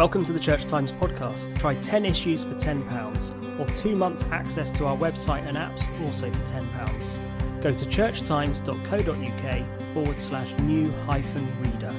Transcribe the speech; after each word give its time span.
Welcome 0.00 0.24
to 0.24 0.32
the 0.32 0.40
Church 0.40 0.64
Times 0.64 0.92
podcast. 0.92 1.58
Try 1.58 1.74
10 1.74 2.06
issues 2.06 2.42
for 2.42 2.54
£10 2.54 3.60
or 3.60 3.66
two 3.74 3.94
months 3.94 4.24
access 4.30 4.72
to 4.78 4.86
our 4.86 4.96
website 4.96 5.46
and 5.46 5.58
apps 5.58 5.82
also 6.06 6.30
for 6.30 6.38
£10. 6.38 7.62
Go 7.62 7.70
to 7.70 7.84
churchtimes.co.uk 7.84 9.84
forward 9.92 10.18
slash 10.18 10.58
new 10.60 10.90
hyphen 11.04 11.46
reader. 11.60 11.92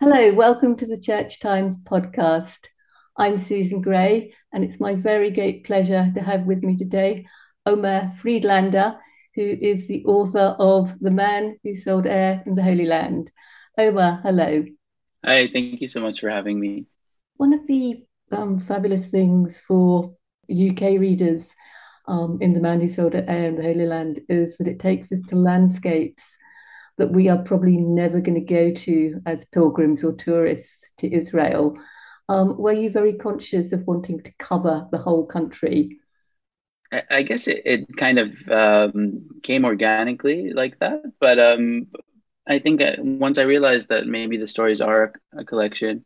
Hello, 0.00 0.32
welcome 0.32 0.78
to 0.78 0.86
the 0.86 0.98
Church 0.98 1.40
Times 1.40 1.76
podcast. 1.76 2.68
I'm 3.18 3.36
Susan 3.36 3.82
Gray, 3.82 4.32
and 4.50 4.64
it's 4.64 4.80
my 4.80 4.94
very 4.94 5.30
great 5.30 5.64
pleasure 5.64 6.10
to 6.14 6.22
have 6.22 6.46
with 6.46 6.64
me 6.64 6.78
today 6.78 7.26
Omer 7.66 8.12
Friedlander, 8.16 8.96
who 9.40 9.56
is 9.58 9.86
the 9.86 10.04
author 10.04 10.54
of 10.58 10.94
The 11.00 11.10
Man 11.10 11.56
Who 11.64 11.74
Sold 11.74 12.06
Air 12.06 12.42
in 12.44 12.56
the 12.56 12.62
Holy 12.62 12.84
Land. 12.84 13.30
Omer, 13.78 14.20
hello. 14.22 14.66
Hi, 15.24 15.48
thank 15.50 15.80
you 15.80 15.88
so 15.88 16.00
much 16.00 16.20
for 16.20 16.28
having 16.28 16.60
me. 16.60 16.84
One 17.36 17.54
of 17.54 17.66
the 17.66 18.04
um, 18.32 18.60
fabulous 18.60 19.06
things 19.06 19.58
for 19.58 20.14
UK 20.50 21.00
readers 21.00 21.46
um, 22.06 22.36
in 22.42 22.52
The 22.52 22.60
Man 22.60 22.82
Who 22.82 22.88
Sold 22.88 23.14
Air 23.14 23.46
in 23.46 23.56
the 23.56 23.62
Holy 23.62 23.86
Land 23.86 24.20
is 24.28 24.58
that 24.58 24.68
it 24.68 24.78
takes 24.78 25.10
us 25.10 25.22
to 25.28 25.36
landscapes 25.36 26.36
that 26.98 27.10
we 27.10 27.30
are 27.30 27.42
probably 27.42 27.78
never 27.78 28.20
going 28.20 28.34
to 28.34 28.54
go 28.54 28.70
to 28.72 29.22
as 29.24 29.46
pilgrims 29.46 30.04
or 30.04 30.12
tourists 30.12 30.82
to 30.98 31.10
Israel. 31.10 31.78
Um, 32.28 32.58
were 32.58 32.74
you 32.74 32.90
very 32.90 33.14
conscious 33.14 33.72
of 33.72 33.86
wanting 33.86 34.22
to 34.22 34.32
cover 34.38 34.86
the 34.92 34.98
whole 34.98 35.24
country? 35.24 35.99
I, 36.92 37.22
guess 37.22 37.46
it, 37.46 37.62
it 37.64 37.96
kind 37.96 38.18
of 38.18 38.48
um, 38.48 39.40
came 39.42 39.64
organically 39.64 40.52
like 40.52 40.78
that, 40.80 41.04
but 41.20 41.38
um, 41.38 41.86
I 42.48 42.58
think 42.58 42.82
once 42.98 43.38
I 43.38 43.42
realized 43.42 43.90
that 43.90 44.06
maybe 44.06 44.36
the 44.36 44.48
stories 44.48 44.80
are 44.80 45.12
a, 45.36 45.44
collection, 45.44 46.04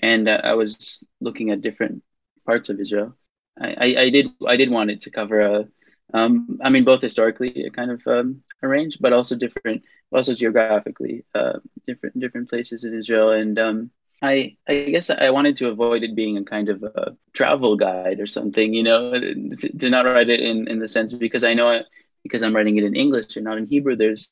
and 0.00 0.28
uh, 0.28 0.40
I 0.44 0.54
was 0.54 1.02
looking 1.20 1.50
at 1.50 1.62
different 1.62 2.04
parts 2.46 2.68
of 2.68 2.80
Israel, 2.80 3.16
I, 3.60 3.68
I, 3.68 4.02
I, 4.02 4.10
did 4.10 4.28
I 4.46 4.56
did 4.56 4.70
want 4.70 4.90
it 4.90 5.00
to 5.02 5.10
cover 5.10 5.40
a, 5.40 5.68
um, 6.14 6.58
I 6.62 6.70
mean 6.70 6.84
both 6.84 7.02
historically 7.02 7.64
a 7.64 7.70
kind 7.70 7.90
of 7.90 8.00
um, 8.06 8.42
arranged, 8.62 8.98
but 9.00 9.12
also 9.12 9.34
different, 9.34 9.82
also 10.12 10.34
geographically, 10.34 11.24
uh, 11.34 11.58
different 11.88 12.20
different 12.20 12.48
places 12.48 12.84
in 12.84 12.96
Israel, 12.96 13.30
and 13.32 13.58
um, 13.58 13.90
I 14.22 14.56
I 14.68 14.84
guess 14.90 15.08
I 15.10 15.30
wanted 15.30 15.56
to 15.58 15.68
avoid 15.68 16.02
it 16.02 16.14
being 16.14 16.36
a 16.36 16.44
kind 16.44 16.68
of 16.68 16.82
a 16.82 17.16
travel 17.32 17.76
guide 17.76 18.20
or 18.20 18.26
something, 18.26 18.74
you 18.74 18.82
know, 18.82 19.12
to, 19.18 19.78
to 19.78 19.90
not 19.90 20.04
write 20.04 20.28
it 20.28 20.40
in 20.40 20.68
in 20.68 20.78
the 20.78 20.88
sense 20.88 21.12
because 21.12 21.44
I 21.44 21.54
know 21.54 21.68
I, 21.68 21.84
because 22.22 22.42
I'm 22.42 22.54
writing 22.54 22.76
it 22.76 22.84
in 22.84 22.96
English 22.96 23.36
and 23.36 23.44
not 23.44 23.58
in 23.58 23.66
Hebrew. 23.66 23.96
There's 23.96 24.30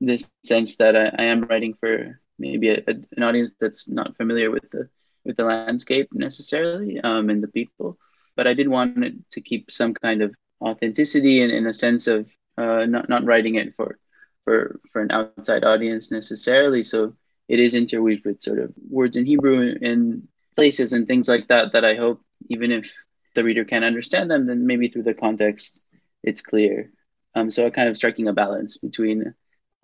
this 0.00 0.30
sense 0.44 0.76
that 0.76 0.96
I, 0.96 1.06
I 1.18 1.24
am 1.24 1.42
writing 1.42 1.74
for 1.74 2.20
maybe 2.38 2.68
a, 2.70 2.78
a, 2.86 2.94
an 3.16 3.22
audience 3.22 3.52
that's 3.60 3.88
not 3.88 4.16
familiar 4.16 4.50
with 4.50 4.68
the 4.70 4.88
with 5.24 5.36
the 5.36 5.44
landscape 5.44 6.08
necessarily 6.12 7.00
um, 7.00 7.30
and 7.30 7.42
the 7.42 7.48
people, 7.48 7.98
but 8.36 8.46
I 8.46 8.52
did 8.52 8.68
want 8.68 9.02
it 9.02 9.14
to 9.30 9.40
keep 9.40 9.70
some 9.70 9.94
kind 9.94 10.20
of 10.20 10.34
authenticity 10.60 11.40
and 11.40 11.50
in 11.50 11.66
a 11.66 11.72
sense 11.72 12.06
of 12.06 12.28
uh, 12.58 12.84
not 12.84 13.08
not 13.08 13.24
writing 13.24 13.54
it 13.54 13.74
for 13.74 13.98
for 14.44 14.80
for 14.92 15.00
an 15.00 15.10
outside 15.10 15.64
audience 15.64 16.10
necessarily. 16.10 16.84
So 16.84 17.14
it 17.48 17.60
is 17.60 17.74
interweaved 17.74 18.24
with 18.24 18.42
sort 18.42 18.58
of 18.58 18.72
words 18.88 19.16
in 19.16 19.26
Hebrew 19.26 19.74
and 19.80 20.28
places 20.56 20.92
and 20.92 21.06
things 21.06 21.28
like 21.28 21.48
that 21.48 21.72
that 21.72 21.84
I 21.84 21.94
hope 21.94 22.20
even 22.48 22.70
if 22.70 22.90
the 23.34 23.44
reader 23.44 23.64
can't 23.64 23.84
understand 23.84 24.30
them, 24.30 24.46
then 24.46 24.66
maybe 24.66 24.88
through 24.88 25.02
the 25.02 25.14
context 25.14 25.80
it's 26.22 26.40
clear. 26.40 26.90
Um, 27.34 27.50
so 27.50 27.70
kind 27.70 27.88
of 27.88 27.96
striking 27.96 28.28
a 28.28 28.32
balance 28.32 28.78
between 28.78 29.34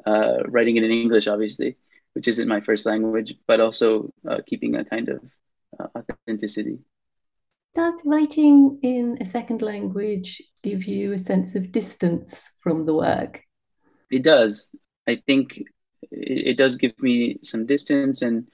uh, 0.07 0.39
writing 0.47 0.77
it 0.77 0.85
in 0.85 0.91
English, 0.91 1.27
obviously, 1.27 1.77
which 2.15 2.29
isn't 2.29 2.49
my 2.49 2.61
first 2.61 2.87
language, 2.87 3.35
but 3.47 3.61
also 3.61 4.13
uh, 4.29 4.39
keeping 4.47 4.77
a 4.77 4.85
kind 4.85 5.09
of 5.09 5.21
uh, 5.79 5.87
authenticity. 5.99 6.79
Does 7.75 8.01
writing 8.05 8.79
in 8.83 9.19
a 9.21 9.27
second 9.27 9.63
language 9.63 10.43
give 10.63 10.85
you 10.85 11.13
a 11.13 11.19
sense 11.19 11.55
of 11.55 11.71
distance 11.71 12.51
from 12.61 12.85
the 12.85 12.95
work? 12.95 13.43
It 14.11 14.25
does. 14.25 14.69
I 15.07 15.23
think 15.27 15.63
it, 16.11 16.49
it 16.49 16.57
does 16.57 16.77
give 16.77 17.01
me 17.01 17.39
some 17.43 17.67
distance 17.67 18.23
and 18.23 18.47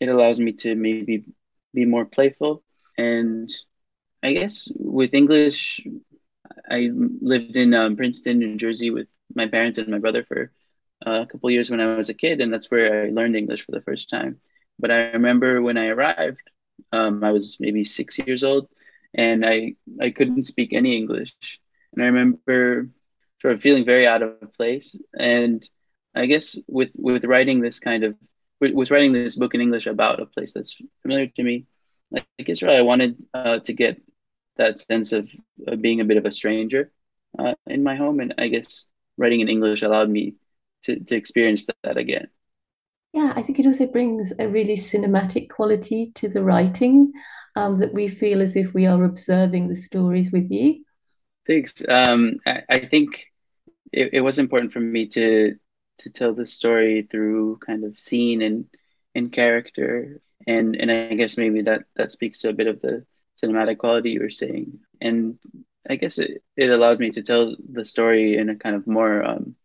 it 0.00 0.08
allows 0.08 0.38
me 0.40 0.52
to 0.52 0.74
maybe 0.74 1.24
be 1.72 1.84
more 1.84 2.04
playful. 2.04 2.62
And 2.96 3.50
I 4.22 4.32
guess 4.32 4.68
with 4.76 5.14
English, 5.14 5.86
I 6.70 6.90
lived 6.94 7.56
in 7.56 7.74
um, 7.74 7.96
Princeton, 7.96 8.38
New 8.38 8.56
Jersey 8.56 8.90
with 8.90 9.08
my 9.34 9.46
parents 9.46 9.78
and 9.78 9.88
my 9.88 9.98
brother 9.98 10.24
for 10.24 10.50
uh, 11.06 11.22
a 11.22 11.26
couple 11.26 11.50
years 11.50 11.70
when 11.70 11.80
I 11.80 11.96
was 11.96 12.08
a 12.08 12.14
kid, 12.14 12.40
and 12.40 12.52
that's 12.52 12.70
where 12.70 13.04
I 13.04 13.10
learned 13.10 13.36
English 13.36 13.64
for 13.64 13.72
the 13.72 13.82
first 13.82 14.10
time. 14.10 14.40
But 14.78 14.90
I 14.90 15.12
remember 15.12 15.62
when 15.62 15.76
I 15.76 15.86
arrived, 15.88 16.42
um, 16.92 17.22
I 17.24 17.32
was 17.32 17.58
maybe 17.60 17.84
six 17.84 18.18
years 18.18 18.44
old, 18.44 18.68
and 19.14 19.44
I 19.44 19.74
I 20.00 20.10
couldn't 20.10 20.44
speak 20.44 20.72
any 20.72 20.96
English, 20.96 21.60
and 21.92 22.02
I 22.02 22.06
remember 22.06 22.88
sort 23.40 23.54
of 23.54 23.60
feeling 23.62 23.84
very 23.84 24.06
out 24.06 24.22
of 24.22 24.52
place. 24.54 24.96
And 25.18 25.68
I 26.14 26.26
guess 26.26 26.56
with 26.68 26.90
with 26.94 27.24
writing 27.24 27.60
this 27.60 27.80
kind 27.80 28.04
of 28.04 28.14
with, 28.60 28.72
with 28.72 28.90
writing 28.90 29.12
this 29.12 29.36
book 29.36 29.54
in 29.54 29.60
English 29.60 29.86
about 29.86 30.20
a 30.20 30.26
place 30.26 30.52
that's 30.54 30.76
familiar 31.02 31.26
to 31.26 31.42
me, 31.42 31.66
like, 32.10 32.26
Israel, 32.38 32.76
I 32.76 32.82
wanted 32.82 33.16
uh, 33.34 33.58
to 33.60 33.72
get 33.72 34.00
that 34.56 34.78
sense 34.78 35.12
of, 35.12 35.28
of, 35.66 35.82
being 35.82 36.00
a 36.00 36.04
bit 36.04 36.16
of 36.16 36.26
a 36.26 36.32
stranger 36.32 36.92
uh, 37.38 37.54
in 37.66 37.82
my 37.82 37.96
home, 37.96 38.20
and 38.20 38.34
I 38.38 38.48
guess 38.48 38.84
writing 39.16 39.40
in 39.40 39.48
English 39.48 39.82
allowed 39.82 40.08
me 40.08 40.34
to 40.84 41.00
to 41.00 41.16
experience 41.16 41.66
that, 41.66 41.76
that 41.82 41.96
again. 41.96 42.28
Yeah, 43.12 43.32
I 43.36 43.42
think 43.42 43.60
it 43.60 43.66
also 43.66 43.86
brings 43.86 44.32
a 44.40 44.48
really 44.48 44.76
cinematic 44.76 45.48
quality 45.48 46.10
to 46.16 46.28
the 46.28 46.42
writing 46.42 47.12
um, 47.54 47.78
that 47.78 47.94
we 47.94 48.08
feel 48.08 48.42
as 48.42 48.56
if 48.56 48.74
we 48.74 48.86
are 48.86 49.04
observing 49.04 49.68
the 49.68 49.76
stories 49.76 50.32
with 50.32 50.50
you. 50.50 50.84
Thanks. 51.46 51.80
Um, 51.88 52.38
I, 52.44 52.62
I, 52.68 52.86
think 52.86 53.26
it, 53.92 54.14
it 54.14 54.20
was 54.20 54.40
important 54.40 54.72
for 54.72 54.80
me 54.80 55.06
to 55.10 55.54
to 55.98 56.10
tell 56.10 56.34
the 56.34 56.46
story 56.46 57.06
through 57.10 57.58
kind 57.58 57.84
of 57.84 57.98
scene 57.98 58.42
and 58.42 58.66
and 59.14 59.32
character. 59.32 60.20
And 60.46 60.76
and 60.76 60.90
I 60.90 61.14
guess 61.14 61.38
maybe 61.38 61.62
that 61.62 61.84
that 61.96 62.12
speaks 62.12 62.40
to 62.40 62.50
a 62.50 62.54
bit 62.54 62.66
of 62.66 62.80
the 62.80 63.06
cinematic 63.42 63.78
quality 63.78 64.10
you 64.10 64.20
were 64.20 64.30
saying. 64.30 64.80
And 65.00 65.38
I 65.88 65.96
guess 65.96 66.18
it, 66.18 66.42
it 66.56 66.70
allows 66.70 66.98
me 66.98 67.10
to 67.10 67.22
tell 67.22 67.56
the 67.72 67.84
story 67.84 68.36
in 68.36 68.48
a 68.48 68.56
kind 68.56 68.76
of 68.76 68.86
more 68.86 69.22
um, 69.22 69.56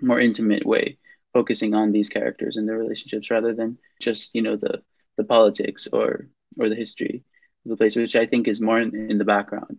more 0.00 0.20
intimate 0.20 0.66
way 0.66 0.98
focusing 1.32 1.74
on 1.74 1.92
these 1.92 2.08
characters 2.08 2.56
and 2.56 2.68
their 2.68 2.78
relationships 2.78 3.30
rather 3.30 3.54
than 3.54 3.78
just 4.00 4.34
you 4.34 4.42
know 4.42 4.56
the 4.56 4.82
the 5.16 5.24
politics 5.24 5.88
or 5.92 6.28
or 6.58 6.68
the 6.68 6.74
history 6.74 7.24
of 7.64 7.70
the 7.70 7.76
place 7.76 7.96
which 7.96 8.16
I 8.16 8.26
think 8.26 8.48
is 8.48 8.60
more 8.60 8.80
in, 8.80 9.10
in 9.10 9.18
the 9.18 9.24
background. 9.24 9.78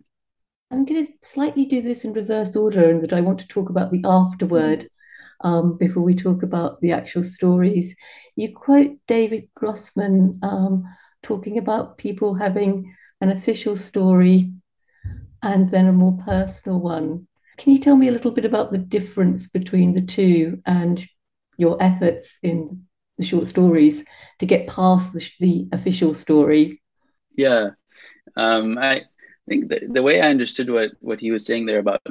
I'm 0.70 0.84
going 0.84 1.06
to 1.06 1.12
slightly 1.22 1.64
do 1.64 1.80
this 1.80 2.04
in 2.04 2.12
reverse 2.12 2.56
order 2.56 2.90
and 2.90 3.02
that 3.02 3.12
I 3.12 3.20
want 3.20 3.38
to 3.40 3.48
talk 3.48 3.70
about 3.70 3.92
the 3.92 4.02
afterword 4.04 4.88
um, 5.40 5.76
before 5.76 6.02
we 6.02 6.14
talk 6.14 6.42
about 6.42 6.80
the 6.80 6.92
actual 6.92 7.22
stories. 7.22 7.94
You 8.36 8.54
quote 8.54 8.92
David 9.06 9.48
Grossman 9.54 10.38
um, 10.42 10.84
talking 11.22 11.58
about 11.58 11.98
people 11.98 12.34
having 12.34 12.94
an 13.20 13.30
official 13.30 13.76
story 13.76 14.52
and 15.42 15.70
then 15.70 15.86
a 15.86 15.92
more 15.92 16.18
personal 16.24 16.80
one. 16.80 17.26
Can 17.56 17.72
you 17.72 17.78
tell 17.78 17.96
me 17.96 18.08
a 18.08 18.12
little 18.12 18.30
bit 18.30 18.44
about 18.44 18.72
the 18.72 18.78
difference 18.78 19.46
between 19.46 19.94
the 19.94 20.02
two 20.02 20.60
and 20.66 21.04
your 21.56 21.82
efforts 21.82 22.32
in 22.42 22.84
the 23.16 23.24
short 23.24 23.46
stories 23.46 24.04
to 24.40 24.46
get 24.46 24.66
past 24.66 25.12
the, 25.12 25.26
the 25.40 25.68
official 25.72 26.12
story? 26.12 26.82
Yeah, 27.36 27.70
um, 28.36 28.76
I 28.78 29.02
think 29.48 29.68
the, 29.68 29.80
the 29.90 30.02
way 30.02 30.20
I 30.20 30.28
understood 30.28 30.70
what, 30.70 30.90
what 31.00 31.20
he 31.20 31.30
was 31.30 31.46
saying 31.46 31.66
there 31.66 31.78
about 31.78 32.02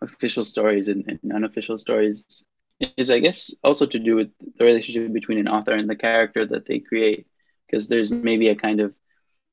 official 0.00 0.44
stories 0.44 0.88
and, 0.88 1.04
and 1.06 1.32
unofficial 1.32 1.78
stories 1.78 2.44
is 2.80 3.10
I 3.10 3.18
guess 3.20 3.54
also 3.62 3.86
to 3.86 3.98
do 3.98 4.16
with 4.16 4.30
the 4.56 4.64
relationship 4.64 5.12
between 5.12 5.38
an 5.38 5.48
author 5.48 5.72
and 5.72 5.88
the 5.88 5.96
character 5.96 6.44
that 6.46 6.66
they 6.66 6.80
create 6.80 7.26
because 7.66 7.88
there's 7.88 8.10
maybe 8.10 8.48
a 8.48 8.56
kind 8.56 8.80
of 8.80 8.94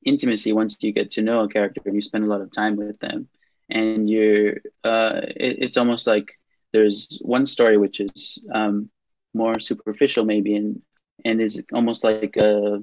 intimacy 0.04 0.52
once 0.52 0.76
you 0.80 0.92
get 0.92 1.10
to 1.12 1.22
know 1.22 1.42
a 1.42 1.48
character 1.48 1.80
and 1.84 1.94
you 1.94 2.02
spend 2.02 2.24
a 2.24 2.28
lot 2.28 2.40
of 2.40 2.52
time 2.52 2.76
with 2.76 2.98
them. 3.00 3.28
And 3.70 4.08
you're 4.08 4.56
uh, 4.84 5.20
it, 5.24 5.56
it's 5.64 5.76
almost 5.76 6.06
like 6.06 6.28
there's 6.72 7.18
one 7.22 7.46
story 7.46 7.76
which 7.76 8.00
is 8.00 8.42
um, 8.52 8.90
more 9.34 9.60
superficial 9.60 10.24
maybe 10.24 10.56
and 10.56 10.82
and 11.24 11.40
is 11.40 11.62
almost 11.72 12.04
like 12.04 12.36
a 12.36 12.82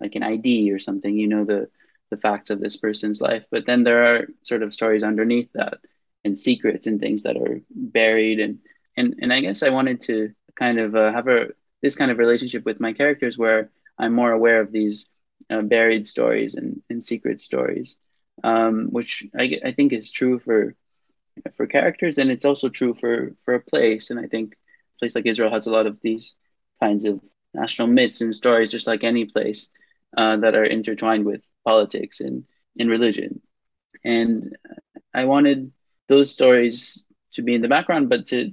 like 0.00 0.14
an 0.14 0.22
ID 0.22 0.70
or 0.72 0.78
something 0.78 1.16
you 1.16 1.28
know 1.28 1.44
the 1.44 1.68
the 2.10 2.16
facts 2.18 2.50
of 2.50 2.60
this 2.60 2.76
person's 2.76 3.20
life. 3.20 3.44
But 3.50 3.66
then 3.66 3.84
there 3.84 4.04
are 4.04 4.28
sort 4.42 4.62
of 4.62 4.74
stories 4.74 5.02
underneath 5.02 5.50
that 5.54 5.78
and 6.24 6.38
secrets 6.38 6.86
and 6.86 7.00
things 7.00 7.22
that 7.24 7.36
are 7.36 7.60
buried 7.70 8.40
and 8.40 8.58
and 8.98 9.14
and 9.22 9.32
I 9.32 9.40
guess 9.40 9.62
I 9.62 9.70
wanted 9.70 10.02
to 10.02 10.32
kind 10.56 10.78
of 10.78 10.94
uh, 10.94 11.12
have 11.12 11.28
a 11.28 11.48
this 11.82 11.94
kind 11.94 12.10
of 12.10 12.18
relationship 12.18 12.64
with 12.64 12.80
my 12.80 12.92
characters 12.92 13.38
where 13.38 13.70
I'm 13.98 14.14
more 14.14 14.32
aware 14.32 14.60
of 14.60 14.72
these 14.72 15.06
uh, 15.50 15.62
buried 15.62 16.06
stories 16.06 16.54
and, 16.54 16.82
and 16.90 17.02
secret 17.02 17.40
stories, 17.40 17.96
um, 18.44 18.88
which 18.90 19.24
I, 19.38 19.60
I 19.64 19.72
think 19.72 19.92
is 19.92 20.10
true 20.10 20.38
for 20.38 20.74
for 21.54 21.66
characters, 21.66 22.18
and 22.18 22.30
it's 22.30 22.44
also 22.44 22.68
true 22.68 22.94
for 22.94 23.34
for 23.44 23.54
a 23.54 23.60
place. 23.60 24.10
And 24.10 24.18
I 24.20 24.26
think 24.26 24.54
a 24.54 24.98
place 24.98 25.14
like 25.14 25.26
Israel 25.26 25.50
has 25.52 25.66
a 25.66 25.70
lot 25.70 25.86
of 25.86 26.00
these 26.02 26.34
kinds 26.82 27.04
of 27.04 27.20
national 27.54 27.88
myths 27.88 28.20
and 28.20 28.34
stories, 28.34 28.72
just 28.72 28.86
like 28.86 29.04
any 29.04 29.24
place 29.24 29.68
uh, 30.16 30.36
that 30.38 30.54
are 30.54 30.64
intertwined 30.64 31.24
with 31.24 31.42
politics 31.64 32.20
and 32.20 32.44
in 32.76 32.88
religion. 32.88 33.40
And 34.04 34.56
I 35.14 35.24
wanted 35.24 35.72
those 36.08 36.30
stories 36.30 37.04
to 37.34 37.42
be 37.42 37.54
in 37.54 37.62
the 37.62 37.68
background, 37.68 38.08
but 38.08 38.26
to 38.28 38.52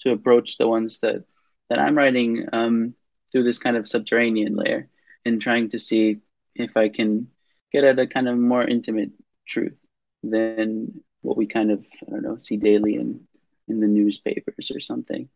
to 0.00 0.12
approach 0.12 0.58
the 0.58 0.68
ones 0.68 1.00
that 1.00 1.24
that 1.68 1.78
I'm 1.78 1.96
writing 1.96 2.46
um, 2.52 2.94
through 3.32 3.44
this 3.44 3.58
kind 3.58 3.76
of 3.76 3.88
subterranean 3.88 4.54
layer 4.54 4.88
and 5.24 5.40
trying 5.42 5.70
to 5.70 5.78
see 5.78 6.18
if 6.54 6.76
I 6.76 6.88
can 6.88 7.28
get 7.72 7.84
at 7.84 7.98
a 7.98 8.06
kind 8.06 8.28
of 8.28 8.36
more 8.36 8.64
intimate 8.64 9.10
truth 9.46 9.76
than 10.22 11.02
what 11.22 11.36
we 11.36 11.46
kind 11.46 11.70
of 11.70 11.84
I 12.06 12.10
don't 12.10 12.22
know 12.22 12.36
see 12.38 12.56
daily 12.56 12.94
in 12.94 13.26
in 13.68 13.80
the 13.80 13.88
newspapers 13.88 14.70
or 14.70 14.80
something. 14.80 15.28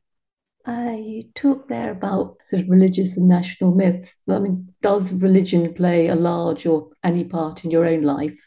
Uh, 0.67 0.95
you 0.99 1.25
talk 1.35 1.69
there 1.69 1.91
about 1.91 2.37
sort 2.47 2.63
of 2.63 2.71
religious 2.71 3.17
and 3.17 3.29
national 3.29 3.75
myths. 3.75 4.19
I 4.29 4.39
mean, 4.39 4.75
does 4.83 5.13
religion 5.13 5.73
play 5.73 6.09
a 6.09 6.15
large 6.15 6.67
or 6.67 6.91
any 7.03 7.25
part 7.25 7.65
in 7.65 7.71
your 7.71 7.87
own 7.87 8.03
life? 8.03 8.39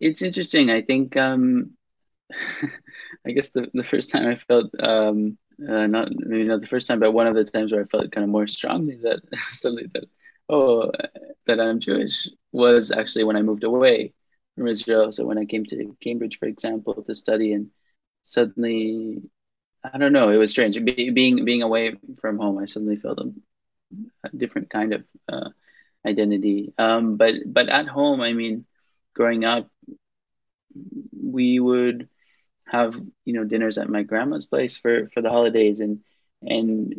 It's 0.00 0.22
interesting. 0.22 0.70
I 0.70 0.82
think, 0.82 1.16
um, 1.16 1.76
I 3.26 3.32
guess 3.32 3.50
the, 3.50 3.70
the 3.74 3.84
first 3.84 4.10
time 4.10 4.26
I 4.28 4.36
felt, 4.36 4.70
um, 4.80 5.38
uh, 5.60 5.86
not 5.86 6.10
maybe 6.14 6.44
not 6.44 6.60
the 6.60 6.66
first 6.68 6.86
time, 6.88 7.00
but 7.00 7.12
one 7.12 7.26
of 7.26 7.34
the 7.34 7.44
times 7.44 7.72
where 7.72 7.82
I 7.82 7.86
felt 7.86 8.12
kind 8.12 8.24
of 8.24 8.30
more 8.30 8.46
strongly 8.46 8.96
that 9.02 9.20
suddenly 9.50 9.88
that, 9.94 10.04
oh, 10.48 10.92
that 11.46 11.60
I'm 11.60 11.80
Jewish 11.80 12.28
was 12.52 12.92
actually 12.92 13.24
when 13.24 13.36
I 13.36 13.42
moved 13.42 13.64
away 13.64 14.12
from 14.56 14.68
Israel. 14.68 15.12
So 15.12 15.24
when 15.26 15.38
I 15.38 15.44
came 15.44 15.64
to 15.66 15.96
Cambridge, 16.02 16.38
for 16.38 16.46
example, 16.46 17.02
to 17.02 17.14
study, 17.14 17.52
and 17.52 17.70
suddenly 18.22 19.22
I 19.84 19.98
don't 19.98 20.12
know. 20.12 20.30
It 20.30 20.36
was 20.36 20.50
strange. 20.50 20.82
Be, 20.84 21.10
being 21.10 21.44
being 21.44 21.62
away 21.62 21.96
from 22.20 22.38
home, 22.38 22.58
I 22.58 22.66
suddenly 22.66 22.96
felt 22.96 23.18
a, 23.20 23.32
a 24.24 24.28
different 24.36 24.70
kind 24.70 24.94
of 24.94 25.04
uh, 25.28 25.50
identity. 26.06 26.72
Um, 26.78 27.16
but 27.16 27.34
but 27.46 27.68
at 27.68 27.88
home, 27.88 28.20
I 28.20 28.32
mean, 28.32 28.66
growing 29.14 29.44
up, 29.44 29.68
we 31.12 31.60
would 31.60 32.08
have 32.66 32.94
you 33.24 33.32
know 33.32 33.44
dinners 33.44 33.78
at 33.78 33.88
my 33.88 34.02
grandma's 34.02 34.46
place 34.46 34.76
for 34.76 35.08
for 35.14 35.22
the 35.22 35.30
holidays 35.30 35.80
and 35.80 36.00
and 36.42 36.94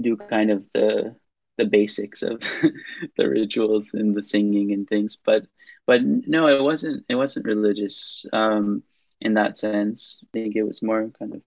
do 0.00 0.16
kind 0.16 0.50
of 0.50 0.66
the 0.72 1.14
the 1.58 1.64
basics 1.64 2.22
of 2.22 2.42
the 3.16 3.28
rituals 3.28 3.92
and 3.94 4.14
the 4.14 4.24
singing 4.24 4.72
and 4.72 4.88
things. 4.88 5.18
But 5.24 5.46
but 5.86 6.02
no, 6.02 6.46
it 6.48 6.62
wasn't 6.62 7.04
it 7.08 7.14
wasn't 7.14 7.46
religious 7.46 8.24
um, 8.32 8.82
in 9.20 9.34
that 9.34 9.56
sense. 9.56 10.24
I 10.24 10.38
think 10.38 10.56
it 10.56 10.62
was 10.62 10.82
more 10.82 11.10
kind 11.18 11.34
of 11.34 11.42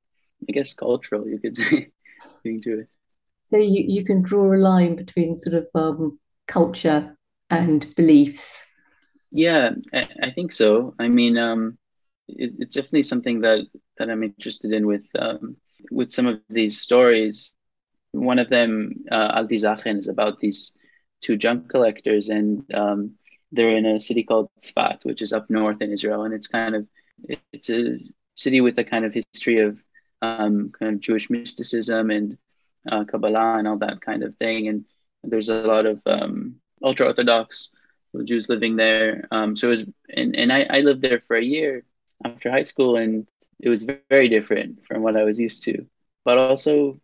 I 0.48 0.52
guess 0.52 0.74
cultural, 0.74 1.28
you 1.28 1.40
could 1.40 1.56
say, 1.58 1.90
being 2.44 2.62
Jewish. 2.62 2.88
So 3.46 3.58
you, 3.58 3.84
you 3.88 4.06
can 4.06 4.22
draw 4.22 4.54
a 4.54 4.58
line 4.58 4.96
between 4.96 5.36
sort 5.36 5.56
of 5.56 5.68
um, 5.76 6.20
culture 6.48 7.16
and 7.50 7.94
beliefs. 7.96 8.66
Yeah, 9.32 9.72
I, 9.94 10.08
I 10.24 10.32
think 10.32 10.52
so. 10.52 10.96
I 11.00 11.08
mean, 11.08 11.38
um, 11.38 11.78
it, 12.28 12.54
it's 12.60 12.76
definitely 12.76 13.04
something 13.04 13.42
that 13.42 13.66
that 13.98 14.10
I'm 14.10 14.24
interested 14.24 14.72
in 14.72 14.88
with 14.88 15.06
um, 15.18 15.58
with 15.92 16.12
some 16.12 16.28
of 16.28 16.42
these 16.50 16.82
stories. 16.82 17.56
One 18.12 18.40
of 18.40 18.50
them, 18.50 19.06
uh, 19.12 19.32
Alte 19.36 19.58
Zachen, 19.58 20.00
is 20.00 20.08
about 20.08 20.40
these 20.40 20.72
two 21.22 21.38
junk 21.38 21.70
collectors, 21.70 22.30
and 22.30 22.64
um, 22.74 23.16
they're 23.52 23.76
in 23.76 23.86
a 23.86 24.00
city 24.00 24.24
called 24.24 24.50
Tzfat, 24.62 25.04
which 25.04 25.22
is 25.22 25.34
up 25.34 25.50
north 25.50 25.82
in 25.82 25.92
Israel, 25.92 26.24
and 26.24 26.34
it's 26.34 26.48
kind 26.48 26.76
of 26.76 26.88
it's 27.52 27.70
a 27.70 27.98
city 28.36 28.62
with 28.62 28.78
a 28.80 28.84
kind 28.84 29.06
of 29.06 29.14
history 29.14 29.60
of 29.60 29.80
um, 30.22 30.72
kind 30.78 30.96
of 30.96 31.00
Jewish 31.00 31.30
mysticism 31.30 32.12
and 32.12 32.38
uh, 32.90 33.04
Kabbalah 33.06 33.58
and 33.58 33.68
all 33.68 33.78
that 33.78 34.02
kind 34.02 34.24
of 34.24 34.36
thing. 34.38 34.68
And 34.68 34.86
there's 35.24 35.50
a 35.50 35.62
lot 35.62 35.86
of 35.86 36.02
um, 36.06 36.56
ultra 36.84 37.08
Orthodox 37.08 37.70
Jews 38.26 38.50
living 38.50 38.76
there. 38.76 39.28
Um, 39.32 39.56
so 39.56 39.68
it 39.68 39.72
was, 39.72 39.86
and, 40.10 40.36
and 40.36 40.52
I, 40.52 40.66
I 40.70 40.80
lived 40.82 41.02
there 41.02 41.20
for 41.20 41.36
a 41.36 41.44
year 41.44 41.84
after 42.26 42.52
high 42.52 42.64
school, 42.64 42.98
and 42.98 43.28
it 43.60 43.70
was 43.70 43.84
very 43.84 44.30
different 44.30 44.86
from 44.88 45.04
what 45.04 45.18
I 45.18 45.24
was 45.24 45.40
used 45.40 45.64
to, 45.66 45.86
but 46.26 46.38
also 46.38 47.00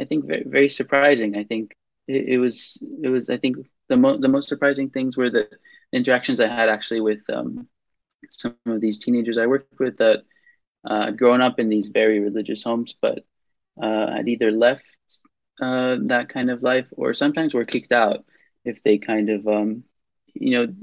I 0.00 0.04
think 0.04 0.26
very, 0.26 0.44
very 0.46 0.68
surprising. 0.68 1.36
I 1.36 1.44
think 1.44 1.74
it, 2.06 2.28
it 2.34 2.38
was, 2.38 2.78
it 3.02 3.08
was, 3.08 3.28
I 3.30 3.38
think 3.38 3.56
the, 3.88 3.96
mo- 3.96 4.18
the 4.18 4.28
most 4.28 4.48
surprising 4.48 4.90
things 4.90 5.16
were 5.16 5.30
the 5.30 5.48
interactions 5.92 6.40
I 6.40 6.48
had 6.48 6.68
actually 6.68 7.00
with 7.00 7.20
um, 7.30 7.68
some 8.30 8.56
of 8.66 8.80
these 8.80 8.98
teenagers 8.98 9.38
I 9.38 9.46
worked 9.46 9.78
with 9.78 9.98
that 9.98 10.22
uh, 10.84 11.10
grown 11.10 11.40
up 11.40 11.58
in 11.58 11.68
these 11.68 11.88
very 11.88 12.20
religious 12.20 12.62
homes, 12.62 12.94
but 13.00 13.24
uh, 13.82 14.06
I'd 14.14 14.28
either 14.28 14.50
left 14.50 14.84
uh, 15.60 15.96
that 16.06 16.28
kind 16.28 16.50
of 16.50 16.62
life 16.62 16.86
or 16.92 17.14
sometimes 17.14 17.54
were 17.54 17.64
kicked 17.64 17.92
out 17.92 18.24
if 18.64 18.82
they 18.82 18.98
kind 18.98 19.30
of, 19.30 19.46
um, 19.48 19.84
you 20.34 20.52
know, 20.52 20.74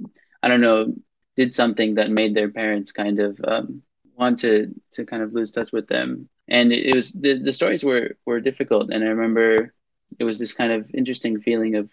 I 0.43 0.47
don't 0.49 0.61
know, 0.61 0.93
did 1.35 1.53
something 1.53 1.95
that 1.95 2.09
made 2.09 2.33
their 2.33 2.49
parents 2.49 2.91
kind 2.91 3.19
of 3.19 3.39
um, 3.45 3.81
want 4.15 4.39
to 4.39 4.73
to 4.91 5.05
kind 5.05 5.23
of 5.23 5.33
lose 5.33 5.51
touch 5.51 5.71
with 5.71 5.87
them. 5.87 6.29
And 6.47 6.71
it, 6.71 6.85
it 6.85 6.95
was 6.95 7.11
the, 7.13 7.39
the 7.41 7.53
stories 7.53 7.83
were 7.83 8.17
were 8.25 8.39
difficult, 8.39 8.91
and 8.91 9.03
I 9.03 9.07
remember 9.07 9.73
it 10.19 10.23
was 10.23 10.39
this 10.39 10.53
kind 10.53 10.71
of 10.71 10.89
interesting 10.93 11.41
feeling 11.41 11.75
of 11.75 11.89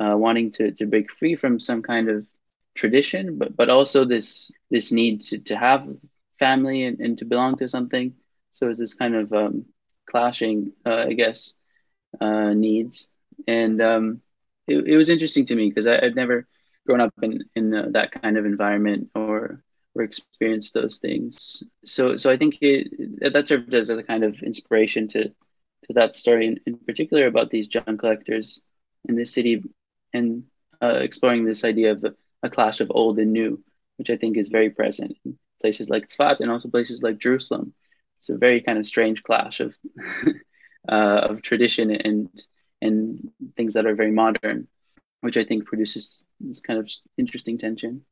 uh, 0.00 0.16
wanting 0.16 0.50
to 0.52 0.72
to 0.72 0.86
break 0.86 1.12
free 1.12 1.36
from 1.36 1.60
some 1.60 1.82
kind 1.82 2.08
of 2.08 2.26
tradition, 2.74 3.38
but 3.38 3.56
but 3.56 3.70
also 3.70 4.04
this 4.04 4.50
this 4.70 4.92
need 4.92 5.22
to 5.22 5.38
to 5.38 5.56
have 5.56 5.88
family 6.38 6.84
and, 6.84 7.00
and 7.00 7.18
to 7.18 7.24
belong 7.24 7.56
to 7.58 7.68
something. 7.68 8.14
So 8.52 8.68
it's 8.68 8.78
this 8.78 8.94
kind 8.94 9.14
of 9.14 9.32
um, 9.32 9.66
clashing, 10.08 10.72
uh, 10.86 11.06
I 11.08 11.12
guess, 11.14 11.54
uh, 12.20 12.52
needs. 12.52 13.08
And 13.46 13.80
um, 13.82 14.20
it, 14.66 14.86
it 14.86 14.96
was 14.96 15.10
interesting 15.10 15.46
to 15.46 15.54
me 15.54 15.68
because 15.68 15.86
I've 15.86 16.14
never 16.14 16.46
grown 16.86 17.00
up 17.00 17.12
in, 17.22 17.44
in 17.54 17.74
uh, 17.74 17.86
that 17.90 18.12
kind 18.22 18.36
of 18.36 18.44
environment 18.46 19.10
or 19.14 19.62
or 19.94 20.02
experienced 20.02 20.74
those 20.74 20.98
things. 20.98 21.62
So 21.84 22.16
so 22.16 22.30
I 22.30 22.36
think 22.36 22.58
it, 22.60 23.32
that 23.32 23.46
served 23.46 23.74
as 23.74 23.90
a 23.90 24.02
kind 24.02 24.24
of 24.24 24.42
inspiration 24.42 25.08
to 25.08 25.24
to 25.28 25.92
that 25.94 26.16
story 26.16 26.46
in, 26.46 26.60
in 26.66 26.78
particular 26.78 27.26
about 27.26 27.50
these 27.50 27.68
junk 27.68 28.00
collectors 28.00 28.60
in 29.08 29.16
this 29.16 29.32
city 29.32 29.62
and 30.12 30.44
uh, 30.82 30.98
exploring 31.00 31.44
this 31.44 31.64
idea 31.64 31.92
of 31.92 32.04
a, 32.04 32.14
clash 32.50 32.80
of 32.80 32.92
old 32.94 33.18
and 33.18 33.32
new, 33.32 33.62
which 33.96 34.10
I 34.10 34.16
think 34.16 34.36
is 34.36 34.48
very 34.48 34.68
present 34.68 35.16
in 35.24 35.38
places 35.62 35.88
like 35.88 36.08
Tzfat 36.08 36.40
and 36.40 36.50
also 36.50 36.68
places 36.68 37.00
like 37.00 37.16
Jerusalem. 37.16 37.72
It's 38.18 38.28
a 38.28 38.36
very 38.36 38.60
kind 38.60 38.78
of 38.78 38.86
strange 38.86 39.22
clash 39.22 39.60
of 39.60 39.74
uh, 40.88 41.20
of 41.30 41.40
tradition 41.40 41.90
and 41.90 42.28
and 42.82 43.30
things 43.56 43.74
that 43.74 43.86
are 43.86 43.94
very 43.94 44.10
modern, 44.10 44.68
which 45.24 45.38
I 45.38 45.44
think 45.44 45.64
produces 45.64 46.26
this 46.38 46.60
kind 46.60 46.78
of 46.78 46.90
interesting 47.16 47.56
tension. 47.56 48.02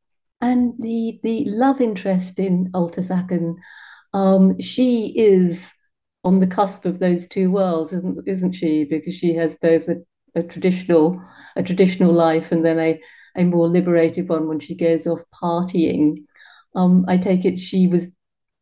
And 0.41 0.73
the 0.79 1.21
the 1.23 1.45
love 1.47 1.81
interest 1.81 2.39
in 2.39 2.71
Alte 2.75 3.03
Zachen, 3.03 3.57
um, 4.15 4.59
she 4.59 5.13
is 5.17 5.71
on 6.25 6.39
the 6.39 6.47
cusp 6.47 6.87
of 6.87 6.99
those 6.99 7.27
two 7.27 7.51
worlds, 7.51 7.93
isn't 7.93 8.27
isn't 8.27 8.53
she? 8.53 8.85
Because 8.85 9.15
she 9.15 9.35
has 9.35 9.57
both 9.61 9.89
a, 9.89 9.97
a 10.35 10.43
traditional 10.43 11.23
a 11.55 11.63
traditional 11.63 12.13
life 12.13 12.51
and 12.51 12.65
then 12.65 12.79
a 12.79 13.01
a 13.37 13.45
more 13.45 13.69
liberated 13.69 14.29
one 14.29 14.49
when 14.49 14.59
she 14.59 14.75
goes 14.75 15.07
off 15.07 15.23
partying. 15.35 16.25
Um, 16.75 17.05
I 17.07 17.19
take 17.19 17.45
it 17.45 17.59
she 17.59 17.87
was 17.87 18.09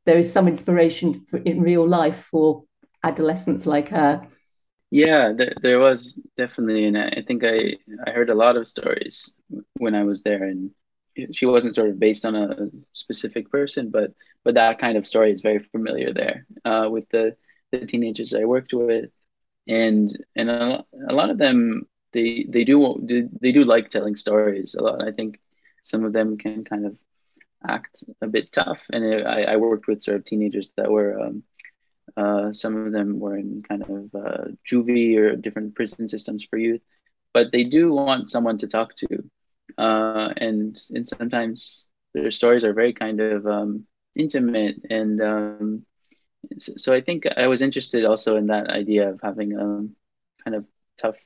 there 0.07 0.19
is 0.19 0.33
some 0.33 0.49
inspiration 0.49 1.21
for, 1.31 1.37
in 1.37 1.61
real 1.61 1.89
life 1.89 2.27
for 2.31 2.65
adolescents 3.05 3.65
like 3.65 3.91
her. 3.91 4.27
Yeah, 4.91 5.33
there, 5.37 5.55
there 5.63 5.79
was 5.79 6.19
definitely, 6.37 6.87
and 6.87 6.99
I 6.99 7.23
think 7.27 7.45
I 7.45 7.77
I 8.07 8.11
heard 8.11 8.31
a 8.31 8.35
lot 8.35 8.57
of 8.57 8.67
stories 8.67 9.33
when 9.75 9.95
I 9.95 10.03
was 10.05 10.23
there, 10.23 10.45
and 10.45 10.73
she 11.33 11.47
wasn't 11.47 11.75
sort 11.77 11.91
of 11.91 11.99
based 12.01 12.25
on 12.25 12.35
a 12.35 12.69
specific 12.93 13.51
person, 13.51 13.91
but 13.91 14.13
but 14.45 14.55
that 14.55 14.79
kind 14.81 14.97
of 14.99 15.07
story 15.07 15.31
is 15.33 15.43
very 15.43 15.61
familiar 15.61 16.13
there 16.13 16.47
uh, 16.65 16.89
with 16.91 17.09
the 17.11 17.37
the 17.71 17.87
teenagers 17.87 18.35
I 18.35 18.45
worked 18.45 18.73
with, 18.73 19.11
and 19.69 20.11
and 20.37 20.51
a, 20.51 20.85
a 21.09 21.13
lot 21.15 21.31
of 21.31 21.39
them 21.39 21.87
they 22.13 22.47
they 22.49 22.65
do 22.65 22.99
they 23.41 23.53
do 23.53 23.65
like 23.65 23.91
telling 23.91 24.17
stories 24.17 24.75
a 24.75 24.83
lot. 24.83 25.07
I 25.07 25.13
think 25.13 25.41
some 25.85 26.05
of 26.05 26.13
them 26.13 26.37
can 26.37 26.65
kind 26.65 26.85
of 26.87 26.97
act 27.67 28.05
a 28.23 28.27
bit 28.27 28.53
tough. 28.53 28.87
And 28.93 29.27
I, 29.27 29.43
I, 29.43 29.57
worked 29.57 29.87
with 29.87 30.03
sort 30.03 30.17
of 30.17 30.25
teenagers 30.25 30.71
that 30.77 30.91
were, 30.91 31.21
um, 31.21 31.43
uh, 32.17 32.53
some 32.53 32.77
of 32.77 32.93
them 32.93 33.19
were 33.19 33.37
in 33.37 33.63
kind 33.69 33.83
of 33.83 34.15
uh, 34.15 34.45
juvie 34.69 35.17
or 35.17 35.37
different 35.37 35.75
prison 35.75 36.09
systems 36.09 36.45
for 36.45 36.59
youth, 36.59 36.81
but 37.33 37.53
they 37.53 37.65
do 37.65 37.93
want 37.93 38.31
someone 38.31 38.59
to 38.59 38.67
talk 38.67 38.97
to. 38.97 39.31
Uh, 39.79 40.33
and, 40.37 40.79
and 40.91 41.07
sometimes 41.07 41.89
their 42.15 42.31
stories 42.31 42.65
are 42.65 42.73
very 42.73 42.93
kind 42.93 43.21
of 43.21 43.47
um, 43.47 43.87
intimate. 44.17 44.77
And 44.91 45.23
um, 45.23 45.87
so, 46.59 46.73
so, 46.77 46.93
I 46.93 47.01
think 47.01 47.25
I 47.37 47.47
was 47.47 47.63
interested 47.63 48.05
also 48.05 48.37
in 48.37 48.49
that 48.49 48.69
idea 48.69 49.11
of 49.11 49.21
having 49.23 49.55
a 49.55 49.63
um, 49.63 49.97
kind 50.45 50.57
of 50.57 50.65
tough 50.99 51.17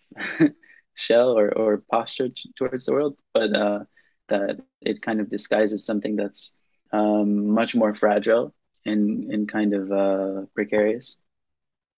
shell 0.95 1.39
or, 1.39 1.51
or 1.57 1.83
posture 1.91 2.29
t- 2.29 2.53
towards 2.57 2.87
the 2.87 2.93
world, 2.93 3.17
but 3.33 3.55
uh, 3.55 3.81
that 4.29 4.61
it 4.81 5.03
kind 5.03 5.21
of 5.21 5.31
disguises 5.31 5.87
something 5.87 6.17
that's 6.17 6.53
um, 6.93 7.49
much 7.49 7.75
more 7.75 7.95
fragile 7.95 8.55
and 8.85 9.31
and 9.33 9.49
kind 9.49 9.75
of 9.75 9.91
uh, 9.91 10.43
precarious. 10.55 11.17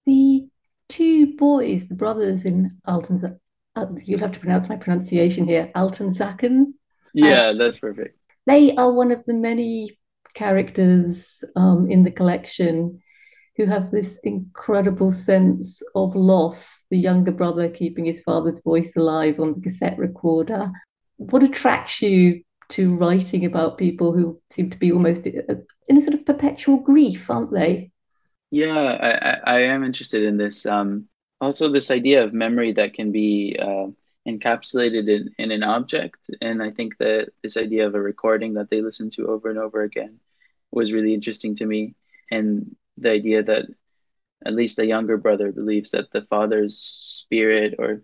The 0.07 0.47
two 0.89 1.35
boys, 1.37 1.89
the 1.89 1.95
brothers 1.95 2.45
in 2.45 2.79
Alton, 2.85 3.41
uh, 3.75 3.87
you'll 4.05 4.21
have 4.21 4.33
to 4.33 4.41
pronounce 4.41 4.69
my 4.69 4.77
pronunciation 4.77 5.47
here, 5.47 5.71
Alton 5.75 6.15
Zaken. 6.15 6.75
Yeah, 7.13 7.49
uh, 7.49 7.55
that's 7.55 7.79
perfect. 7.79 8.19
They 8.47 8.75
are 8.77 8.93
one 8.93 9.11
of 9.11 9.25
the 9.27 9.35
many 9.35 9.99
characters 10.35 11.43
um, 11.57 11.91
in 11.91 12.05
the 12.05 12.11
collection 12.11 13.03
who 13.57 13.67
have 13.67 13.91
this 13.91 14.19
incredible 14.23 15.11
sense 15.11 15.83
of 15.95 16.15
loss. 16.15 16.85
The 16.91 16.99
younger 16.99 17.33
brother 17.33 17.69
keeping 17.69 18.05
his 18.05 18.21
father's 18.21 18.61
voice 18.63 18.93
alive 18.97 19.41
on 19.41 19.55
the 19.55 19.61
cassette 19.61 19.99
recorder. 19.99 20.71
What 21.17 21.43
attracts 21.43 22.03
you 22.03 22.43
to 22.71 22.95
writing 22.97 23.45
about 23.45 23.79
people 23.79 24.13
who 24.13 24.41
seem 24.51 24.71
to 24.71 24.79
be 24.79 24.93
almost 24.93 25.27
in 25.27 25.97
a 25.97 26.01
sort 26.01 26.15
of 26.15 26.27
perpetual 26.27 26.79
grief, 26.79 27.31
aren't 27.31 27.53
they? 27.53 27.91
Yeah, 28.51 29.41
I, 29.45 29.57
I 29.57 29.59
am 29.63 29.85
interested 29.85 30.23
in 30.23 30.37
this. 30.37 30.67
Um, 30.67 31.09
also, 31.41 31.71
this 31.71 31.91
idea 31.91 32.25
of 32.25 32.33
memory 32.33 32.73
that 32.73 32.95
can 32.95 33.13
be 33.13 33.57
uh, 33.61 33.89
encapsulated 34.27 35.09
in, 35.09 35.31
in 35.39 35.51
an 35.51 35.63
object. 35.63 36.19
And 36.41 36.63
I 36.63 36.71
think 36.71 36.97
that 36.99 37.29
this 37.43 37.57
idea 37.57 37.87
of 37.87 37.95
a 37.95 38.01
recording 38.01 38.55
that 38.55 38.71
they 38.71 38.83
listen 38.83 39.11
to 39.11 39.29
over 39.29 39.51
and 39.51 39.59
over 39.59 39.83
again 39.83 40.19
was 40.71 40.93
really 40.93 41.15
interesting 41.15 41.55
to 41.57 41.67
me. 41.67 41.95
And 42.31 42.75
the 42.99 43.11
idea 43.11 43.43
that 43.43 43.67
at 44.45 44.55
least 44.55 44.79
a 44.79 44.87
younger 44.87 45.17
brother 45.17 45.53
believes 45.53 45.93
that 45.93 46.11
the 46.13 46.23
father's 46.23 46.79
spirit 46.79 47.75
or 47.79 48.03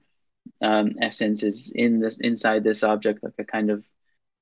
um, 0.60 0.92
essence 1.00 1.42
is 1.42 1.72
in 1.74 2.00
this 2.00 2.18
inside 2.18 2.64
this 2.64 2.82
object, 2.82 3.22
like 3.22 3.34
a 3.38 3.44
kind 3.44 3.70
of 3.70 3.84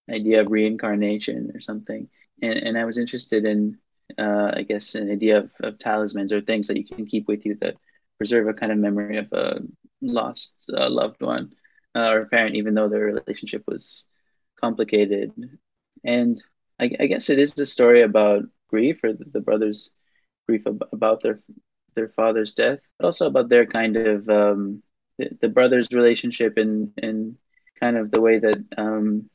idea 0.09 0.41
of 0.41 0.51
reincarnation 0.51 1.53
or 1.55 1.61
something. 1.61 2.09
And, 2.43 2.59
and 2.59 2.79
I 2.79 2.85
was 2.85 2.99
interested 2.99 3.45
in, 3.45 3.79
uh, 4.19 4.53
I 4.55 4.63
guess, 4.63 4.95
an 4.95 5.11
idea 5.11 5.39
of, 5.39 5.51
of 5.61 5.79
talismans 5.79 6.33
or 6.33 6.41
things 6.41 6.69
that 6.69 6.77
you 6.77 6.85
can 6.85 7.07
keep 7.07 7.29
with 7.29 7.45
you 7.45 7.57
that 7.61 7.77
preserve 8.19 8.49
a 8.49 8.55
kind 8.55 8.73
of 8.73 8.79
memory 8.79 9.19
of 9.19 9.33
a 9.33 9.61
lost 10.01 10.71
uh, 10.75 10.89
loved 10.89 11.21
one 11.21 11.53
uh, 11.95 12.11
or 12.11 12.27
parent, 12.27 12.57
even 12.57 12.75
though 12.75 12.89
their 12.89 13.05
relationship 13.05 13.65
was 13.67 14.05
complicated. 14.61 15.33
And 16.05 16.43
I, 16.79 16.91
I 16.99 17.07
guess 17.07 17.31
it 17.31 17.39
is 17.39 17.59
a 17.59 17.67
story 17.67 18.03
about 18.03 18.45
grief 18.69 19.01
or 19.03 19.13
the, 19.13 19.25
the 19.25 19.41
brothers' 19.41 19.91
grief 20.47 20.67
ab- 20.67 20.89
about 20.93 21.23
their 21.23 21.41
their 21.97 22.09
father's 22.09 22.55
death, 22.55 22.79
but 22.99 23.07
also 23.07 23.27
about 23.27 23.49
their 23.49 23.67
kind 23.67 23.97
of 23.97 24.29
um, 24.29 24.83
the, 25.19 25.31
the 25.41 25.49
brothers' 25.49 25.89
relationship 25.93 26.57
and 26.57 26.93
and 27.03 27.37
kind 27.79 27.97
of 27.97 28.11
the 28.11 28.21
way 28.21 28.39
that 28.39 28.65
um, 28.77 29.29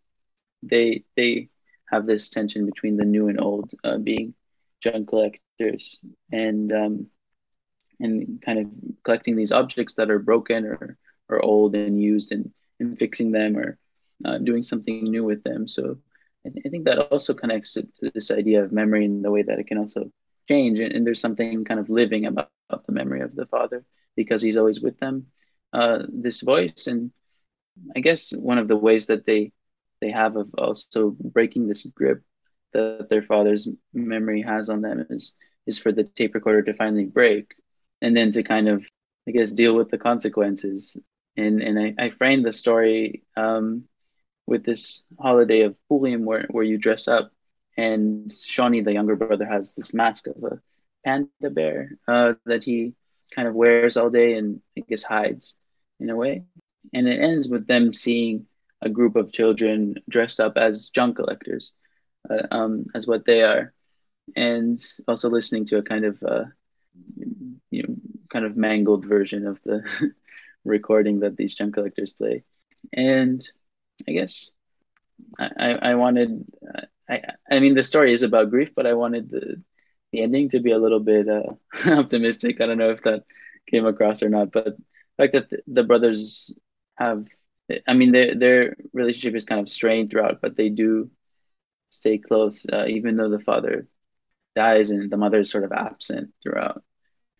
they 0.69 1.03
they 1.15 1.50
have 1.89 2.05
this 2.05 2.29
tension 2.29 2.65
between 2.65 2.98
the 2.98 3.05
new 3.05 3.27
and 3.27 3.39
old, 3.39 3.72
uh, 3.84 3.98
being 3.98 4.34
junk 4.81 5.10
collectors 5.10 5.98
and 6.31 6.72
um, 6.72 7.07
and 8.00 8.41
kind 8.45 8.60
of 8.60 8.67
collecting 9.03 9.36
these 9.36 9.51
objects 9.51 9.93
that 9.95 10.10
are 10.10 10.19
broken 10.19 10.65
or 10.65 10.98
or 11.29 11.43
old 11.43 11.75
and 11.75 12.01
used 12.01 12.31
and, 12.31 12.51
and 12.79 12.98
fixing 13.00 13.31
them 13.31 13.57
or 13.57 13.77
uh, 14.25 14.38
doing 14.38 14.63
something 14.63 15.03
new 15.03 15.24
with 15.24 15.43
them. 15.43 15.67
So 15.67 15.98
I, 16.45 16.50
th- 16.50 16.63
I 16.65 16.69
think 16.69 16.86
that 16.86 17.00
also 17.00 17.34
connects 17.34 17.74
to, 17.74 17.84
to, 18.00 18.12
this 18.13 18.31
idea 18.31 18.63
of 18.63 18.72
memory 18.72 19.05
and 19.05 19.25
the 19.25 19.31
way 19.31 19.41
that 19.41 19.60
it 19.60 19.67
can 19.67 19.77
also 19.77 20.12
change. 20.48 20.79
And, 20.79 20.93
and 20.93 21.05
there's 21.05 21.19
something 21.19 21.65
kind 21.65 21.79
of 21.79 21.89
living 21.89 22.25
about, 22.25 22.51
about, 22.69 22.86
the 22.86 22.93
memory 22.93 23.22
of 23.22 23.36
the 23.36 23.48
father 23.48 23.84
because 24.15 24.41
he's 24.41 24.57
always 24.57 24.81
with 24.81 25.00
them. 25.00 25.27
Uh, 25.74 26.03
this 26.07 26.41
voice 26.41 26.88
and 26.88 27.12
I 27.95 28.00
guess 28.00 28.31
one 28.31 28.57
of 28.57 28.67
the 28.67 28.77
ways 28.77 29.07
that 29.07 29.25
they 29.25 29.51
they 30.02 30.12
have 30.12 30.36
of 30.36 30.50
also 30.58 31.16
breaking 31.20 31.68
this 31.68 31.84
grip 31.84 32.22
that 32.74 33.08
their 33.10 33.22
father's 33.22 33.68
memory 33.94 34.42
has 34.42 34.70
on 34.70 34.82
them 34.82 35.06
is 35.10 35.34
is 35.66 35.80
for 35.80 35.92
the 35.92 36.04
tape 36.04 36.36
recorder 36.36 36.62
to 36.62 36.74
finally 36.74 37.06
break 37.06 37.56
and 38.02 38.16
then 38.16 38.32
to 38.32 38.44
kind 38.44 38.68
of 38.68 38.86
I 39.28 39.32
guess 39.32 39.52
deal 39.52 39.75
with 39.75 39.90
the 39.90 39.98
consequences. 39.98 40.98
And 41.38 41.62
and 41.62 41.80
I, 41.80 42.06
I 42.06 42.10
framed 42.10 42.46
the 42.46 42.54
story 42.54 43.24
um, 43.36 43.86
with 44.46 44.64
this 44.64 45.04
holiday 45.20 45.62
of 45.62 45.75
Purim 45.90 46.25
where, 46.25 46.46
where 46.50 46.64
you 46.64 46.78
dress 46.78 47.08
up 47.08 47.32
and 47.78 48.34
Shawnee, 48.34 48.82
the 48.82 48.94
younger 48.94 49.16
brother, 49.16 49.46
has 49.46 49.74
this 49.74 49.94
mask 49.94 50.28
of 50.28 50.42
a 50.44 50.62
panda 51.04 51.50
bear 51.50 51.98
uh, 52.08 52.34
that 52.46 52.64
he 52.64 52.94
kind 53.34 53.48
of 53.48 53.56
wears 53.56 53.98
all 53.98 54.10
day 54.10 54.36
and 54.36 54.62
I 54.78 54.82
guess 54.88 55.04
hides 55.04 55.58
in 56.00 56.10
a 56.10 56.16
way. 56.16 56.44
And 56.94 57.08
it 57.08 57.20
ends 57.20 57.50
with 57.50 57.68
them 57.68 57.92
seeing 57.94 58.46
a 58.82 58.89
group 58.89 59.15
of 59.15 59.32
children 59.32 59.96
dressed 60.10 60.39
up 60.39 60.58
as 60.58 60.89
junk 60.89 61.17
collectors, 61.17 61.72
uh, 62.29 62.48
um, 62.51 62.86
as 62.96 63.08
what 63.08 63.25
they 63.25 63.41
are, 63.44 63.74
and 64.36 64.79
also 65.08 65.29
listening 65.29 65.65
to 65.67 65.77
a 65.77 65.84
kind 65.84 66.05
of 66.05 66.22
uh, 66.24 66.46
you 67.72 67.84
know 67.84 67.96
kind 68.32 68.46
of 68.46 68.58
mangled 68.58 69.05
version 69.05 69.48
of 69.48 69.62
the 69.63 69.84
recording 70.65 71.20
that 71.20 71.38
these 71.38 71.55
junk 71.55 71.74
collectors 71.75 72.13
play. 72.13 72.44
And 72.94 73.48
I 74.08 74.12
guess 74.12 74.51
I, 75.39 75.77
I 75.82 75.96
wanted 75.96 76.46
I 77.10 77.22
I 77.50 77.60
mean 77.60 77.75
the 77.75 77.84
story 77.84 78.13
is 78.13 78.24
about 78.24 78.50
grief, 78.50 78.72
but 78.75 78.86
I 78.86 78.94
wanted 78.94 79.29
the 79.29 79.62
the 80.12 80.22
ending 80.22 80.50
to 80.50 80.60
be 80.60 80.72
a 80.72 80.77
little 80.79 81.00
bit 81.00 81.27
uh, 81.27 81.53
optimistic. 82.00 82.62
I 82.62 82.67
don't 82.67 82.77
know 82.77 82.91
if 82.91 83.03
that 83.03 83.24
came 83.70 83.86
across 83.86 84.24
or 84.24 84.29
not, 84.29 84.51
but 84.51 84.65
the 84.65 84.84
fact 85.17 85.34
that 85.34 85.63
the 85.67 85.84
brothers 85.84 86.51
have 86.98 87.25
I 87.88 87.93
mean 87.93 88.12
their 88.12 88.36
their 88.36 88.77
relationship 88.93 89.36
is 89.36 89.45
kind 89.45 89.62
of 89.62 89.69
strained 89.69 90.12
throughout, 90.12 90.39
but 90.41 90.55
they 90.55 90.69
do 90.69 91.10
stay 91.89 92.17
close, 92.17 92.65
uh, 92.72 92.86
even 92.88 93.15
though 93.15 93.29
the 93.29 93.39
father 93.39 93.88
dies 94.55 94.91
and 94.91 95.12
the 95.12 95.17
mother 95.17 95.39
is 95.39 95.51
sort 95.51 95.63
of 95.63 95.72
absent 95.72 96.34
throughout. 96.41 96.84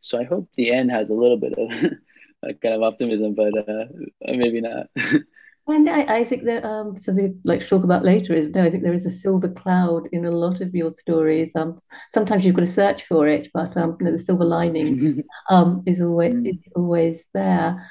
So 0.02 0.20
I 0.20 0.24
hope 0.24 0.50
the 0.56 0.72
end 0.72 0.92
has 0.92 1.10
a 1.10 1.14
little 1.14 1.38
bit 1.38 1.54
of 1.58 1.70
kind 2.62 2.76
of 2.76 2.84
optimism, 2.84 3.34
but 3.34 3.58
uh, 3.58 3.86
maybe 4.22 4.62
not. 4.62 4.88
and 5.68 5.90
I, 5.90 6.20
I 6.20 6.24
think 6.26 6.44
that 6.46 6.64
um, 6.64 7.00
something 7.00 7.26
I'd 7.26 7.48
like 7.48 7.60
to 7.62 7.68
talk 7.68 7.84
about 7.84 8.04
later 8.04 8.34
is 8.34 8.50
no, 8.50 8.64
I 8.64 8.70
think 8.70 8.84
there 8.84 8.94
is 8.94 9.06
a 9.06 9.10
silver 9.10 9.50
cloud 9.50 10.08
in 10.12 10.26
a 10.26 10.32
lot 10.32 10.62
of 10.62 10.76
your 10.76 10.92
stories. 10.92 11.52
Um, 11.56 11.76
sometimes 12.12 12.46
you've 12.46 12.56
got 12.56 12.62
to 12.62 12.68
search 12.68 13.04
for 13.06 13.28
it, 13.28 13.50
but 13.54 13.76
um, 13.78 13.98
you 14.00 14.06
know, 14.06 14.12
the 14.12 14.20
silver 14.20 14.46
lining 14.46 15.24
um, 15.50 15.84
is 15.86 16.02
always 16.02 16.34
mm. 16.34 16.50
is 16.50 16.68
always 16.76 17.24
there. 17.34 17.90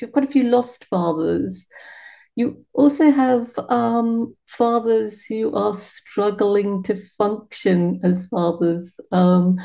You've 0.00 0.12
got 0.12 0.24
a 0.24 0.28
few 0.28 0.44
lost 0.44 0.84
fathers. 0.84 1.66
You 2.34 2.66
also 2.74 3.10
have 3.10 3.50
um, 3.70 4.36
fathers 4.46 5.24
who 5.24 5.54
are 5.54 5.72
struggling 5.72 6.82
to 6.84 7.00
function 7.16 8.00
as 8.04 8.26
fathers. 8.26 9.00
Um, 9.10 9.58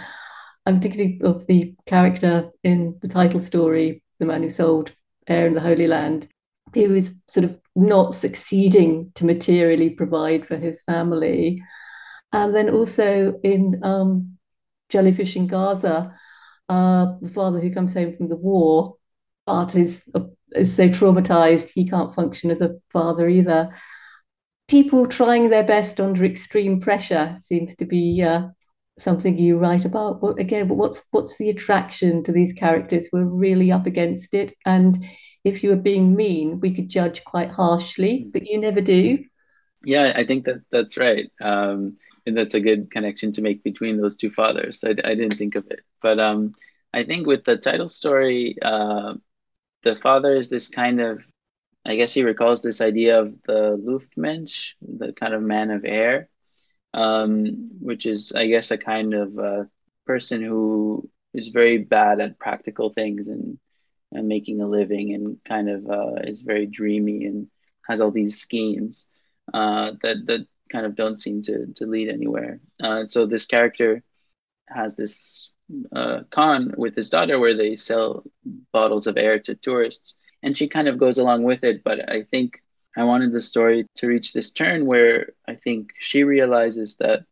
I'm 0.66 0.80
thinking 0.80 1.20
of 1.24 1.46
the 1.48 1.76
character 1.86 2.50
in 2.64 2.98
the 3.02 3.10
title 3.10 3.42
story, 3.42 4.04
the 4.20 4.26
man 4.26 4.44
who 4.44 4.50
sold 4.50 4.94
Air 5.28 5.48
in 5.48 5.54
the 5.54 5.60
Holy 5.60 5.88
Land, 5.88 6.30
who 6.74 6.94
is 6.96 7.14
sort 7.28 7.44
of 7.44 7.60
not 7.76 8.16
succeeding 8.16 9.12
to 9.16 9.26
materially 9.26 9.90
provide 9.90 10.48
for 10.48 10.56
his 10.56 10.82
family. 10.84 11.62
And 12.32 12.56
then 12.56 12.70
also 12.70 13.40
in 13.44 13.82
um, 13.84 14.38
Jellyfish 14.90 15.36
in 15.36 15.48
Gaza, 15.48 16.16
uh, 16.70 17.06
the 17.22 17.30
father 17.30 17.60
who 17.60 17.74
comes 17.74 17.94
home 17.94 18.14
from 18.14 18.28
the 18.28 18.38
war, 18.38 18.96
but 19.46 19.76
is, 19.76 20.04
is 20.56 20.76
so 20.76 20.90
traumatized 20.90 21.70
he 21.70 21.88
can't 21.88 22.14
function 22.16 22.52
as 22.52 22.62
a 22.62 22.76
father 22.90 23.28
either. 23.28 23.74
People 24.68 25.08
trying 25.08 25.50
their 25.50 25.66
best 25.66 26.00
under 26.00 26.24
extreme 26.24 26.80
pressure 26.80 27.38
seems 27.42 27.76
to 27.76 27.86
be 27.86 28.22
uh, 28.22 28.48
something 29.00 29.38
you 29.38 29.58
write 29.58 29.86
about. 29.86 30.22
Again, 30.40 30.70
what's 30.70 31.04
what's 31.12 31.38
the 31.38 31.50
attraction 31.50 32.24
to 32.24 32.32
these 32.32 32.54
characters? 32.54 33.10
We're 33.12 33.26
really 33.26 33.72
up 33.72 33.86
against 33.86 34.34
it, 34.34 34.54
and 34.66 35.06
if 35.44 35.64
you 35.64 35.72
were 35.72 35.76
being 35.76 36.16
mean, 36.16 36.60
we 36.60 36.74
could 36.74 36.90
judge 36.90 37.24
quite 37.24 37.52
harshly, 37.52 38.28
but 38.32 38.46
you 38.46 38.60
never 38.60 38.82
do. 38.82 39.24
Yeah, 39.84 40.14
I 40.16 40.26
think 40.26 40.46
that 40.46 40.62
that's 40.72 40.98
right, 40.98 41.30
um, 41.42 41.98
and 42.26 42.38
that's 42.38 42.54
a 42.54 42.62
good 42.62 42.92
connection 42.92 43.34
to 43.34 43.42
make 43.42 43.64
between 43.64 44.00
those 44.00 44.16
two 44.16 44.30
fathers. 44.30 44.84
I, 44.86 44.92
I 44.92 45.16
didn't 45.16 45.38
think 45.38 45.56
of 45.56 45.66
it, 45.70 45.82
but 46.02 46.20
um, 46.20 46.54
I 46.94 47.04
think 47.04 47.28
with 47.28 47.44
the 47.44 47.58
title 47.58 47.90
story, 47.90 48.58
uh, 48.62 49.16
the 49.84 49.96
father 49.98 50.34
is 50.34 50.50
this 50.50 50.68
kind 50.68 51.02
of 51.02 51.24
I 51.86 51.96
guess 51.96 52.14
he 52.14 52.24
recalls 52.24 52.62
this 52.62 52.80
idea 52.82 53.20
of 53.20 53.42
the 53.44 53.76
Luftmensch, 53.78 54.74
the 54.82 55.14
kind 55.14 55.34
of 55.34 55.42
man 55.42 55.72
of 55.72 55.84
air, 55.84 56.30
um, 56.94 57.72
which 57.80 58.06
is, 58.06 58.34
I 58.34 58.48
guess, 58.48 58.70
a 58.72 58.78
kind 58.78 59.14
of 59.14 59.40
uh, 59.40 59.64
person 60.06 60.44
who 60.44 61.10
is 61.34 61.48
very 61.48 61.80
bad 61.80 62.20
at 62.20 62.38
practical 62.38 62.92
things 62.92 63.30
and, 63.30 63.58
and 64.12 64.28
making 64.28 64.62
a 64.62 64.68
living 64.68 65.14
and 65.14 65.38
kind 65.48 65.70
of 65.70 65.90
uh, 65.90 66.16
is 66.24 66.42
very 66.42 66.68
dreamy 66.68 67.26
and 67.26 67.48
has 67.88 68.00
all 68.00 68.12
these 68.12 68.40
schemes 68.40 69.08
uh, 69.54 69.92
that, 70.04 70.18
that 70.28 70.46
kind 70.72 70.86
of 70.86 70.96
don't 70.96 71.20
seem 71.20 71.42
to, 71.44 71.66
to 71.76 71.88
lead 71.88 72.10
anywhere. 72.10 72.60
Uh, 72.82 73.08
so 73.08 73.26
this 73.26 73.46
character 73.46 74.04
has 74.68 74.96
this 74.96 75.52
uh, 75.96 76.20
con 76.32 76.74
with 76.78 76.96
his 76.96 77.10
daughter 77.10 77.40
where 77.40 77.56
they 77.56 77.76
sell 77.76 78.24
bottles 78.72 79.08
of 79.08 79.18
air 79.18 79.40
to 79.40 79.56
tourists 79.56 80.16
and 80.44 80.58
she 80.58 80.68
kind 80.68 80.88
of 80.88 80.98
goes 80.98 81.18
along 81.18 81.44
with 81.44 81.64
it 81.64 81.84
but 81.84 82.10
i 82.10 82.24
think 82.24 82.62
I 82.96 83.06
wanted 83.06 83.32
the 83.32 83.42
story 83.42 83.88
to 83.96 84.08
reach 84.08 84.34
this 84.34 84.52
turn 84.52 84.86
where 84.86 85.34
I 85.48 85.56
think 85.56 85.94
she 86.00 86.24
realizes 86.24 86.98
that 86.98 87.26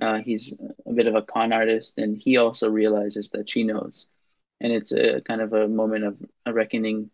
uh, 0.00 0.18
he's 0.18 0.54
a 0.86 0.92
bit 0.92 1.06
of 1.06 1.14
a 1.14 1.22
con 1.22 1.52
artist, 1.52 1.98
and 1.98 2.16
he 2.16 2.36
also 2.36 2.70
realizes 2.70 3.30
that 3.30 3.48
she 3.50 3.64
knows, 3.64 4.06
and 4.60 4.72
it's 4.72 4.92
a 4.92 5.20
kind 5.22 5.40
of 5.40 5.52
a 5.52 5.68
moment 5.68 6.04
of 6.04 6.16
a 6.46 6.52
reckoning 6.52 7.10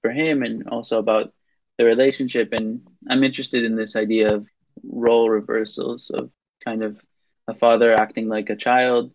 for 0.00 0.10
him, 0.10 0.42
and 0.42 0.68
also 0.68 0.98
about 0.98 1.32
the 1.78 1.84
relationship. 1.84 2.52
And 2.52 2.86
I'm 3.08 3.22
interested 3.24 3.64
in 3.64 3.76
this 3.76 3.96
idea 3.96 4.34
of 4.34 4.46
role 4.82 5.28
reversals 5.28 6.10
of 6.10 6.30
kind 6.64 6.82
of 6.82 7.00
a 7.46 7.54
father 7.54 7.92
acting 7.92 8.28
like 8.28 8.50
a 8.50 8.56
child 8.56 9.12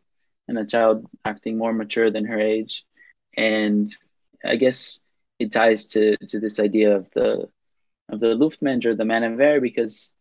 and 0.48 0.58
a 0.58 0.66
child 0.66 1.06
acting 1.26 1.58
more 1.58 1.74
mature 1.74 2.12
than 2.12 2.26
her 2.26 2.40
age. 2.40 2.86
And 3.36 3.94
I 4.46 4.56
guess 4.56 5.02
it 5.40 5.52
ties 5.52 5.88
to, 5.88 6.18
to 6.18 6.40
this 6.40 6.60
idea 6.60 6.96
of 6.96 7.10
the 7.14 7.50
of 8.10 8.20
the 8.20 8.28
Luftmensch 8.28 8.86
or 8.86 8.96
the 8.96 9.06
man 9.06 9.24
of 9.24 9.40
air 9.40 9.60
because 9.60 10.12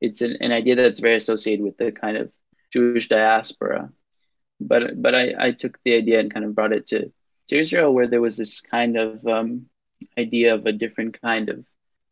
it's 0.00 0.20
an, 0.20 0.36
an 0.40 0.52
idea 0.52 0.74
that's 0.76 1.00
very 1.00 1.16
associated 1.16 1.64
with 1.64 1.76
the 1.76 1.92
kind 1.92 2.16
of 2.16 2.32
Jewish 2.72 3.08
diaspora. 3.08 3.90
But 4.60 5.00
but 5.00 5.14
I, 5.14 5.34
I 5.38 5.52
took 5.52 5.78
the 5.84 5.94
idea 5.94 6.20
and 6.20 6.32
kind 6.32 6.44
of 6.44 6.54
brought 6.54 6.72
it 6.72 6.86
to, 6.88 7.12
to 7.48 7.58
Israel 7.58 7.94
where 7.94 8.08
there 8.08 8.20
was 8.20 8.36
this 8.36 8.60
kind 8.60 8.96
of 8.96 9.26
um, 9.26 9.66
idea 10.18 10.54
of 10.54 10.66
a 10.66 10.72
different 10.72 11.20
kind 11.20 11.48
of 11.48 11.64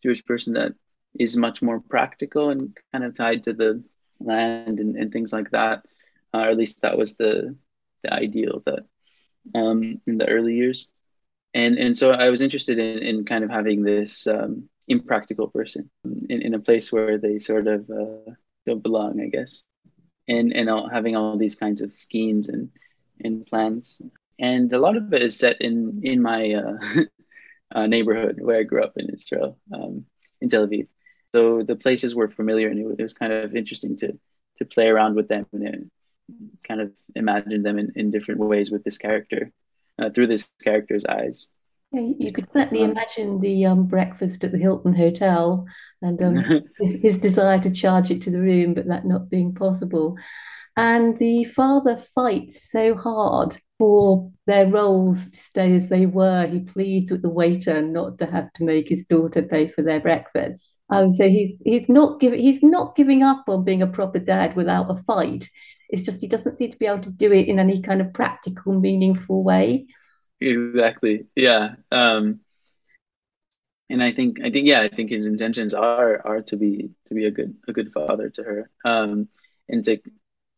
Jewish 0.02 0.24
person 0.24 0.54
that 0.54 0.72
is 1.18 1.36
much 1.36 1.62
more 1.62 1.80
practical 1.80 2.50
and 2.50 2.76
kind 2.92 3.04
of 3.04 3.16
tied 3.16 3.44
to 3.44 3.52
the 3.52 3.82
land 4.20 4.80
and, 4.80 4.96
and 4.96 5.12
things 5.12 5.32
like 5.32 5.50
that. 5.50 5.84
Uh, 6.32 6.38
or 6.38 6.48
at 6.48 6.56
least 6.56 6.82
that 6.82 6.98
was 6.98 7.14
the 7.14 7.56
the 8.04 8.12
ideal 8.12 8.62
that 8.66 8.84
um, 9.54 10.00
in 10.06 10.18
the 10.18 10.28
early 10.28 10.54
years. 10.54 10.86
And 11.54 11.78
and 11.78 11.96
so 11.96 12.12
I 12.12 12.30
was 12.30 12.42
interested 12.42 12.78
in, 12.78 12.98
in 12.98 13.24
kind 13.24 13.44
of 13.44 13.50
having 13.50 13.82
this 13.82 14.26
um, 14.26 14.68
impractical 14.88 15.48
person 15.48 15.90
in, 16.28 16.42
in 16.42 16.54
a 16.54 16.58
place 16.58 16.92
where 16.92 17.18
they 17.18 17.38
sort 17.38 17.66
of 17.66 17.88
uh, 17.90 18.32
don't 18.66 18.82
belong, 18.82 19.20
I 19.20 19.28
guess. 19.28 19.62
And 20.28 20.52
and 20.52 20.68
all, 20.70 20.88
having 20.88 21.16
all 21.16 21.36
these 21.36 21.54
kinds 21.54 21.80
of 21.80 21.92
schemes 21.92 22.48
and 22.48 22.70
and 23.24 23.46
plans. 23.46 24.00
And 24.38 24.72
a 24.72 24.78
lot 24.78 24.96
of 24.96 25.12
it 25.12 25.22
is 25.22 25.38
set 25.38 25.60
in 25.60 26.00
in 26.02 26.20
my 26.22 26.54
uh, 26.54 27.02
uh, 27.74 27.86
neighborhood 27.86 28.38
where 28.40 28.58
I 28.58 28.64
grew 28.64 28.82
up 28.82 28.94
in 28.96 29.10
Israel, 29.10 29.58
um, 29.72 30.06
in 30.40 30.48
Tel 30.48 30.66
Aviv. 30.66 30.88
So 31.34 31.62
the 31.62 31.76
places 31.76 32.14
were 32.14 32.28
familiar, 32.28 32.68
and 32.68 32.78
it, 32.78 32.98
it 32.98 33.02
was 33.02 33.12
kind 33.12 33.32
of 33.32 33.54
interesting 33.54 33.96
to 33.98 34.18
to 34.58 34.64
play 34.64 34.88
around 34.88 35.14
with 35.14 35.28
them 35.28 35.46
and 35.52 35.90
kind 36.66 36.80
of 36.80 36.92
imagine 37.14 37.62
them 37.62 37.78
in, 37.78 37.92
in 37.96 38.10
different 38.10 38.40
ways 38.40 38.70
with 38.70 38.84
this 38.84 38.98
character 38.98 39.50
uh, 39.98 40.10
through 40.10 40.26
this 40.26 40.48
character's 40.62 41.04
eyes. 41.04 41.48
Yeah, 41.92 42.12
you 42.18 42.32
could 42.32 42.50
certainly 42.50 42.82
um, 42.82 42.90
imagine 42.90 43.40
the 43.40 43.66
um, 43.66 43.86
breakfast 43.86 44.42
at 44.42 44.50
the 44.50 44.58
Hilton 44.58 44.94
Hotel 44.94 45.64
and 46.02 46.22
um, 46.22 46.36
his, 46.80 46.96
his, 47.00 47.18
desire 47.18 47.60
to 47.60 47.70
charge 47.70 48.10
it 48.10 48.22
to 48.22 48.30
the 48.30 48.40
room, 48.40 48.74
but 48.74 48.88
that 48.88 49.06
not 49.06 49.30
being 49.30 49.54
possible. 49.54 50.16
And 50.76 51.16
the 51.20 51.44
father 51.44 51.96
fights 51.96 52.68
so 52.70 52.96
hard 52.96 53.56
for 53.78 54.32
their 54.46 54.66
roles 54.66 55.30
to 55.30 55.38
stay 55.38 55.76
as 55.76 55.88
they 55.88 56.06
were. 56.06 56.48
He 56.48 56.60
pleads 56.60 57.12
with 57.12 57.22
the 57.22 57.30
waiter 57.30 57.80
not 57.80 58.18
to 58.18 58.26
have 58.26 58.52
to 58.54 58.64
make 58.64 58.88
his 58.88 59.04
daughter 59.08 59.42
pay 59.42 59.68
for 59.68 59.82
their 59.82 60.00
breakfast. 60.00 60.80
Um, 60.90 61.12
so 61.12 61.28
he's 61.28 61.62
he's 61.64 61.88
not 61.88 62.18
giving 62.18 62.40
he's 62.40 62.62
not 62.62 62.96
giving 62.96 63.22
up 63.22 63.44
on 63.46 63.64
being 63.64 63.82
a 63.82 63.86
proper 63.86 64.18
dad 64.18 64.56
without 64.56 64.90
a 64.90 65.00
fight. 65.02 65.48
It's 65.90 66.02
just 66.02 66.20
he 66.20 66.28
doesn't 66.28 66.58
seem 66.58 66.72
to 66.72 66.78
be 66.78 66.86
able 66.86 67.02
to 67.02 67.10
do 67.10 67.32
it 67.32 67.48
in 67.48 67.58
any 67.58 67.80
kind 67.82 68.00
of 68.00 68.12
practical, 68.12 68.78
meaningful 68.78 69.42
way. 69.42 69.86
Exactly. 70.40 71.26
Yeah. 71.34 71.76
Um, 71.90 72.40
and 73.90 74.02
I 74.02 74.12
think 74.12 74.38
I 74.42 74.50
think 74.50 74.66
yeah, 74.66 74.80
I 74.80 74.88
think 74.88 75.10
his 75.10 75.26
intentions 75.26 75.74
are 75.74 76.26
are 76.26 76.42
to 76.42 76.56
be 76.56 76.90
to 77.08 77.14
be 77.14 77.26
a 77.26 77.30
good 77.30 77.54
a 77.68 77.72
good 77.72 77.92
father 77.92 78.30
to 78.30 78.42
her. 78.42 78.70
Um, 78.84 79.28
and 79.68 79.84
to 79.84 79.98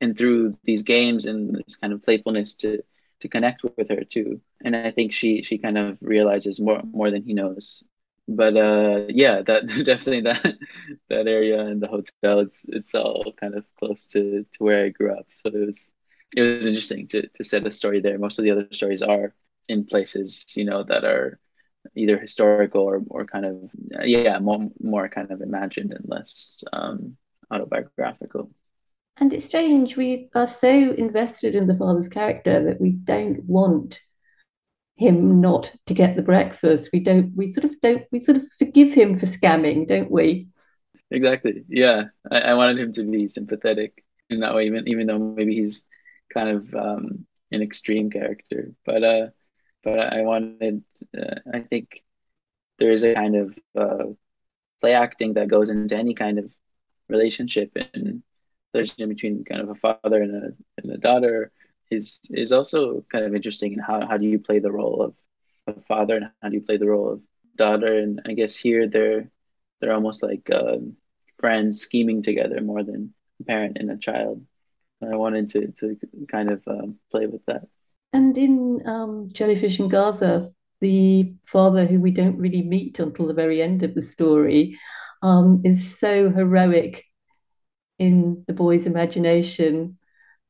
and 0.01 0.17
through 0.17 0.53
these 0.65 0.83
games 0.83 1.27
and 1.27 1.55
this 1.55 1.77
kind 1.77 1.93
of 1.93 2.03
playfulness 2.03 2.57
to 2.57 2.83
to 3.21 3.29
connect 3.29 3.63
with 3.63 3.89
her 3.89 4.05
too. 4.05 4.41
And 4.65 4.77
I 4.77 4.91
think 4.91 5.13
she 5.13 5.43
she 5.43 5.59
kind 5.59 5.79
of 5.79 5.99
realizes 6.01 6.61
more 6.61 6.83
more 6.85 7.11
than 7.11 7.23
he 7.23 7.35
knows 7.35 7.83
but 8.29 8.57
uh 8.57 9.07
yeah 9.09 9.43
that 9.43 9.67
definitely 9.85 10.23
that 10.23 10.57
that 11.09 11.27
area 11.29 11.61
and 11.61 11.81
the 11.81 11.87
hotel 11.87 12.41
it's 12.41 12.65
it's 12.69 12.95
all 12.95 13.33
kind 13.41 13.55
of 13.55 13.65
close 13.79 14.07
to 14.09 14.45
to 14.53 14.65
where 14.65 14.85
i 14.85 14.89
grew 14.89 15.13
up. 15.17 15.27
So 15.43 15.51
it 15.55 15.67
was 15.67 15.91
it 16.37 16.43
was 16.43 16.67
interesting 16.67 17.09
to 17.09 17.29
to 17.29 17.45
set 17.45 17.67
a 17.67 17.71
story 17.71 18.01
there. 18.01 18.19
Most 18.19 18.39
of 18.39 18.45
the 18.45 18.51
other 18.51 18.69
stories 18.73 19.03
are 19.03 19.35
in 19.69 19.85
places 19.85 20.47
you 20.57 20.65
know 20.65 20.83
that 20.85 21.05
are 21.05 21.39
either 21.95 22.19
historical 22.19 22.83
or 22.83 23.03
or 23.09 23.25
kind 23.27 23.45
of 23.45 23.71
yeah 24.05 24.39
more, 24.39 24.69
more 24.81 25.09
kind 25.09 25.31
of 25.31 25.41
imagined 25.41 25.93
and 25.93 26.05
less 26.09 26.65
um 26.73 27.17
autobiographical. 27.51 28.51
And 29.19 29.33
it's 29.33 29.47
strange 29.47 29.97
we 29.97 30.29
are 30.35 30.47
so 30.47 30.69
invested 30.69 31.55
in 31.55 31.69
the 31.69 31.77
father's 31.77 32.09
character 32.09 32.63
that 32.65 32.81
we 32.81 32.91
don't 32.91 33.45
want 33.45 34.01
him 34.97 35.41
not 35.41 35.73
to 35.87 35.95
get 35.95 36.17
the 36.17 36.23
breakfast. 36.23 36.91
We 36.93 37.01
don't, 37.01 37.35
we 37.37 37.53
sort 37.53 37.65
of 37.65 37.81
don't, 37.81 38.05
we 38.11 38.19
sort 38.19 38.39
of 38.39 38.45
forgive 38.59 38.93
him 38.93 39.19
for 39.19 39.27
scamming, 39.27 39.87
don't 39.87 40.11
we? 40.11 40.49
Exactly. 41.11 41.65
Yeah. 41.69 42.05
I, 42.31 42.41
I 42.41 42.55
wanted 42.55 42.79
him 42.79 42.93
to 42.95 43.05
be 43.05 43.29
sympathetic 43.29 44.05
in 44.31 44.41
that 44.41 44.55
way, 44.55 44.67
even, 44.67 44.89
even 44.89 45.07
though 45.07 45.19
maybe 45.19 45.55
he's 45.55 45.85
kind 46.33 46.49
of 46.49 46.75
um, 46.75 47.27
an 47.53 47.63
extreme 47.63 48.11
character. 48.11 48.73
But, 48.85 49.05
uh, 49.05 49.27
but 49.85 50.01
I 50.01 50.23
wanted, 50.23 50.83
uh, 51.17 51.41
I 51.53 51.61
think 51.61 52.03
there 52.79 52.91
is 52.91 53.05
a 53.05 53.15
kind 53.15 53.37
of 53.37 53.59
uh, 53.79 54.05
play 54.81 54.95
acting 54.95 55.35
that 55.35 55.49
goes 55.49 55.69
into 55.69 55.97
any 55.97 56.15
kind 56.15 56.39
of 56.39 56.51
relationship 57.09 57.77
and 57.95 58.23
relationship 58.75 59.11
between 59.11 59.45
kind 59.45 59.61
of 59.61 59.69
a 59.69 59.75
father 59.75 60.23
and 60.23 60.35
a, 60.35 60.49
and 60.83 60.93
a 60.93 60.99
daughter 60.99 61.53
is 61.91 62.21
is 62.31 62.53
also 62.53 63.05
kind 63.11 63.25
of 63.25 63.35
interesting 63.35 63.75
in 63.75 63.79
how, 63.79 64.07
how 64.07 64.17
do 64.17 64.27
you 64.27 64.39
play 64.39 64.59
the 64.59 64.73
role 64.73 65.03
of, 65.03 65.15
of 65.67 65.85
father 65.87 66.17
and 66.17 66.31
how 66.43 66.49
do 66.49 66.55
you 66.57 66.63
play 66.63 66.77
the 66.77 66.89
role 66.89 67.13
of 67.13 67.21
daughter 67.57 67.99
and 67.99 68.21
I 68.27 68.35
guess 68.35 68.57
here 68.57 68.89
they're 68.89 69.31
they're 69.81 69.95
almost 69.95 70.23
like 70.23 70.49
um, 70.51 70.97
friends 71.39 71.81
scheming 71.81 72.23
together 72.23 72.61
more 72.61 72.83
than 72.83 73.15
a 73.41 73.45
parent 73.45 73.77
and 73.79 73.91
a 73.91 73.97
child. 73.97 74.45
I 75.03 75.17
wanted 75.17 75.51
to 75.51 75.73
to 75.79 75.97
kind 76.31 76.51
of 76.51 76.63
um, 76.67 76.97
play 77.11 77.27
with 77.27 77.45
that. 77.47 77.67
And 78.13 78.37
in 78.39 78.83
um, 78.87 79.29
Jellyfish 79.33 79.79
in 79.79 79.89
Gaza, 79.89 80.51
the 80.81 81.35
father 81.45 81.87
who 81.87 82.01
we 82.01 82.11
don't 82.11 82.39
really 82.39 82.63
meet 82.63 82.99
until 82.99 83.27
the 83.27 83.35
very 83.35 83.61
end 83.63 83.83
of 83.83 83.95
the 83.95 84.03
story 84.03 84.79
um, 85.23 85.63
is 85.65 85.99
so 85.99 86.31
heroic 86.31 87.05
in 87.99 88.45
the 88.47 88.53
boy's 88.53 88.87
imagination 88.87 89.99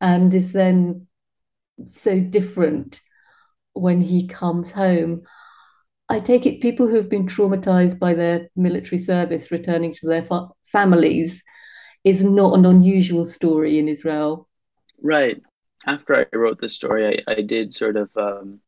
and 0.00 0.32
is 0.34 0.52
then 0.52 1.05
so 1.86 2.18
different 2.18 3.00
when 3.72 4.00
he 4.00 4.26
comes 4.26 4.72
home. 4.72 5.22
I 6.08 6.20
take 6.20 6.46
it 6.46 6.60
people 6.60 6.86
who 6.86 6.96
have 6.96 7.08
been 7.08 7.26
traumatized 7.26 7.98
by 7.98 8.14
their 8.14 8.48
military 8.56 8.98
service 8.98 9.50
returning 9.50 9.94
to 9.94 10.06
their 10.06 10.22
fa- 10.22 10.48
families 10.64 11.42
is 12.04 12.22
not 12.22 12.56
an 12.56 12.64
unusual 12.64 13.24
story 13.24 13.78
in 13.78 13.88
Israel. 13.88 14.48
Right. 15.02 15.42
After 15.86 16.14
I 16.16 16.36
wrote 16.36 16.60
the 16.60 16.68
story, 16.68 17.22
I, 17.26 17.32
I 17.32 17.42
did 17.42 17.74
sort 17.74 17.96
of 17.96 18.10
um, 18.16 18.60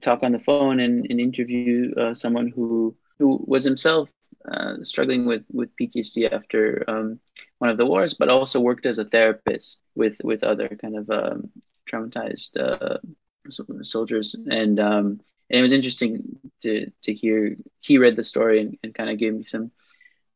talk 0.00 0.22
on 0.22 0.32
the 0.32 0.38
phone 0.38 0.80
and, 0.80 1.06
and 1.08 1.20
interview 1.20 1.94
uh, 1.94 2.14
someone 2.14 2.48
who 2.48 2.96
who 3.18 3.44
was 3.46 3.62
himself 3.62 4.08
uh, 4.50 4.76
struggling 4.82 5.26
with 5.26 5.44
with 5.52 5.70
PTSD 5.80 6.32
after 6.32 6.84
um, 6.88 7.20
one 7.58 7.70
of 7.70 7.76
the 7.76 7.86
wars, 7.86 8.16
but 8.18 8.28
also 8.28 8.58
worked 8.58 8.86
as 8.86 8.98
a 8.98 9.04
therapist 9.04 9.80
with 9.94 10.16
with 10.24 10.42
other 10.42 10.68
kind 10.68 10.96
of 10.96 11.10
um, 11.10 11.50
traumatized 11.90 12.56
uh, 12.58 12.98
soldiers, 13.82 14.34
and 14.34 14.78
um, 14.80 15.20
and 15.50 15.58
it 15.58 15.62
was 15.62 15.72
interesting 15.72 16.38
to 16.62 16.90
to 17.02 17.14
hear. 17.14 17.56
He 17.80 17.98
read 17.98 18.16
the 18.16 18.24
story 18.24 18.60
and, 18.60 18.78
and 18.82 18.94
kind 18.94 19.10
of 19.10 19.18
gave 19.18 19.34
me 19.34 19.44
some 19.44 19.70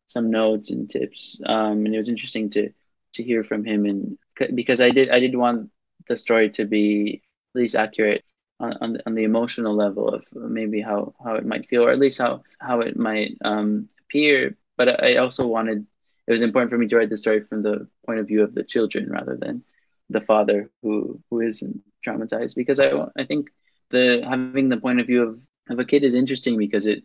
some 0.07 0.31
notes 0.31 0.71
and 0.71 0.89
tips, 0.89 1.41
um, 1.47 1.85
and 1.85 1.95
it 1.95 1.99
was 1.99 2.09
interesting 2.09 2.51
to 2.51 2.71
to 3.15 3.23
hear 3.23 3.45
from 3.45 3.65
him, 3.65 3.87
and 3.87 4.19
because 4.55 4.81
I 4.81 4.91
did 4.91 5.11
I 5.11 5.21
did 5.21 5.35
want 5.35 5.71
the 6.09 6.17
story 6.17 6.51
to 6.51 6.65
be 6.65 7.23
at 7.55 7.61
least 7.61 7.75
accurate 7.75 8.25
on, 8.61 8.75
on, 8.81 8.93
the, 8.95 9.07
on 9.07 9.15
the 9.15 9.25
emotional 9.25 9.75
level 9.75 10.09
of 10.09 10.25
maybe 10.33 10.81
how, 10.81 11.15
how 11.25 11.35
it 11.35 11.47
might 11.47 11.69
feel, 11.69 11.85
or 11.85 11.91
at 11.91 11.99
least 11.99 12.19
how, 12.19 12.43
how 12.59 12.81
it 12.81 12.97
might 12.97 13.37
um, 13.45 13.89
appear. 14.03 14.57
But 14.77 15.03
I 15.03 15.17
also 15.17 15.47
wanted, 15.47 15.87
it 16.27 16.33
was 16.33 16.43
important 16.43 16.71
for 16.71 16.79
me 16.79 16.89
to 16.89 16.97
write 16.97 17.11
the 17.11 17.19
story 17.19 17.43
from 17.45 17.63
the 17.63 17.89
point 18.05 18.21
of 18.21 18.29
view 18.29 18.43
of 18.43 18.55
the 18.55 18.65
children 18.65 19.11
rather 19.11 19.37
than 19.37 19.65
the 20.11 20.21
father 20.21 20.71
who 20.83 21.21
who 21.31 21.41
isn't 21.41 21.83
traumatized 22.07 22.55
because 22.55 22.81
I 22.81 22.91
I 23.17 23.25
think 23.25 23.49
the 23.91 24.25
having 24.29 24.69
the 24.69 24.77
point 24.77 25.01
of 25.01 25.07
view 25.07 25.23
of, 25.23 25.41
of 25.71 25.79
a 25.79 25.85
kid 25.85 26.05
is 26.05 26.15
interesting 26.15 26.59
because 26.59 26.87
it 26.87 27.05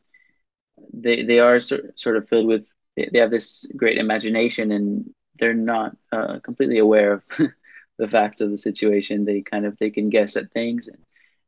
they 0.93 1.23
they 1.23 1.39
are 1.39 1.59
sort, 1.59 1.99
sort 1.99 2.17
of 2.17 2.27
filled 2.27 2.47
with 2.47 2.65
they, 2.95 3.19
have 3.19 3.31
this 3.31 3.65
great 3.75 3.97
imagination 3.97 4.71
and 4.71 5.13
they're 5.39 5.53
not 5.53 5.95
uh, 6.11 6.39
completely 6.39 6.77
aware 6.77 7.13
of 7.13 7.23
the 7.97 8.07
facts 8.07 8.41
of 8.41 8.51
the 8.51 8.57
situation. 8.57 9.25
They 9.25 9.41
kind 9.41 9.65
of 9.65 9.77
they 9.77 9.89
can 9.89 10.09
guess 10.09 10.35
at 10.35 10.51
things 10.51 10.87
and 10.87 10.97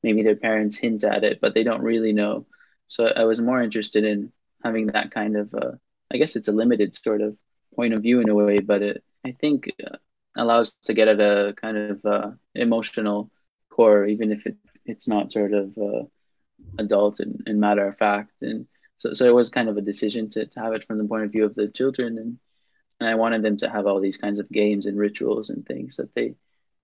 maybe 0.02 0.24
their 0.24 0.36
parents 0.36 0.78
hint 0.78 1.04
at 1.04 1.24
it 1.24 1.40
but 1.42 1.54
they 1.54 1.64
don't 1.64 1.82
really 1.82 2.14
know. 2.14 2.46
So 2.88 3.06
I 3.06 3.24
was 3.26 3.42
more 3.42 3.62
interested 3.62 4.04
in 4.04 4.32
having 4.64 4.88
that 4.88 5.12
kind 5.12 5.38
of 5.38 5.54
uh, 5.54 5.72
I 6.12 6.18
guess 6.18 6.36
it's 6.36 6.48
a 6.48 6.54
limited 6.54 6.96
sort 6.96 7.22
of 7.22 7.38
point 7.76 7.94
of 7.94 8.02
view 8.02 8.20
in 8.22 8.30
a 8.30 8.36
way 8.36 8.60
but 8.60 8.82
it 8.82 9.04
I 9.26 9.32
think 9.32 9.70
uh, 9.86 9.98
allows 10.36 10.72
to 10.86 10.94
get 10.94 11.08
at 11.08 11.20
a 11.20 11.54
kind 11.54 11.78
of 11.78 12.06
uh, 12.06 12.32
emotional 12.56 13.30
core, 13.70 14.06
even 14.06 14.32
if 14.32 14.46
it, 14.46 14.58
it's 14.86 15.08
not 15.08 15.32
sort 15.32 15.54
of 15.54 15.78
uh, 15.78 16.04
adult 16.80 17.20
and, 17.20 17.44
and 17.46 17.60
matter 17.60 17.88
of 17.88 17.98
fact. 17.98 18.32
And 18.42 18.68
so, 18.98 19.14
so 19.14 19.26
it 19.26 19.34
was 19.34 19.50
kind 19.50 19.70
of 19.70 19.78
a 19.78 19.82
decision 19.82 20.30
to, 20.32 20.46
to 20.46 20.60
have 20.60 20.74
it 20.74 20.86
from 20.86 20.98
the 20.98 21.06
point 21.06 21.26
of 21.26 21.32
view 21.32 21.46
of 21.46 21.56
the 21.56 21.68
children. 21.68 22.18
And, 22.18 22.38
and 23.00 23.10
I 23.10 23.16
wanted 23.16 23.44
them 23.44 23.58
to 23.58 23.70
have 23.70 23.88
all 23.88 24.00
these 24.00 24.18
kinds 24.18 24.40
of 24.40 24.50
games 24.50 24.86
and 24.86 24.98
rituals 24.98 25.50
and 25.50 25.66
things 25.66 25.98
that 25.98 26.14
they 26.16 26.36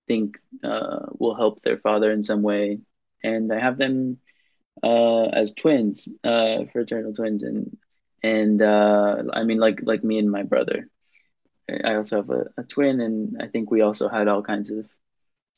think 0.07 0.38
uh, 0.63 1.05
will 1.17 1.35
help 1.35 1.62
their 1.62 1.77
father 1.77 2.12
in 2.12 2.23
some 2.23 2.41
way. 2.41 2.79
And 3.23 3.51
I 3.53 3.59
have 3.59 3.77
them 3.77 4.17
uh, 4.83 5.25
as 5.25 5.53
twins, 5.53 6.07
uh, 6.23 6.65
fraternal 6.71 7.13
twins, 7.13 7.43
and 7.43 7.77
and 8.23 8.62
uh, 8.62 9.23
I 9.33 9.43
mean 9.43 9.59
like 9.59 9.81
like 9.83 10.03
me 10.03 10.19
and 10.19 10.31
my 10.31 10.43
brother. 10.43 10.89
I 11.84 11.95
also 11.95 12.17
have 12.17 12.29
a, 12.29 12.45
a 12.58 12.63
twin, 12.63 13.01
and 13.01 13.41
I 13.41 13.47
think 13.47 13.71
we 13.71 13.82
also 13.82 14.08
had 14.08 14.27
all 14.27 14.41
kinds 14.41 14.69
of 14.69 14.86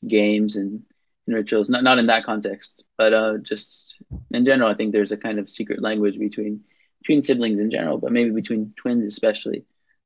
games 0.06 0.56
and, 0.56 0.82
and 1.26 1.36
rituals. 1.36 1.70
Not 1.70 1.84
not 1.84 1.98
in 1.98 2.06
that 2.06 2.24
context, 2.24 2.84
but 2.96 3.12
uh, 3.12 3.38
just 3.38 4.02
in 4.30 4.44
general. 4.44 4.70
I 4.70 4.74
think 4.74 4.92
there's 4.92 5.12
a 5.12 5.16
kind 5.16 5.38
of 5.38 5.50
secret 5.50 5.82
language 5.82 6.18
between 6.18 6.62
between 7.00 7.22
siblings 7.22 7.60
in 7.60 7.70
general, 7.70 7.98
but 7.98 8.12
maybe 8.12 8.30
between 8.30 8.72
twins 8.76 9.04
especially. 9.04 9.64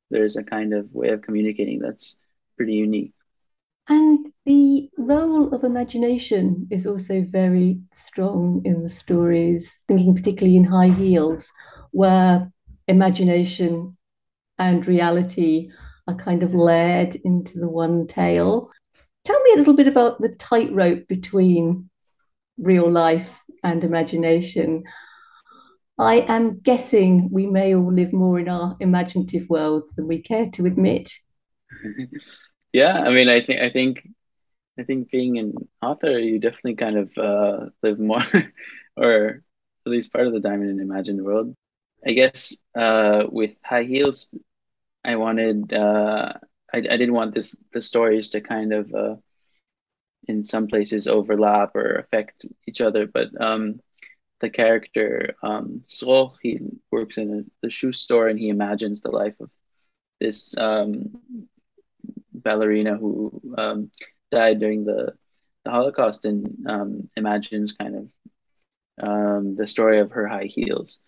There's 0.09 0.37
a 0.37 0.43
kind 0.43 0.73
of 0.73 0.93
way 0.93 1.09
of 1.09 1.21
communicating 1.21 1.79
that's 1.79 2.15
pretty 2.55 2.73
unique. 2.73 3.13
And 3.89 4.25
the 4.45 4.89
role 4.97 5.53
of 5.53 5.63
imagination 5.63 6.67
is 6.69 6.85
also 6.85 7.21
very 7.21 7.79
strong 7.93 8.61
in 8.65 8.83
the 8.83 8.89
stories, 8.89 9.73
thinking 9.87 10.13
particularly 10.13 10.57
in 10.57 10.65
high 10.65 10.89
heels, 10.89 11.53
where 11.91 12.51
imagination 12.87 13.97
and 14.59 14.85
reality 14.85 15.71
are 16.07 16.15
kind 16.15 16.43
of 16.43 16.53
layered 16.53 17.15
into 17.23 17.59
the 17.59 17.67
one 17.69 18.07
tale. 18.07 18.69
Tell 19.25 19.41
me 19.43 19.51
a 19.53 19.57
little 19.57 19.75
bit 19.75 19.87
about 19.87 20.19
the 20.19 20.29
tightrope 20.29 21.07
between 21.07 21.89
real 22.57 22.89
life 22.89 23.39
and 23.63 23.83
imagination. 23.83 24.83
I 25.99 26.25
am 26.27 26.59
guessing 26.59 27.29
we 27.31 27.45
may 27.45 27.75
all 27.75 27.91
live 27.91 28.13
more 28.13 28.39
in 28.39 28.49
our 28.49 28.77
imaginative 28.79 29.49
worlds 29.49 29.95
than 29.95 30.07
we 30.07 30.21
care 30.21 30.49
to 30.51 30.65
admit. 30.65 31.11
yeah, 32.73 33.01
I 33.01 33.09
mean, 33.09 33.29
I 33.29 33.41
think 33.41 33.61
I 33.61 33.69
think 33.69 34.07
I 34.79 34.83
think 34.83 35.09
being 35.09 35.39
an 35.39 35.53
author, 35.81 36.19
you 36.19 36.39
definitely 36.39 36.75
kind 36.75 36.97
of 36.97 37.17
uh, 37.17 37.65
live 37.81 37.99
more, 37.99 38.21
or 38.95 39.41
at 39.85 39.91
least 39.91 40.13
part 40.13 40.27
of 40.27 40.33
the 40.33 40.39
time 40.39 40.61
in 40.61 40.69
an 40.69 40.79
imagined 40.79 41.23
world. 41.23 41.55
I 42.05 42.11
guess 42.11 42.55
uh, 42.77 43.23
with 43.29 43.55
high 43.63 43.83
heels, 43.83 44.29
I 45.07 45.15
wanted 45.15 45.73
uh, 45.73 46.33
I, 46.73 46.77
I 46.77 46.81
didn't 46.81 47.13
want 47.13 47.33
this 47.33 47.55
the 47.73 47.81
stories 47.81 48.29
to 48.31 48.41
kind 48.41 48.73
of 48.73 48.93
uh, 48.93 49.15
in 50.27 50.43
some 50.43 50.67
places 50.67 51.07
overlap 51.07 51.75
or 51.75 51.95
affect 51.95 52.45
each 52.67 52.81
other, 52.81 53.07
but 53.07 53.29
um, 53.41 53.79
the 54.41 54.49
character 54.49 55.35
um, 55.41 55.83
Sol, 55.87 56.35
he 56.41 56.59
works 56.91 57.17
in 57.17 57.39
a, 57.39 57.65
the 57.65 57.69
shoe 57.69 57.93
store 57.93 58.27
and 58.27 58.37
he 58.37 58.49
imagines 58.49 59.01
the 59.01 59.11
life 59.11 59.35
of 59.39 59.49
this 60.19 60.55
um, 60.57 61.21
ballerina 62.33 62.97
who 62.97 63.41
um, 63.57 63.91
died 64.31 64.59
during 64.59 64.83
the, 64.83 65.13
the 65.63 65.71
Holocaust 65.71 66.25
and 66.25 66.67
um, 66.67 67.09
imagines 67.15 67.73
kind 67.73 67.95
of 67.95 69.07
um, 69.07 69.55
the 69.55 69.67
story 69.67 69.99
of 69.99 70.11
her 70.11 70.27
high 70.27 70.45
heels. 70.45 70.99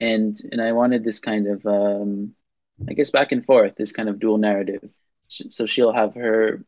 And 0.00 0.38
and 0.52 0.60
I 0.60 0.72
wanted 0.72 1.04
this 1.04 1.20
kind 1.20 1.46
of 1.46 1.64
um, 1.66 2.34
I 2.88 2.92
guess 2.92 3.10
back 3.10 3.32
and 3.32 3.44
forth, 3.44 3.74
this 3.76 3.92
kind 3.92 4.08
of 4.08 4.18
dual 4.18 4.38
narrative. 4.38 4.88
So 5.28 5.66
she'll 5.66 5.92
have 5.92 6.14
her 6.14 6.64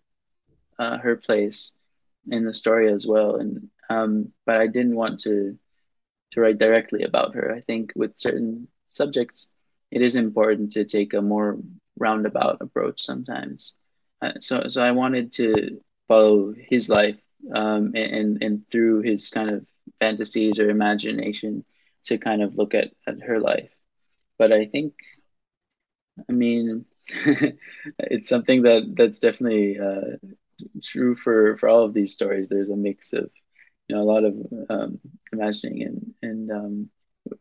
uh, 0.78 0.98
her 0.98 1.16
place 1.16 1.72
in 2.30 2.44
the 2.44 2.54
story 2.54 2.92
as 2.92 3.06
well, 3.06 3.36
and 3.36 3.68
um, 3.90 4.32
but 4.46 4.56
I 4.56 4.66
didn't 4.66 4.96
want 4.96 5.20
to 5.20 5.58
to 6.32 6.40
write 6.40 6.58
directly 6.58 7.02
about 7.04 7.34
her. 7.34 7.54
I 7.54 7.60
think 7.60 7.92
with 7.96 8.18
certain 8.18 8.68
subjects, 8.92 9.48
it 9.90 10.02
is 10.02 10.16
important 10.16 10.72
to 10.72 10.84
take 10.84 11.14
a 11.14 11.22
more 11.22 11.58
roundabout 11.96 12.58
approach 12.60 13.02
sometimes. 13.02 13.74
Uh, 14.20 14.32
so 14.40 14.68
so 14.68 14.82
I 14.82 14.90
wanted 14.92 15.32
to 15.34 15.80
follow 16.08 16.52
his 16.56 16.88
life 16.88 17.18
um, 17.54 17.92
and 17.94 18.42
and 18.42 18.68
through 18.70 19.02
his 19.02 19.30
kind 19.30 19.50
of 19.50 19.66
fantasies 20.00 20.58
or 20.58 20.68
imagination 20.68 21.64
to 22.04 22.18
kind 22.18 22.42
of 22.42 22.56
look 22.56 22.74
at, 22.74 22.92
at 23.06 23.20
her 23.22 23.40
life. 23.40 23.70
But 24.38 24.52
I 24.52 24.66
think, 24.66 24.94
I 26.28 26.32
mean, 26.32 26.84
it's 27.98 28.28
something 28.28 28.62
that 28.62 28.94
that's 28.96 29.18
definitely 29.18 29.78
uh, 29.78 30.16
true 30.84 31.16
for 31.16 31.56
for 31.58 31.68
all 31.68 31.84
of 31.84 31.94
these 31.94 32.12
stories. 32.12 32.48
There's 32.48 32.70
a 32.70 32.76
mix 32.76 33.12
of 33.12 33.30
you 33.88 33.96
know 33.96 34.02
a 34.02 34.04
lot 34.04 34.24
of 34.24 34.34
um, 34.70 35.00
imagining 35.32 35.82
and 35.82 36.14
and 36.22 36.50
um, 36.50 36.90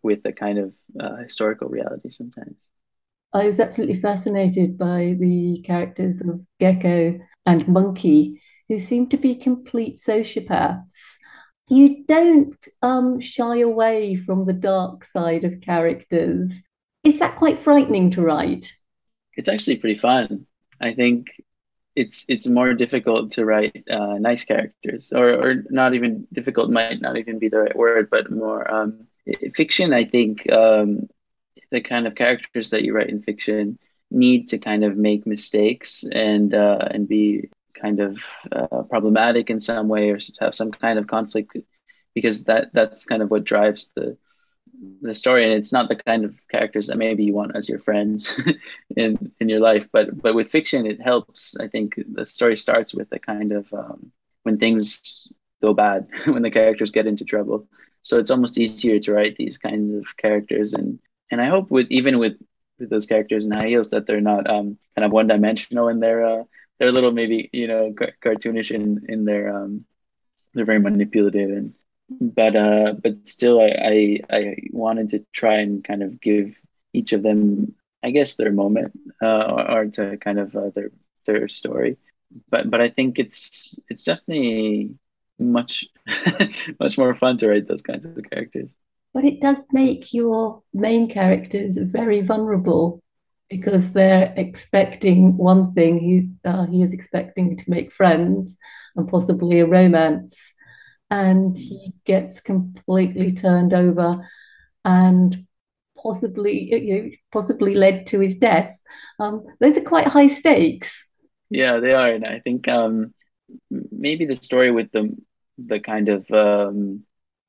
with 0.03 0.25
a 0.25 0.31
kind 0.31 0.59
of 0.59 0.73
uh, 0.99 1.17
historical 1.17 1.69
reality 1.69 2.11
sometimes. 2.11 2.55
I 3.33 3.45
was 3.45 3.59
absolutely 3.59 3.99
fascinated 3.99 4.77
by 4.77 5.15
the 5.19 5.61
characters 5.65 6.21
of 6.21 6.41
Gecko 6.59 7.19
and 7.45 7.67
Monkey, 7.67 8.41
who 8.69 8.79
seem 8.79 9.09
to 9.09 9.17
be 9.17 9.35
complete 9.35 9.97
sociopaths. 9.97 11.17
You 11.69 12.05
don't 12.05 12.55
um, 12.81 13.19
shy 13.19 13.59
away 13.59 14.15
from 14.15 14.45
the 14.45 14.53
dark 14.53 15.03
side 15.03 15.43
of 15.43 15.59
characters. 15.61 16.61
Is 17.07 17.19
that 17.19 17.37
quite 17.37 17.57
frightening 17.57 18.11
to 18.11 18.21
write? 18.21 18.73
It's 19.37 19.47
actually 19.47 19.77
pretty 19.77 19.97
fun. 19.97 20.45
I 20.81 20.93
think 20.93 21.27
it's 21.95 22.25
it's 22.27 22.47
more 22.47 22.73
difficult 22.73 23.31
to 23.31 23.45
write 23.45 23.85
uh, 23.89 24.17
nice 24.19 24.43
characters, 24.43 25.13
or 25.15 25.29
or 25.29 25.63
not 25.69 25.93
even 25.93 26.27
difficult 26.33 26.69
might 26.69 26.99
not 26.99 27.15
even 27.15 27.39
be 27.39 27.47
the 27.47 27.59
right 27.59 27.77
word, 27.77 28.09
but 28.11 28.29
more 28.29 28.69
um, 28.69 29.07
fiction. 29.55 29.93
I 29.93 30.03
think 30.03 30.51
um, 30.51 31.07
the 31.71 31.79
kind 31.79 32.07
of 32.07 32.15
characters 32.15 32.71
that 32.71 32.83
you 32.83 32.93
write 32.93 33.09
in 33.09 33.23
fiction 33.23 33.79
need 34.11 34.49
to 34.49 34.57
kind 34.57 34.83
of 34.83 34.97
make 34.97 35.25
mistakes 35.25 36.03
and 36.11 36.53
uh, 36.53 36.89
and 36.91 37.07
be 37.07 37.49
kind 37.73 38.01
of 38.01 38.21
uh, 38.51 38.83
problematic 38.89 39.49
in 39.49 39.61
some 39.61 39.87
way 39.87 40.09
or 40.09 40.19
have 40.41 40.55
some 40.55 40.71
kind 40.71 40.99
of 40.99 41.07
conflict 41.07 41.55
because 42.13 42.43
that 42.43 42.73
that's 42.73 43.05
kind 43.05 43.21
of 43.21 43.31
what 43.31 43.45
drives 43.45 43.93
the 43.95 44.17
the 45.01 45.13
story 45.13 45.43
and 45.43 45.53
it's 45.53 45.73
not 45.73 45.89
the 45.89 45.95
kind 45.95 46.23
of 46.25 46.35
characters 46.49 46.87
that 46.87 46.97
maybe 46.97 47.23
you 47.23 47.33
want 47.33 47.55
as 47.55 47.67
your 47.67 47.79
friends 47.79 48.35
in 48.95 49.31
in 49.39 49.49
your 49.49 49.59
life 49.59 49.87
but 49.91 50.21
but 50.21 50.35
with 50.35 50.49
fiction 50.49 50.85
it 50.85 51.01
helps. 51.01 51.55
I 51.59 51.67
think 51.67 51.95
the 52.13 52.25
story 52.25 52.57
starts 52.57 52.93
with 52.93 53.07
a 53.11 53.19
kind 53.19 53.51
of 53.51 53.71
um, 53.73 54.11
when 54.43 54.57
things 54.57 55.31
go 55.61 55.73
bad 55.73 56.07
when 56.25 56.43
the 56.43 56.51
characters 56.51 56.91
get 56.91 57.07
into 57.07 57.25
trouble. 57.25 57.67
So 58.03 58.17
it's 58.19 58.31
almost 58.31 58.57
easier 58.57 58.99
to 58.99 59.13
write 59.13 59.35
these 59.37 59.57
kinds 59.57 59.93
of 59.95 60.05
characters 60.17 60.73
and 60.73 60.99
and 61.31 61.41
i 61.41 61.47
hope 61.47 61.69
with 61.71 61.87
even 61.89 62.19
with 62.19 62.33
with 62.79 62.89
those 62.89 63.07
characters 63.07 63.45
in 63.45 63.51
high 63.51 63.67
heels 63.67 63.89
that 63.91 64.05
they're 64.07 64.21
not 64.21 64.49
um 64.49 64.77
kind 64.95 65.05
of 65.05 65.11
one 65.11 65.27
dimensional 65.27 65.87
in 65.89 65.99
their 65.99 66.25
uh 66.25 66.43
they're 66.79 66.89
a 66.89 66.91
little 66.91 67.11
maybe 67.11 67.49
you 67.53 67.67
know 67.67 67.93
cartoonish 68.23 68.71
in 68.71 69.05
in 69.09 69.25
their 69.25 69.55
um 69.55 69.85
they're 70.53 70.65
very 70.65 70.79
manipulative 70.79 71.49
and 71.49 71.73
but 72.09 72.55
uh 72.55 72.93
but 73.03 73.27
still 73.27 73.59
I, 73.59 73.67
I 73.67 74.19
i 74.29 74.55
wanted 74.71 75.09
to 75.11 75.25
try 75.33 75.55
and 75.55 75.83
kind 75.83 76.01
of 76.03 76.21
give 76.21 76.55
each 76.93 77.11
of 77.11 77.21
them 77.21 77.75
i 78.03 78.11
guess 78.11 78.35
their 78.35 78.51
moment 78.51 78.97
uh 79.21 79.43
or, 79.43 79.71
or 79.71 79.85
to 79.87 80.17
kind 80.17 80.39
of 80.39 80.55
uh, 80.55 80.69
their 80.73 80.91
their 81.27 81.47
story. 81.47 81.97
But 82.49 82.69
but 82.71 82.81
i 82.81 82.89
think 82.89 83.19
it's 83.19 83.77
it's 83.89 84.03
definitely 84.03 84.95
much 85.39 85.85
much 86.79 86.97
more 86.97 87.13
fun 87.15 87.37
to 87.37 87.47
write 87.47 87.67
those 87.67 87.81
kinds 87.81 88.05
of 88.05 88.17
characters. 88.31 88.69
But 89.13 89.25
it 89.25 89.39
does 89.39 89.65
make 89.71 90.13
your 90.13 90.63
main 90.73 91.09
characters 91.09 91.77
very 91.77 92.21
vulnerable 92.21 93.01
because 93.49 93.93
they're 93.93 94.33
expecting 94.35 95.37
one 95.37 95.73
thing. 95.73 95.99
He 95.99 96.29
uh, 96.49 96.65
he 96.65 96.83
is 96.83 96.93
expecting 96.93 97.55
to 97.57 97.69
make 97.69 97.93
friends 97.93 98.57
and 98.95 99.07
possibly 99.07 99.59
a 99.59 99.65
romance, 99.65 100.53
and 101.09 101.57
he 101.57 101.93
gets 102.05 102.39
completely 102.39 103.33
turned 103.33 103.73
over, 103.73 104.27
and 104.85 105.45
possibly 105.97 106.73
you 106.73 107.03
know, 107.03 107.09
possibly 107.31 107.75
led 107.75 108.07
to 108.07 108.19
his 108.19 108.35
death. 108.35 108.81
Um, 109.19 109.45
those 109.59 109.77
are 109.77 109.81
quite 109.81 110.07
high 110.07 110.27
stakes. 110.27 111.07
Yeah, 111.49 111.79
they 111.79 111.93
are, 111.93 112.09
and 112.11 112.25
I 112.25 112.39
think 112.39 112.67
um, 112.67 113.13
maybe 113.69 114.25
the 114.25 114.35
story 114.35 114.71
with 114.71 114.91
the 114.91 115.15
the 115.57 115.79
kind 115.79 116.09
of 116.09 116.29
um, 116.31 117.03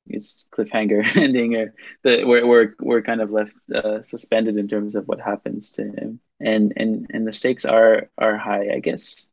it's 0.09 0.45
cliffhanger 0.51 1.15
ending 1.21 1.55
or 1.55 1.73
the 2.03 2.23
we're, 2.25 2.45
we're 2.45 2.75
we're 2.79 3.01
kind 3.01 3.21
of 3.21 3.31
left 3.31 3.55
uh, 3.73 4.01
suspended 4.01 4.57
in 4.57 4.67
terms 4.67 4.95
of 4.95 5.07
what 5.07 5.21
happens 5.21 5.71
to 5.73 5.83
him 5.83 6.19
and 6.39 6.73
and 6.77 7.07
and 7.11 7.27
the 7.27 7.33
stakes 7.33 7.65
are 7.65 8.09
are 8.17 8.37
high 8.37 8.69
i 8.73 8.79
guess 8.79 9.27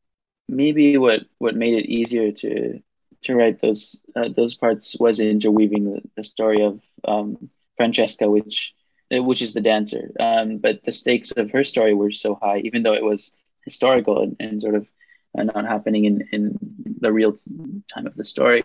maybe 0.48 0.98
what 0.98 1.22
what 1.38 1.56
made 1.56 1.74
it 1.74 1.88
easier 1.88 2.30
to 2.32 2.80
to 3.22 3.35
write 3.35 3.61
those 3.61 3.96
uh, 4.14 4.29
those 4.35 4.55
parts 4.55 4.96
was 4.98 5.20
interweaving 5.20 5.85
the, 5.85 6.02
the 6.16 6.24
story 6.24 6.62
of 6.62 6.81
um, 7.07 7.50
francesca 7.76 8.31
which 8.31 8.74
uh, 9.14 9.22
which 9.22 9.42
is 9.42 9.52
the 9.52 9.61
dancer 9.61 10.12
um, 10.20 10.59
but 10.59 10.85
the 10.85 10.92
stakes 10.92 11.31
of 11.33 11.50
her 11.50 11.64
story 11.64 11.94
were 11.94 12.12
so 12.12 12.38
high 12.42 12.59
even 12.59 12.83
though 12.83 12.94
it 12.94 13.05
was 13.05 13.33
historical 13.64 14.22
and, 14.22 14.37
and 14.40 14.62
sort 14.62 14.74
of 14.74 14.87
not 15.44 15.66
happening 15.66 16.05
in, 16.05 16.26
in 16.33 16.59
the 17.00 17.12
real 17.12 17.38
time 17.92 18.07
of 18.07 18.14
the 18.14 18.24
story. 18.24 18.64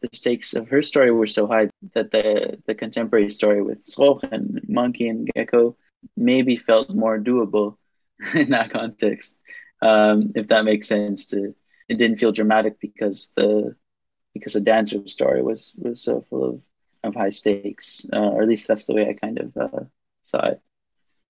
The 0.00 0.08
stakes 0.12 0.54
of 0.54 0.68
her 0.68 0.82
story 0.82 1.10
were 1.10 1.26
so 1.26 1.46
high 1.46 1.68
that 1.94 2.10
the, 2.12 2.58
the 2.66 2.74
contemporary 2.74 3.30
story 3.30 3.62
with 3.62 3.82
Srokh 3.82 4.22
and 4.30 4.60
Monkey 4.68 5.08
and 5.08 5.28
Gecko 5.34 5.76
maybe 6.16 6.56
felt 6.56 6.90
more 6.90 7.18
doable 7.18 7.76
in 8.34 8.50
that 8.50 8.70
context. 8.70 9.38
Um, 9.80 10.32
if 10.36 10.48
that 10.48 10.64
makes 10.64 10.86
sense 10.86 11.26
to 11.28 11.54
it 11.88 11.96
didn't 11.96 12.18
feel 12.18 12.32
dramatic 12.32 12.80
because 12.80 13.32
the 13.36 13.74
because 14.34 14.54
the 14.54 14.60
dancer 14.60 15.06
story 15.06 15.42
was 15.42 15.74
was 15.78 16.02
so 16.02 16.24
full 16.28 16.44
of, 16.44 16.60
of 17.04 17.14
high 17.14 17.30
stakes, 17.30 18.06
uh, 18.12 18.18
or 18.18 18.42
at 18.42 18.48
least 18.48 18.68
that's 18.68 18.86
the 18.86 18.94
way 18.94 19.08
I 19.08 19.14
kind 19.14 19.38
of 19.38 19.56
uh, 19.56 19.84
saw 20.24 20.46
it. 20.46 20.60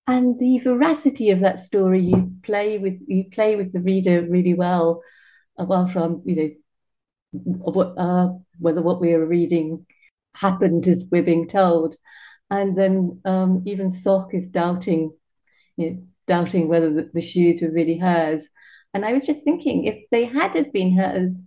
And 0.06 0.38
the 0.38 0.58
veracity 0.58 1.30
of 1.30 1.40
that 1.40 1.58
story 1.58 2.00
you 2.00 2.32
play 2.42 2.78
with 2.78 3.00
you 3.06 3.24
play 3.30 3.56
with 3.56 3.72
the 3.72 3.80
reader 3.80 4.22
really 4.22 4.54
well 4.54 5.02
apart 5.58 5.90
from 5.90 6.22
you 6.24 6.36
know 6.36 7.94
uh, 7.96 8.28
whether 8.58 8.82
what 8.82 9.00
we 9.00 9.12
are 9.14 9.24
reading 9.24 9.86
happened 10.34 10.86
as 10.88 11.06
we're 11.10 11.22
being 11.22 11.48
told. 11.48 11.96
And 12.50 12.76
then 12.76 13.20
um, 13.24 13.62
even 13.66 13.90
Srokh 13.90 14.34
is 14.34 14.46
doubting 14.48 15.12
you 15.76 15.90
know, 15.90 16.02
doubting 16.26 16.68
whether 16.68 16.92
the, 16.92 17.10
the, 17.14 17.20
shoes 17.20 17.62
were 17.62 17.70
really 17.70 17.96
hers 17.96 18.48
and 18.94 19.04
I 19.04 19.12
was 19.12 19.22
just 19.22 19.42
thinking 19.42 19.84
if 19.84 20.04
they 20.10 20.24
had 20.24 20.54
have 20.56 20.72
been 20.72 20.96
hers 20.96 21.40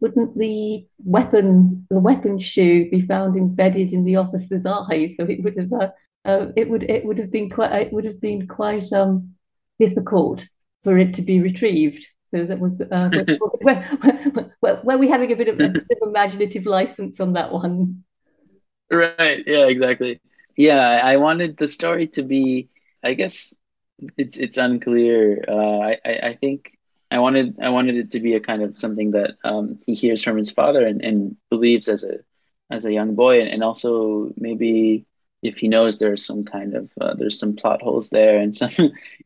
wouldn't 0.00 0.36
the 0.36 0.86
weapon 0.98 1.86
the 1.90 1.98
weapon 1.98 2.38
shoe 2.38 2.90
be 2.90 3.00
found 3.00 3.36
embedded 3.36 3.92
in 3.92 4.04
the 4.04 4.16
officer's 4.16 4.66
eye 4.66 5.10
so 5.16 5.24
it 5.24 5.42
would 5.42 5.56
have 5.56 5.72
uh, 5.72 5.88
uh, 6.26 6.46
it 6.56 6.68
would 6.68 6.82
it 6.82 7.04
would 7.04 7.18
have 7.18 7.30
been 7.30 7.48
quite 7.48 7.72
it 7.72 7.92
would 7.92 8.04
have 8.04 8.20
been 8.20 8.46
quite 8.46 8.92
um, 8.92 9.36
difficult 9.78 10.46
for 10.82 10.98
it 10.98 11.14
to 11.14 11.22
be 11.22 11.40
retrieved. 11.40 12.06
So 12.28 12.44
that 12.44 12.58
was 12.58 12.80
uh, 12.80 13.10
where, 13.60 13.82
where, 13.82 14.52
where, 14.60 14.76
where 14.76 14.98
we 14.98 15.08
having 15.08 15.32
a 15.32 15.36
bit 15.36 15.48
of, 15.48 15.56
a 15.60 15.68
bit 15.68 15.98
of 16.02 16.08
imaginative 16.08 16.66
license 16.66 17.20
on 17.20 17.32
that 17.34 17.52
one. 17.52 18.04
Right. 18.90 19.42
Yeah. 19.46 19.66
Exactly. 19.66 20.20
Yeah. 20.56 21.00
I 21.02 21.16
wanted 21.16 21.56
the 21.56 21.68
story 21.68 22.08
to 22.08 22.22
be. 22.22 22.68
I 23.04 23.14
guess 23.14 23.54
it's 24.16 24.36
it's 24.36 24.56
unclear. 24.56 25.44
Uh, 25.46 25.78
I 25.80 25.98
I 26.04 26.38
think 26.40 26.75
I 27.10 27.18
wanted 27.18 27.58
I 27.62 27.70
wanted 27.70 27.96
it 27.96 28.10
to 28.12 28.20
be 28.20 28.34
a 28.34 28.40
kind 28.40 28.62
of 28.62 28.76
something 28.76 29.12
that 29.12 29.32
um, 29.44 29.78
he 29.86 29.94
hears 29.94 30.22
from 30.22 30.36
his 30.36 30.50
father 30.50 30.86
and, 30.86 31.02
and 31.04 31.36
believes 31.50 31.88
as 31.88 32.04
a 32.04 32.18
as 32.70 32.84
a 32.84 32.92
young 32.92 33.14
boy, 33.14 33.40
and, 33.40 33.48
and 33.48 33.62
also 33.62 34.32
maybe 34.36 35.06
if 35.42 35.58
he 35.58 35.68
knows 35.68 35.98
there's 35.98 36.26
some 36.26 36.44
kind 36.44 36.74
of 36.74 36.90
uh, 37.00 37.14
there's 37.14 37.38
some 37.38 37.54
plot 37.54 37.82
holes 37.82 38.10
there 38.10 38.38
and 38.38 38.54
some 38.62 38.72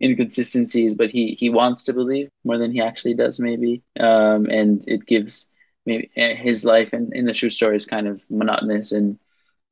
inconsistencies, 0.03 0.95
but 0.95 1.11
he 1.11 1.35
he 1.35 1.51
wants 1.51 1.85
to 1.85 1.93
believe 1.93 2.29
more 2.45 2.59
than 2.59 2.73
he 2.73 2.81
actually 2.81 3.14
does, 3.14 3.40
maybe. 3.40 3.83
Um, 3.99 4.47
and 4.47 4.85
it 4.87 5.07
gives 5.07 5.47
maybe 5.87 6.11
eh, 6.16 6.35
his 6.35 6.64
life 6.64 6.93
in, 6.95 7.11
in 7.14 7.25
the 7.25 7.33
true 7.33 7.51
story 7.51 7.77
is 7.77 7.87
kind 7.87 8.07
of 8.09 8.25
monotonous 8.31 8.93
and 8.93 9.19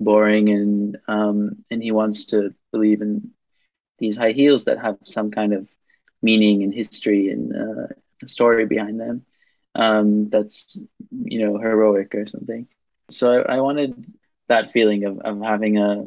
boring, 0.01 0.49
and 0.49 0.99
um, 1.09 1.64
and 1.71 1.83
he 1.83 1.92
wants 1.92 2.27
to 2.27 2.55
believe 2.73 3.03
in 3.03 3.31
these 3.99 4.16
high 4.16 4.33
heels 4.33 4.64
that 4.64 4.79
have 4.79 4.99
some 5.05 5.31
kind 5.31 5.53
of 5.53 5.68
meaning 6.22 6.62
and 6.62 6.74
history 6.74 7.31
and 7.31 7.54
uh, 7.54 7.87
story 8.26 8.66
behind 8.66 9.00
them 9.00 9.24
um, 9.74 10.28
that's 10.28 10.78
you 11.11 11.46
know 11.46 11.59
heroic 11.59 12.14
or 12.14 12.26
something. 12.26 12.66
So 13.11 13.42
I, 13.42 13.57
I 13.57 13.61
wanted 13.61 14.12
that 14.48 14.72
feeling 14.72 15.04
of, 15.04 15.18
of 15.20 15.40
having 15.40 15.78
a 15.78 16.04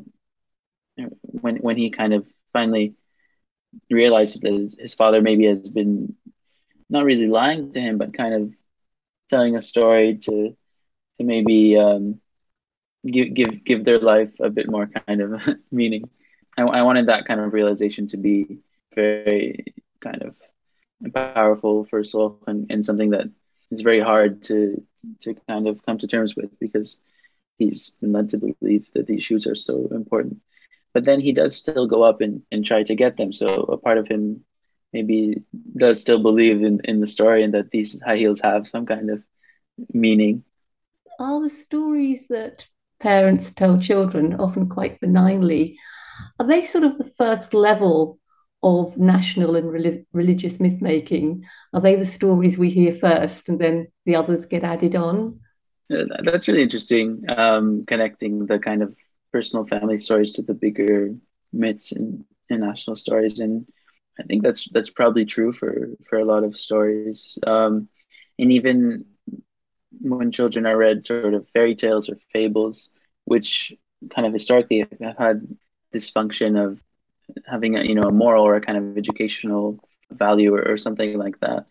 when 1.22 1.58
when 1.58 1.78
he 1.78 1.90
kind 1.90 2.14
of 2.14 2.26
finally 2.54 2.96
realizes 3.90 4.42
that 4.42 4.52
his, 4.52 4.76
his 4.78 4.94
father 4.94 5.22
maybe 5.22 5.46
has 5.46 5.70
been 5.70 6.16
not 6.90 7.06
really 7.06 7.28
lying 7.28 7.72
to 7.72 7.80
him, 7.80 7.98
but 7.98 8.14
kind 8.14 8.34
of 8.34 8.54
telling 9.30 9.56
a 9.56 9.62
story 9.62 10.18
to 10.18 10.56
to 11.18 11.24
maybe 11.24 11.78
um, 11.78 12.20
give 13.06 13.34
give 13.34 13.64
give 13.64 13.86
their 13.86 14.00
life 14.00 14.34
a 14.42 14.50
bit 14.50 14.70
more 14.70 14.88
kind 14.88 15.22
of 15.22 15.42
meaning. 15.72 16.10
I, 16.58 16.64
I 16.64 16.82
wanted 16.82 17.06
that 17.06 17.26
kind 17.26 17.40
of 17.40 17.54
realization 17.54 18.08
to 18.08 18.18
be 18.18 18.60
very 18.94 19.64
kind 20.02 20.24
of 20.24 20.36
powerful 21.14 21.86
for 21.86 22.02
Srokh 22.02 22.38
and, 22.48 22.70
and 22.72 22.86
something 22.86 23.12
that 23.12 23.28
is 23.72 23.82
very 23.82 24.00
hard 24.00 24.44
to 24.44 24.84
to 25.22 25.34
kind 25.48 25.68
of 25.68 25.84
come 25.86 25.98
to 25.98 26.08
terms 26.08 26.36
with 26.36 26.52
because 26.60 26.98
he's 27.58 27.94
led 28.02 28.30
to 28.30 28.38
believe 28.38 28.88
that 28.94 29.08
these 29.08 29.24
shoes 29.24 29.48
are 29.48 29.56
so 29.56 29.88
important 29.92 30.42
but 30.94 31.06
then 31.06 31.20
he 31.20 31.32
does 31.32 31.56
still 31.56 31.88
go 31.88 32.04
up 32.04 32.22
and, 32.22 32.42
and 32.52 32.66
try 32.66 32.84
to 32.84 32.96
get 32.96 33.18
them. 33.18 33.32
So 33.34 33.64
a 33.64 33.78
part 33.78 33.98
of 33.98 34.08
him 34.08 34.44
maybe 34.94 35.42
does 35.78 36.02
still 36.02 36.22
believe 36.22 36.64
in, 36.64 36.82
in 36.84 37.00
the 37.00 37.08
story 37.08 37.44
and 37.44 37.54
that 37.54 37.72
these 37.72 38.00
high 38.02 38.18
heels 38.18 38.42
have 38.42 38.68
some 38.68 38.86
kind 38.86 39.10
of 39.10 39.24
meaning. 39.94 40.44
Are 41.20 41.42
the 41.42 41.50
stories 41.50 42.24
that 42.30 42.68
parents 43.00 43.52
tell 43.52 43.80
children, 43.80 44.36
often 44.36 44.68
quite 44.68 45.00
benignly, 45.00 45.80
are 46.40 46.46
they 46.46 46.62
sort 46.62 46.84
of 46.84 46.98
the 46.98 47.06
first 47.06 47.54
level 47.54 48.20
of 48.64 48.98
national 48.98 49.56
and 49.56 50.06
religious 50.14 50.60
myth 50.60 50.82
making? 50.82 51.46
Are 51.74 51.82
they 51.82 51.96
the 51.96 52.06
stories 52.06 52.58
we 52.58 52.70
hear 52.70 52.94
first 52.94 53.50
and 53.50 53.60
then 53.60 53.88
the 54.06 54.16
others 54.16 54.46
get 54.46 54.64
added 54.64 54.96
on? 54.96 55.40
That's 55.90 56.48
really 56.48 56.64
interesting, 56.64 57.24
um, 57.28 57.86
connecting 57.86 58.46
the 58.46 58.60
kind 58.60 58.82
of 58.82 58.96
personal 59.32 59.66
family 59.66 60.00
stories 60.00 60.34
to 60.34 60.42
the 60.42 60.54
bigger 60.54 61.14
myths 61.54 61.92
and, 61.92 62.24
and 62.50 62.62
national 62.62 62.96
stories 62.96 63.40
and 63.40 63.66
I 64.20 64.24
think 64.24 64.44
that's 64.44 64.68
that's 64.72 64.90
probably 64.90 65.26
true 65.26 65.54
for 65.54 65.90
for 66.08 66.20
a 66.20 66.26
lot 66.26 66.44
of 66.44 66.58
stories 66.58 67.38
um, 67.46 67.88
and 68.38 68.52
even 68.52 69.06
when 70.02 70.32
children 70.32 70.66
are 70.66 70.78
read 70.78 71.06
sort 71.06 71.34
of 71.34 71.48
fairy 71.50 71.76
tales 71.76 72.10
or 72.10 72.18
fables 72.32 72.90
which 73.26 73.74
kind 74.14 74.26
of 74.26 74.34
historically 74.34 74.88
have 75.02 75.18
had 75.18 75.48
this 75.92 76.10
function 76.10 76.56
of 76.56 76.80
having 77.48 77.76
a 77.76 77.84
you 77.84 77.96
know 77.96 78.04
a 78.04 78.12
moral 78.12 78.46
or 78.46 78.56
a 78.56 78.62
kind 78.62 78.78
of 78.78 78.98
educational 78.98 79.80
value 80.12 80.54
or, 80.54 80.62
or 80.62 80.78
something 80.78 81.18
like 81.18 81.40
that 81.40 81.66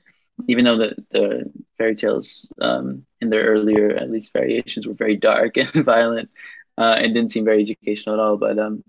even 0.48 0.64
though 0.64 0.78
the, 0.78 0.94
the 1.10 1.52
fairy 1.76 1.94
tales 1.94 2.48
um, 2.62 3.04
in 3.20 3.28
their 3.28 3.44
earlier 3.44 3.90
at 3.94 4.10
least 4.10 4.32
variations 4.32 4.86
were 4.86 4.94
very 4.94 5.16
dark 5.16 5.56
and 5.56 5.84
violent 5.84 6.30
uh, 6.80 6.96
it 6.98 7.08
didn't 7.08 7.30
seem 7.30 7.44
very 7.44 7.62
educational 7.62 8.14
at 8.14 8.20
all. 8.20 8.36
But 8.38 8.58
um, 8.58 8.82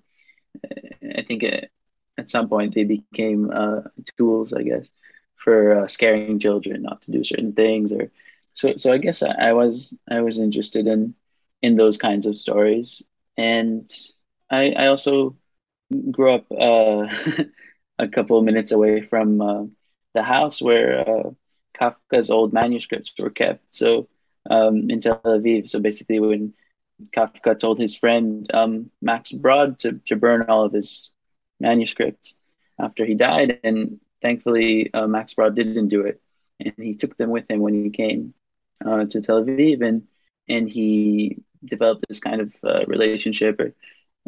I 1.18 1.24
think 1.28 1.44
it, 1.44 1.70
at 2.18 2.30
some 2.30 2.48
point 2.48 2.74
they 2.74 2.86
became 2.86 3.52
uh, 3.52 3.82
tools, 4.18 4.54
I 4.54 4.64
guess, 4.64 4.88
for 5.36 5.84
uh, 5.84 5.88
scaring 5.88 6.40
children 6.40 6.84
not 6.84 7.02
to 7.04 7.12
do 7.12 7.24
certain 7.24 7.54
things. 7.54 7.92
Or 7.92 8.10
so. 8.54 8.78
So 8.78 8.94
I 8.94 8.98
guess 8.98 9.22
I, 9.22 9.32
I 9.32 9.54
was 9.54 9.98
I 10.10 10.22
was 10.22 10.38
interested 10.38 10.88
in 10.88 11.16
in 11.62 11.76
those 11.76 11.98
kinds 11.98 12.26
of 12.26 12.38
stories, 12.38 13.04
and 13.38 13.92
I 14.50 14.72
I 14.72 14.88
also 14.88 15.36
grew 16.12 16.34
up 16.34 16.46
uh, 16.52 17.08
a 18.00 18.08
couple 18.08 18.38
of 18.38 18.46
minutes 18.46 18.72
away 18.72 19.02
from 19.02 19.42
uh, 19.42 19.64
the 20.14 20.24
house 20.24 20.62
where 20.62 21.10
uh, 21.10 21.30
Kafka's 21.80 22.30
old 22.30 22.54
manuscripts 22.54 23.14
were 23.18 23.30
kept. 23.30 23.64
So 23.76 24.08
um, 24.50 24.90
in 24.90 25.02
Tel 25.02 25.20
Aviv. 25.24 25.70
So 25.70 25.80
basically, 25.80 26.20
when 26.20 26.54
Kafka 27.16 27.60
told 27.60 27.80
his 27.80 27.96
friend 27.96 28.50
um, 28.54 28.92
Max 29.02 29.32
Brod 29.32 29.80
to, 29.80 30.00
to 30.06 30.16
burn 30.16 30.46
all 30.50 30.66
of 30.66 30.74
his 30.74 31.12
manuscripts 31.60 32.36
after 32.80 33.06
he 33.06 33.16
died. 33.16 33.60
And 33.64 34.00
thankfully, 34.22 34.94
uh, 34.94 35.08
Max 35.08 35.34
Brod 35.34 35.56
didn't 35.56 35.90
do 35.90 36.02
it. 36.02 36.22
And 36.60 36.74
he 36.78 36.96
took 36.96 37.18
them 37.18 37.30
with 37.30 37.50
him 37.50 37.60
when 37.60 37.84
he 37.84 37.90
came 37.90 38.34
uh, 38.86 39.06
to 39.06 39.22
Tel 39.22 39.44
Aviv. 39.44 39.86
And, 39.86 40.04
and 40.48 40.70
he 40.70 41.44
developed 41.64 42.06
this 42.08 42.20
kind 42.20 42.42
of 42.42 42.56
uh, 42.64 42.86
relationship 42.88 43.76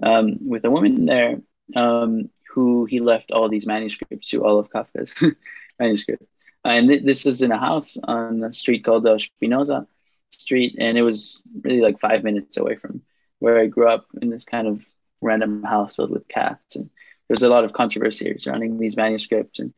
um, 0.02 0.48
with 0.48 0.66
a 0.66 0.72
woman 0.72 1.06
there 1.06 1.38
um, 1.76 2.30
who 2.54 2.86
he 2.86 3.00
left 3.00 3.32
all 3.32 3.50
these 3.50 3.66
manuscripts 3.66 4.30
to, 4.30 4.44
all 4.44 4.60
of 4.60 4.70
Kafka's 4.70 5.14
manuscripts. 5.80 6.28
And 6.66 6.90
th- 6.90 7.04
this 7.04 7.26
was 7.26 7.42
in 7.42 7.52
a 7.52 7.58
house 7.58 7.98
on 8.04 8.44
a 8.44 8.54
street 8.54 8.86
called 8.86 9.06
uh, 9.06 9.18
Spinoza 9.18 9.88
street, 10.32 10.76
and 10.80 10.98
it 10.98 11.02
was 11.02 11.42
really 11.62 11.82
like 11.82 12.00
five 12.00 12.24
minutes 12.24 12.58
away 12.58 12.76
from 12.76 13.02
where 13.40 13.60
I 13.60 13.66
grew 13.68 13.90
up 13.90 14.06
in 14.22 14.30
this 14.30 14.46
kind 14.46 14.68
of 14.68 14.86
random 15.22 15.64
house 15.64 15.96
filled 15.96 16.12
with 16.12 16.28
cats. 16.28 16.76
And 16.76 16.90
there's 17.28 17.44
a 17.44 17.50
lot 17.50 17.66
of 17.66 17.74
controversy 17.74 18.36
surrounding 18.40 18.78
these 18.78 18.98
manuscripts 18.98 19.60
and 19.60 19.74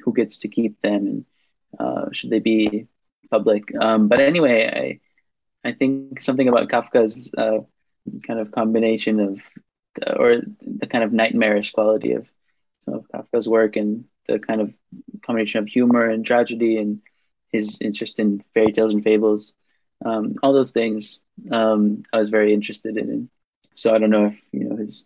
who 0.00 0.12
gets 0.12 0.40
to 0.40 0.48
keep 0.48 0.80
them 0.82 1.06
and 1.06 1.24
uh, 1.78 2.06
should 2.12 2.30
they 2.30 2.38
be 2.38 2.86
public. 3.30 3.64
Um, 3.80 4.08
but 4.08 4.20
anyway, 4.20 5.00
I 5.64 5.68
I 5.68 5.72
think 5.72 6.20
something 6.20 6.48
about 6.48 6.68
Kafka's 6.68 7.32
uh, 7.36 7.58
kind 8.26 8.40
of 8.40 8.52
combination 8.52 9.20
of 9.20 9.40
or 10.16 10.42
the 10.60 10.86
kind 10.86 11.04
of 11.04 11.12
nightmarish 11.12 11.72
quality 11.72 12.12
of 12.12 12.26
of 12.86 13.06
Kafka's 13.08 13.48
work 13.48 13.76
and 13.76 14.04
the 14.26 14.38
kind 14.38 14.60
of 14.60 14.72
combination 15.22 15.60
of 15.60 15.68
humor 15.68 16.08
and 16.08 16.24
tragedy 16.24 16.78
and 16.78 17.00
his 17.52 17.78
interest 17.80 18.18
in 18.18 18.42
fairy 18.54 18.72
tales 18.72 18.92
and 18.92 19.04
fables 19.04 19.52
um, 20.04 20.36
all 20.42 20.52
those 20.52 20.70
things 20.70 21.20
um, 21.50 22.02
I 22.12 22.18
was 22.18 22.30
very 22.30 22.54
interested 22.54 22.96
in. 22.96 23.30
So 23.74 23.94
I 23.94 23.98
don't 23.98 24.10
know 24.10 24.26
if 24.26 24.38
you 24.52 24.64
know 24.64 24.76
his 24.76 25.04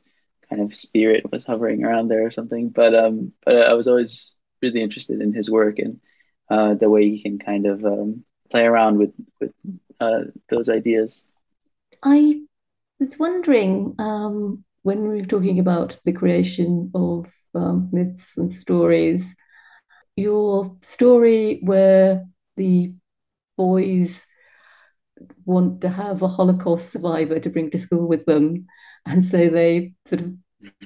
kind 0.49 0.63
of 0.63 0.77
spirit 0.77 1.31
was 1.31 1.45
hovering 1.45 1.85
around 1.85 2.09
there 2.09 2.27
or 2.27 2.31
something, 2.31 2.69
but 2.71 2.95
um, 2.95 3.33
but 3.45 3.69
I 3.69 3.75
was 3.75 3.89
always 3.89 4.35
really 4.61 4.83
interested 4.83 5.21
in 5.21 5.33
his 5.33 5.51
work, 5.51 5.79
and 5.79 6.01
uh, 6.49 6.75
the 6.75 6.91
way 6.91 7.09
he 7.09 7.23
can 7.23 7.39
kind 7.39 7.67
of 7.67 7.85
um, 7.85 8.25
play 8.51 8.65
around 8.65 8.99
with 8.99 9.13
with 9.41 9.53
uh, 10.01 10.25
those 10.49 10.69
ideas. 10.69 11.23
I 12.03 12.43
was 12.99 13.19
wondering 13.19 13.95
um, 13.99 14.65
when 14.83 15.09
we 15.09 15.21
were 15.21 15.27
talking 15.27 15.59
about 15.59 15.99
the 16.05 16.13
creation 16.13 16.91
of 16.95 17.27
um, 17.55 17.89
myths 17.93 18.37
and 18.37 18.53
stories, 18.53 19.35
your 20.17 20.77
story 20.83 21.61
where 21.63 22.27
the 22.57 22.93
boys 23.57 24.23
want 25.45 25.81
to 25.81 25.89
have 25.89 26.23
a 26.23 26.29
Holocaust 26.29 26.93
survivor 26.93 27.39
to 27.39 27.51
bring 27.51 27.71
to 27.71 27.79
school 27.79 28.07
with 28.07 28.25
them, 28.27 28.67
and 29.07 29.25
so 29.25 29.49
they 29.49 29.95
sort 30.07 30.23
of 30.23 30.33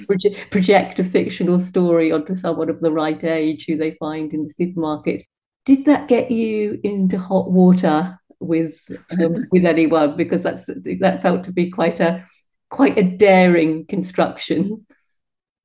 proje- 0.08 0.50
project 0.50 0.98
a 0.98 1.04
fictional 1.04 1.58
story 1.58 2.12
onto 2.12 2.34
someone 2.34 2.70
of 2.70 2.80
the 2.80 2.92
right 2.92 3.22
age 3.24 3.66
who 3.66 3.76
they 3.76 3.92
find 3.98 4.32
in 4.32 4.44
the 4.44 4.52
supermarket. 4.52 5.24
Did 5.64 5.84
that 5.86 6.08
get 6.08 6.30
you 6.30 6.80
into 6.84 7.18
hot 7.18 7.50
water 7.50 8.18
with 8.40 8.78
um, 9.10 9.46
with 9.50 9.64
anyone? 9.64 10.16
Because 10.16 10.42
that's 10.42 10.66
that 10.66 11.22
felt 11.22 11.44
to 11.44 11.52
be 11.52 11.70
quite 11.70 12.00
a 12.00 12.26
quite 12.70 12.98
a 12.98 13.02
daring 13.02 13.86
construction. 13.86 14.86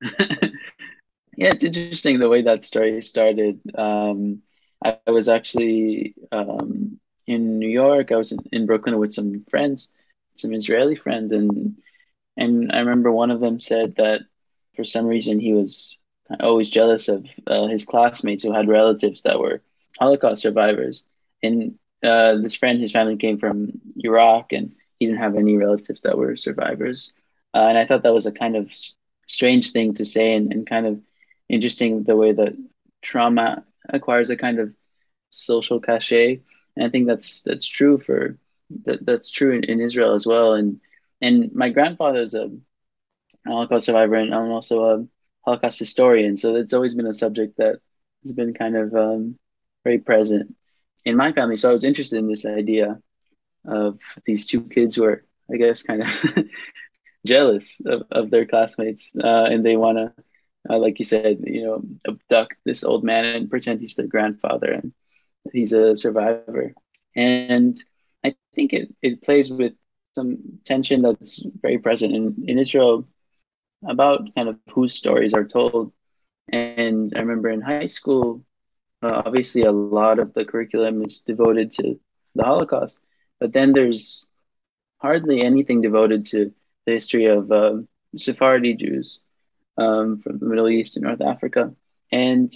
yeah, 0.02 0.48
it's 1.36 1.64
interesting 1.64 2.18
the 2.18 2.28
way 2.28 2.42
that 2.42 2.64
story 2.64 3.00
started. 3.02 3.60
Um, 3.76 4.42
I, 4.84 4.98
I, 5.06 5.10
was 5.10 5.28
actually 5.28 6.14
um, 6.32 6.98
in 7.26 7.58
New 7.58 7.68
York. 7.68 8.12
I 8.12 8.16
was 8.16 8.32
in, 8.32 8.38
in, 8.52 8.66
Brooklyn 8.66 8.98
with 8.98 9.12
some 9.12 9.44
friends, 9.50 9.88
some 10.36 10.52
Israeli 10.52 10.96
friends, 10.96 11.32
and 11.32 11.76
and 12.36 12.72
I 12.72 12.80
remember 12.80 13.12
one 13.12 13.30
of 13.30 13.40
them 13.40 13.60
said 13.60 13.96
that 13.96 14.22
for 14.74 14.84
some 14.84 15.06
reason 15.06 15.38
he 15.38 15.52
was 15.52 15.96
always 16.40 16.70
jealous 16.70 17.08
of 17.08 17.26
uh, 17.46 17.66
his 17.66 17.84
classmates 17.84 18.42
who 18.42 18.52
had 18.52 18.68
relatives 18.68 19.22
that 19.22 19.38
were 19.38 19.62
Holocaust 19.98 20.42
survivors. 20.42 21.04
And 21.42 21.78
uh, 22.02 22.36
this 22.36 22.54
friend, 22.54 22.80
his 22.80 22.92
family 22.92 23.16
came 23.16 23.38
from 23.38 23.80
Iraq, 23.98 24.52
and 24.52 24.74
he 25.02 25.06
didn't 25.06 25.20
have 25.20 25.34
any 25.36 25.56
relatives 25.56 26.02
that 26.02 26.16
were 26.16 26.36
survivors. 26.36 27.12
Uh, 27.52 27.66
and 27.66 27.76
I 27.76 27.86
thought 27.86 28.04
that 28.04 28.14
was 28.14 28.26
a 28.26 28.32
kind 28.32 28.54
of 28.56 28.70
strange 29.26 29.72
thing 29.72 29.94
to 29.94 30.04
say, 30.04 30.34
and, 30.34 30.52
and 30.52 30.64
kind 30.66 30.86
of 30.86 31.00
interesting 31.48 32.04
the 32.04 32.14
way 32.14 32.32
that 32.32 32.54
trauma 33.02 33.64
acquires 33.88 34.30
a 34.30 34.36
kind 34.36 34.60
of 34.60 34.72
social 35.30 35.80
cachet. 35.80 36.40
And 36.76 36.86
I 36.86 36.88
think 36.88 37.08
that's 37.08 37.42
that's 37.42 37.66
true 37.66 37.98
for 37.98 38.38
that, 38.84 39.04
that's 39.04 39.30
true 39.30 39.52
in, 39.56 39.64
in 39.64 39.80
Israel 39.80 40.14
as 40.14 40.24
well. 40.24 40.54
And 40.54 40.80
and 41.20 41.52
my 41.52 41.68
grandfather 41.70 42.20
a 42.34 42.50
Holocaust 43.44 43.86
survivor, 43.86 44.14
and 44.14 44.32
I'm 44.32 44.52
also 44.52 44.84
a 44.84 45.06
Holocaust 45.44 45.80
historian. 45.80 46.36
So 46.36 46.54
it's 46.54 46.72
always 46.72 46.94
been 46.94 47.06
a 47.06 47.14
subject 47.14 47.56
that 47.58 47.80
has 48.22 48.32
been 48.32 48.54
kind 48.54 48.76
of 48.76 48.94
um, 48.94 49.36
very 49.82 49.98
present 49.98 50.54
in 51.04 51.16
my 51.16 51.32
family. 51.32 51.56
So 51.56 51.70
I 51.70 51.72
was 51.72 51.84
interested 51.84 52.18
in 52.18 52.28
this 52.28 52.46
idea 52.46 53.02
of 53.66 53.98
these 54.26 54.46
two 54.46 54.62
kids 54.62 54.94
who 54.94 55.04
are, 55.04 55.24
I 55.52 55.56
guess, 55.56 55.82
kind 55.82 56.02
of 56.02 56.08
jealous 57.26 57.80
of, 57.84 58.02
of 58.10 58.30
their 58.30 58.46
classmates, 58.46 59.12
uh, 59.22 59.44
and 59.44 59.64
they 59.64 59.76
want 59.76 59.98
to, 59.98 60.12
uh, 60.70 60.78
like 60.78 60.98
you 60.98 61.04
said, 61.04 61.40
you 61.44 61.64
know, 61.64 61.82
abduct 62.06 62.54
this 62.64 62.84
old 62.84 63.04
man 63.04 63.24
and 63.24 63.50
pretend 63.50 63.80
he's 63.80 63.96
their 63.96 64.06
grandfather 64.06 64.70
and 64.72 64.92
he's 65.52 65.72
a 65.72 65.96
survivor. 65.96 66.74
And 67.14 67.76
I 68.24 68.34
think 68.54 68.72
it, 68.72 68.94
it 69.02 69.22
plays 69.22 69.50
with 69.50 69.72
some 70.14 70.58
tension 70.64 71.02
that's 71.02 71.42
very 71.60 71.78
present 71.78 72.14
in, 72.14 72.44
in 72.46 72.58
Israel 72.58 73.06
about 73.86 74.34
kind 74.34 74.48
of 74.48 74.58
whose 74.70 74.94
stories 74.94 75.34
are 75.34 75.44
told. 75.44 75.92
And 76.48 77.12
I 77.16 77.20
remember 77.20 77.50
in 77.50 77.60
high 77.60 77.86
school, 77.86 78.44
uh, 79.02 79.22
obviously 79.24 79.62
a 79.62 79.72
lot 79.72 80.18
of 80.18 80.34
the 80.34 80.44
curriculum 80.44 81.04
is 81.04 81.20
devoted 81.20 81.72
to 81.72 81.98
the 82.34 82.44
Holocaust, 82.44 83.00
but 83.42 83.52
then 83.52 83.72
there's 83.72 84.24
hardly 84.98 85.42
anything 85.42 85.80
devoted 85.80 86.26
to 86.26 86.52
the 86.86 86.92
history 86.92 87.26
of 87.26 87.50
uh, 87.50 87.78
Sephardi 88.16 88.74
Jews 88.74 89.18
um, 89.76 90.20
from 90.20 90.38
the 90.38 90.46
Middle 90.46 90.68
East 90.68 90.96
and 90.96 91.04
North 91.04 91.20
Africa. 91.20 91.74
And 92.12 92.52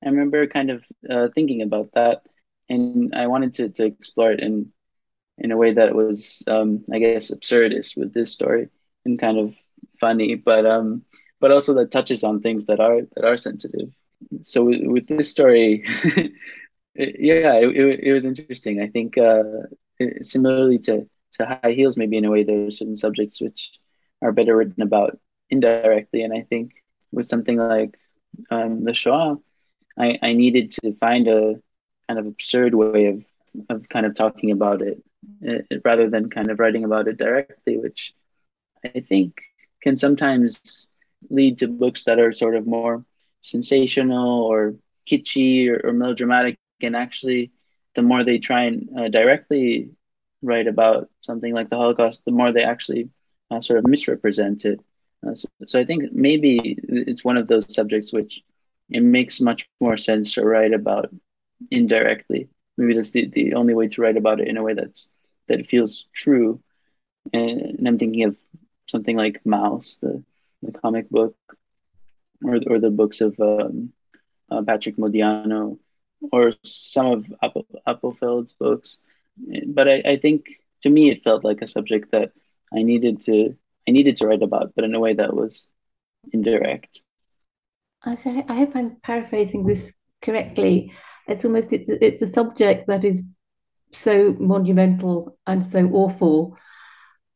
I 0.00 0.10
remember 0.10 0.46
kind 0.46 0.70
of 0.70 0.84
uh, 1.10 1.26
thinking 1.34 1.60
about 1.62 1.90
that, 1.94 2.22
and 2.68 3.12
I 3.16 3.26
wanted 3.26 3.54
to, 3.54 3.68
to 3.70 3.84
explore 3.84 4.30
it 4.30 4.38
in 4.38 4.72
in 5.38 5.50
a 5.50 5.56
way 5.56 5.72
that 5.72 5.92
was, 5.92 6.44
um, 6.46 6.84
I 6.92 7.00
guess, 7.00 7.32
absurdist 7.32 7.96
with 7.96 8.14
this 8.14 8.30
story 8.30 8.68
and 9.04 9.18
kind 9.18 9.38
of 9.38 9.56
funny, 9.98 10.36
but 10.36 10.64
um, 10.66 11.02
but 11.40 11.50
also 11.50 11.74
that 11.74 11.90
touches 11.90 12.22
on 12.22 12.40
things 12.40 12.66
that 12.66 12.78
are 12.78 13.00
that 13.16 13.24
are 13.24 13.36
sensitive. 13.36 13.90
So 14.42 14.66
with, 14.66 14.82
with 14.84 15.06
this 15.08 15.30
story, 15.30 15.84
yeah, 16.94 17.54
it, 17.56 17.76
it, 17.76 18.00
it, 18.04 18.12
was 18.12 18.24
interesting. 18.24 18.80
I 18.80 18.86
think 18.86 19.18
uh, 19.18 19.42
similarly 20.22 20.78
to 20.80 21.08
to 21.34 21.46
high 21.46 21.72
heels, 21.72 21.96
maybe 21.96 22.16
in 22.18 22.24
a 22.24 22.30
way, 22.30 22.44
there 22.44 22.66
are 22.66 22.70
certain 22.70 22.96
subjects 22.96 23.40
which 23.40 23.72
are 24.20 24.32
better 24.32 24.56
written 24.56 24.82
about 24.82 25.18
indirectly, 25.48 26.22
and 26.22 26.32
I 26.32 26.42
think 26.42 26.72
with 27.10 27.26
something 27.26 27.56
like 27.56 27.96
um, 28.50 28.84
the 28.84 28.94
Shoah, 28.94 29.38
I, 29.98 30.18
I 30.22 30.32
needed 30.32 30.70
to 30.72 30.94
find 30.94 31.28
a 31.28 31.60
kind 32.08 32.18
of 32.18 32.26
absurd 32.26 32.74
way 32.74 33.06
of 33.06 33.24
of 33.68 33.88
kind 33.88 34.06
of 34.06 34.14
talking 34.14 34.50
about 34.50 34.80
it, 34.82 35.02
it 35.42 35.66
uh, 35.70 35.76
rather 35.84 36.08
than 36.08 36.30
kind 36.30 36.50
of 36.50 36.58
writing 36.58 36.84
about 36.84 37.08
it 37.08 37.18
directly, 37.18 37.76
which 37.76 38.14
I 38.84 39.00
think 39.00 39.42
can 39.82 39.96
sometimes 39.96 40.90
lead 41.30 41.58
to 41.58 41.68
books 41.68 42.04
that 42.04 42.18
are 42.18 42.32
sort 42.32 42.56
of 42.56 42.66
more 42.66 43.04
sensational 43.42 44.42
or 44.42 44.74
kitschy 45.10 45.68
or, 45.68 45.88
or 45.88 45.92
melodramatic. 45.92 46.56
And 46.80 46.96
actually, 46.96 47.52
the 47.94 48.02
more 48.02 48.24
they 48.24 48.38
try 48.38 48.64
and 48.64 48.88
uh, 48.98 49.08
directly 49.08 49.90
write 50.42 50.66
about 50.66 51.08
something 51.20 51.54
like 51.54 51.70
the 51.70 51.76
Holocaust, 51.76 52.24
the 52.24 52.32
more 52.32 52.52
they 52.52 52.64
actually 52.64 53.10
uh, 53.50 53.60
sort 53.60 53.78
of 53.78 53.86
misrepresent 53.86 54.64
it. 54.64 54.80
Uh, 55.26 55.34
so, 55.34 55.48
so, 55.66 55.78
I 55.78 55.84
think 55.84 56.12
maybe 56.12 56.78
it's 56.88 57.24
one 57.24 57.36
of 57.36 57.46
those 57.46 57.72
subjects 57.72 58.12
which 58.12 58.42
it 58.90 59.02
makes 59.02 59.40
much 59.40 59.68
more 59.80 59.96
sense 59.96 60.34
to 60.34 60.44
write 60.44 60.72
about 60.72 61.14
indirectly. 61.70 62.48
Maybe 62.76 62.94
that's 62.94 63.12
the, 63.12 63.26
the 63.28 63.54
only 63.54 63.74
way 63.74 63.88
to 63.88 64.02
write 64.02 64.16
about 64.16 64.40
it 64.40 64.48
in 64.48 64.56
a 64.56 64.62
way 64.62 64.74
that's 64.74 65.08
that 65.48 65.66
feels 65.68 66.06
true. 66.14 66.60
And, 67.32 67.60
and 67.60 67.88
I'm 67.88 67.98
thinking 67.98 68.24
of 68.24 68.36
something 68.86 69.16
like 69.16 69.44
Maus, 69.44 70.00
the, 70.00 70.22
the 70.62 70.72
comic 70.72 71.08
book, 71.08 71.36
or, 72.44 72.58
or 72.66 72.78
the 72.78 72.90
books 72.90 73.20
of 73.20 73.38
um, 73.38 73.92
uh, 74.50 74.62
Patrick 74.62 74.96
Modiano, 74.96 75.78
or 76.30 76.52
some 76.62 77.06
of 77.06 77.26
Appelfeld's 77.86 78.52
books. 78.52 78.98
But 79.66 79.88
I, 79.88 80.02
I 80.06 80.16
think 80.16 80.46
to 80.82 80.90
me 80.90 81.10
it 81.10 81.24
felt 81.24 81.44
like 81.44 81.62
a 81.62 81.66
subject 81.66 82.12
that 82.12 82.32
I 82.72 82.82
needed 82.82 83.22
to 83.22 83.56
I 83.88 83.90
needed 83.90 84.16
to 84.18 84.26
write 84.26 84.42
about, 84.42 84.72
but 84.76 84.84
in 84.84 84.94
a 84.94 85.00
way 85.00 85.14
that 85.14 85.34
was 85.34 85.66
indirect. 86.32 87.00
I, 88.04 88.12
I 88.48 88.54
hope 88.54 88.72
I'm 88.74 88.96
paraphrasing 89.02 89.66
this 89.66 89.92
correctly. 90.20 90.92
It's 91.26 91.44
almost 91.44 91.72
it's 91.72 91.88
it's 91.88 92.22
a 92.22 92.26
subject 92.26 92.86
that 92.88 93.04
is 93.04 93.24
so 93.92 94.34
monumental 94.38 95.38
and 95.46 95.64
so 95.64 95.88
awful 95.92 96.56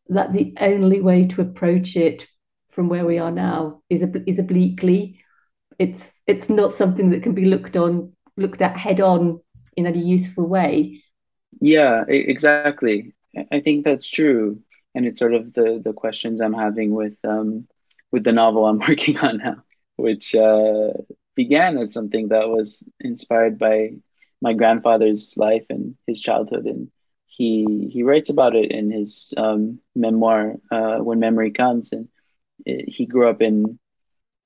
that 0.09 0.33
the 0.33 0.55
only 0.61 1.01
way 1.01 1.27
to 1.27 1.43
approach 1.43 1.97
it 1.97 2.27
from 2.69 2.89
where 2.89 3.05
we 3.05 3.19
are 3.19 3.31
now 3.31 3.83
is 3.91 4.03
is 4.27 4.39
obliquely. 4.39 5.21
It's 5.79 6.11
it's 6.27 6.49
not 6.49 6.77
something 6.77 7.11
that 7.11 7.23
can 7.23 7.35
be 7.35 7.45
looked 7.45 7.77
on 7.77 8.16
looked 8.37 8.63
at 8.63 8.77
head 8.77 9.01
on 9.01 9.41
in 9.77 9.87
a 9.87 9.93
useful 9.93 10.49
way. 10.49 11.03
Yeah, 11.61 12.05
exactly. 12.09 13.15
I 13.53 13.61
think 13.61 13.85
that's 13.85 14.09
true, 14.09 14.61
and 14.95 15.07
it's 15.07 15.19
sort 15.19 15.35
of 15.35 15.53
the 15.53 15.81
the 15.83 15.93
questions 15.93 16.41
I'm 16.41 16.55
having 16.55 16.95
with 16.95 17.17
um 17.25 17.67
with 18.13 18.25
the 18.25 18.33
novel 18.33 18.67
I'm 18.67 18.79
working 18.89 19.19
on 19.19 19.39
now, 19.39 19.63
which 19.97 20.35
uh, 20.35 20.93
began 21.35 21.79
as 21.79 21.93
something 21.93 22.29
that 22.29 22.49
was 22.49 22.83
inspired 23.01 23.59
by 23.59 23.91
my 24.41 24.53
grandfather's 24.53 25.35
life 25.37 25.65
and 25.71 25.97
his 26.07 26.21
childhood 26.21 26.67
and 26.67 26.91
he 27.27 27.91
he 27.93 28.03
writes 28.03 28.31
about 28.31 28.57
it 28.57 28.71
in 28.71 28.91
his 28.91 29.35
um, 29.37 29.79
memoir 29.95 30.55
uh, 30.71 30.97
when 30.99 31.21
memory 31.21 31.51
comes 31.51 31.93
and 31.93 32.09
it, 32.65 32.89
he 32.89 33.07
grew 33.07 33.29
up 33.29 33.43
in 33.43 33.79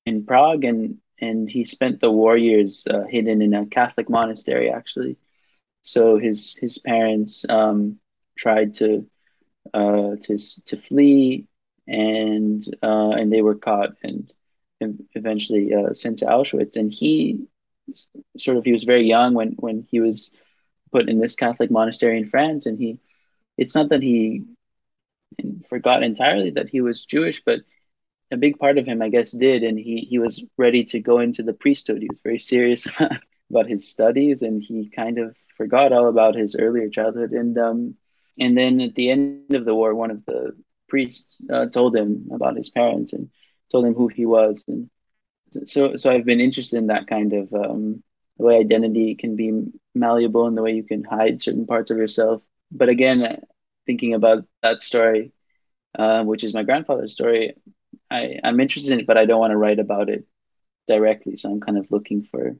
in 0.05 0.25
prague 0.25 0.65
and 0.65 0.97
and 1.21 1.49
he 1.49 1.65
spent 1.65 2.01
the 2.01 2.11
war 2.11 2.37
years 2.37 2.87
uh, 2.89 3.03
hidden 3.09 3.41
in 3.41 3.53
a 3.53 3.65
catholic 3.65 4.09
monastery 4.09 4.69
actually. 4.69 5.17
So 5.83 6.17
his 6.17 6.55
his 6.59 6.77
parents 6.79 7.45
um, 7.49 7.99
tried 8.37 8.75
to 8.75 9.05
uh, 9.73 10.15
to 10.23 10.37
to 10.65 10.77
flee 10.77 11.47
and 11.87 12.63
uh, 12.83 13.11
and 13.11 13.31
they 13.31 13.41
were 13.41 13.55
caught 13.55 13.91
and, 14.03 14.31
and 14.79 15.03
eventually 15.13 15.73
uh, 15.73 15.93
sent 15.93 16.19
to 16.19 16.25
auschwitz. 16.25 16.75
And 16.75 16.91
he 16.91 17.47
sort 18.37 18.57
of 18.57 18.63
he 18.63 18.71
was 18.71 18.83
very 18.83 19.05
young 19.07 19.33
when 19.33 19.51
when 19.59 19.85
he 19.89 19.99
was 19.99 20.31
put 20.91 21.09
in 21.09 21.19
this 21.19 21.35
Catholic 21.35 21.71
monastery 21.71 22.17
in 22.17 22.29
France, 22.29 22.65
and 22.65 22.77
he, 22.77 22.99
it's 23.57 23.75
not 23.75 23.89
that 23.89 24.01
he 24.03 24.43
forgot 25.69 26.03
entirely 26.03 26.51
that 26.51 26.69
he 26.69 26.81
was 26.81 27.05
Jewish, 27.05 27.41
but 27.45 27.61
a 28.31 28.37
big 28.37 28.57
part 28.59 28.77
of 28.77 28.85
him, 28.85 29.01
I 29.01 29.09
guess, 29.09 29.31
did, 29.31 29.63
and 29.63 29.77
he 29.77 30.07
he 30.09 30.19
was 30.19 30.43
ready 30.57 30.83
to 30.85 30.99
go 30.99 31.19
into 31.19 31.43
the 31.43 31.53
priesthood. 31.53 32.01
He 32.01 32.07
was 32.09 32.19
very 32.23 32.39
serious 32.39 32.87
about 33.49 33.67
his 33.67 33.89
studies, 33.89 34.41
and 34.41 34.61
he 34.61 34.89
kind 34.89 35.19
of 35.19 35.35
forgot 35.57 35.91
all 35.93 36.07
about 36.07 36.35
his 36.35 36.55
earlier 36.55 36.89
childhood. 36.89 37.31
And 37.31 37.57
um, 37.57 37.95
and 38.39 38.57
then 38.57 38.81
at 38.81 38.95
the 38.95 39.11
end 39.11 39.53
of 39.53 39.65
the 39.65 39.75
war, 39.75 39.93
one 39.93 40.11
of 40.11 40.25
the 40.25 40.55
priests 40.87 41.41
uh, 41.51 41.67
told 41.67 41.95
him 41.95 42.29
about 42.33 42.57
his 42.57 42.69
parents 42.69 43.13
and 43.13 43.29
told 43.71 43.85
him 43.85 43.93
who 43.93 44.07
he 44.07 44.25
was. 44.25 44.63
And 44.67 44.89
so 45.65 45.97
so 45.97 46.09
I've 46.09 46.25
been 46.25 46.39
interested 46.41 46.77
in 46.77 46.87
that 46.87 47.07
kind 47.07 47.33
of 47.33 47.53
um, 47.53 48.03
the 48.37 48.45
way 48.45 48.57
identity 48.59 49.15
can 49.15 49.35
be 49.35 49.51
malleable 49.93 50.47
and 50.47 50.57
the 50.57 50.61
way 50.61 50.73
you 50.73 50.83
can 50.83 51.03
hide 51.03 51.41
certain 51.41 51.65
parts 51.67 51.91
of 51.91 51.97
yourself. 51.97 52.41
But 52.71 52.89
again, 52.89 53.41
thinking 53.85 54.13
about 54.13 54.45
that 54.63 54.81
story, 54.81 55.33
uh, 55.97 56.23
which 56.23 56.43
is 56.43 56.53
my 56.53 56.63
grandfather's 56.63 57.13
story, 57.13 57.55
I, 58.11 58.39
I'm 58.43 58.59
interested 58.59 58.93
in 58.93 58.99
it, 59.01 59.07
but 59.07 59.17
I 59.17 59.25
don't 59.25 59.39
want 59.39 59.51
to 59.51 59.57
write 59.57 59.79
about 59.79 60.09
it 60.09 60.25
directly. 60.87 61.37
So 61.37 61.49
I'm 61.49 61.61
kind 61.61 61.77
of 61.77 61.89
looking 61.89 62.23
for 62.23 62.55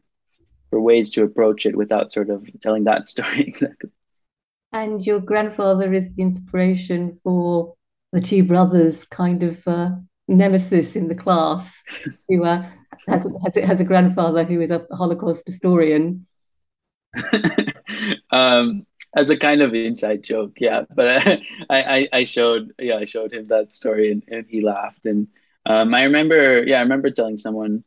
for 0.70 0.80
ways 0.80 1.12
to 1.12 1.24
approach 1.24 1.66
it 1.66 1.76
without 1.76 2.12
sort 2.12 2.30
of 2.30 2.48
telling 2.62 2.86
that 2.86 3.08
story 3.14 3.42
exactly. 3.42 3.92
And 4.74 5.06
your 5.06 5.20
grandfather 5.20 5.94
is 5.94 6.16
the 6.16 6.24
inspiration 6.24 7.20
for 7.24 7.76
the 8.14 8.22
two 8.22 8.44
brothers, 8.44 9.06
kind 9.06 9.44
of 9.44 9.68
uh, 9.68 9.92
nemesis 10.30 10.96
in 10.96 11.10
the 11.10 11.16
class, 11.16 11.84
who 12.30 12.46
uh, 12.46 12.66
has, 13.08 13.28
has, 13.44 13.64
has 13.64 13.82
a 13.82 13.86
grandfather 13.86 14.46
who 14.46 14.62
is 14.62 14.72
a 14.72 14.86
Holocaust 14.92 15.44
historian. 15.46 16.26
um, 18.32 18.86
as 19.14 19.30
a 19.30 19.36
kind 19.36 19.62
of 19.62 19.74
inside 19.74 20.24
joke, 20.24 20.54
yeah. 20.58 20.84
But 20.96 21.28
I, 21.28 21.42
I, 21.70 22.08
I 22.14 22.24
showed, 22.24 22.74
yeah, 22.80 22.96
I 22.96 23.06
showed 23.06 23.34
him 23.34 23.48
that 23.48 23.74
story, 23.74 24.12
and, 24.12 24.24
and 24.30 24.46
he 24.48 24.62
laughed. 24.62 25.06
And 25.06 25.28
um, 25.66 25.94
I 25.94 26.04
remember, 26.04 26.64
yeah, 26.64 26.78
I 26.78 26.82
remember 26.82 27.10
telling 27.12 27.38
someone 27.38 27.84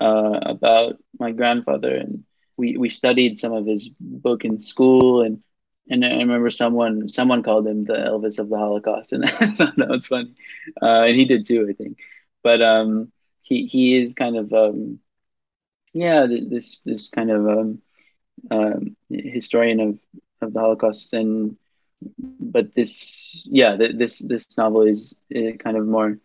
uh, 0.00 0.40
about 0.44 0.96
my 1.18 1.32
grandfather, 1.32 1.94
and 1.94 2.24
we 2.56 2.76
we 2.76 2.88
studied 2.90 3.38
some 3.38 3.52
of 3.52 3.66
his 3.66 3.88
book 4.00 4.44
in 4.44 4.58
school, 4.58 5.22
and 5.22 5.42
and 5.88 6.04
I 6.04 6.16
remember 6.18 6.50
someone 6.50 7.08
someone 7.08 7.42
called 7.42 7.66
him 7.66 7.84
the 7.84 7.94
Elvis 7.94 8.38
of 8.38 8.48
the 8.48 8.58
Holocaust, 8.58 9.12
and 9.12 9.24
that 9.28 9.88
was 9.88 10.06
funny, 10.06 10.34
uh, 10.82 11.02
and 11.02 11.16
he 11.16 11.24
did 11.24 11.46
too, 11.46 11.66
I 11.68 11.72
think. 11.72 11.98
But 12.42 12.62
um, 12.62 13.12
he 13.42 13.66
he 13.66 13.96
is 14.00 14.14
kind 14.14 14.36
of 14.36 14.52
um, 14.52 14.98
yeah, 15.92 16.26
this 16.26 16.80
this 16.80 17.08
kind 17.10 17.30
of 17.30 17.46
um, 17.48 17.78
um, 18.50 18.96
historian 19.10 19.80
of 19.80 19.98
of 20.42 20.52
the 20.52 20.60
Holocaust, 20.60 21.12
and 21.14 21.56
but 22.40 22.74
this 22.74 23.42
yeah, 23.46 23.76
this 23.76 24.18
this 24.18 24.56
novel 24.56 24.82
is 24.82 25.14
kind 25.58 25.76
of 25.76 25.86
more 25.86 26.18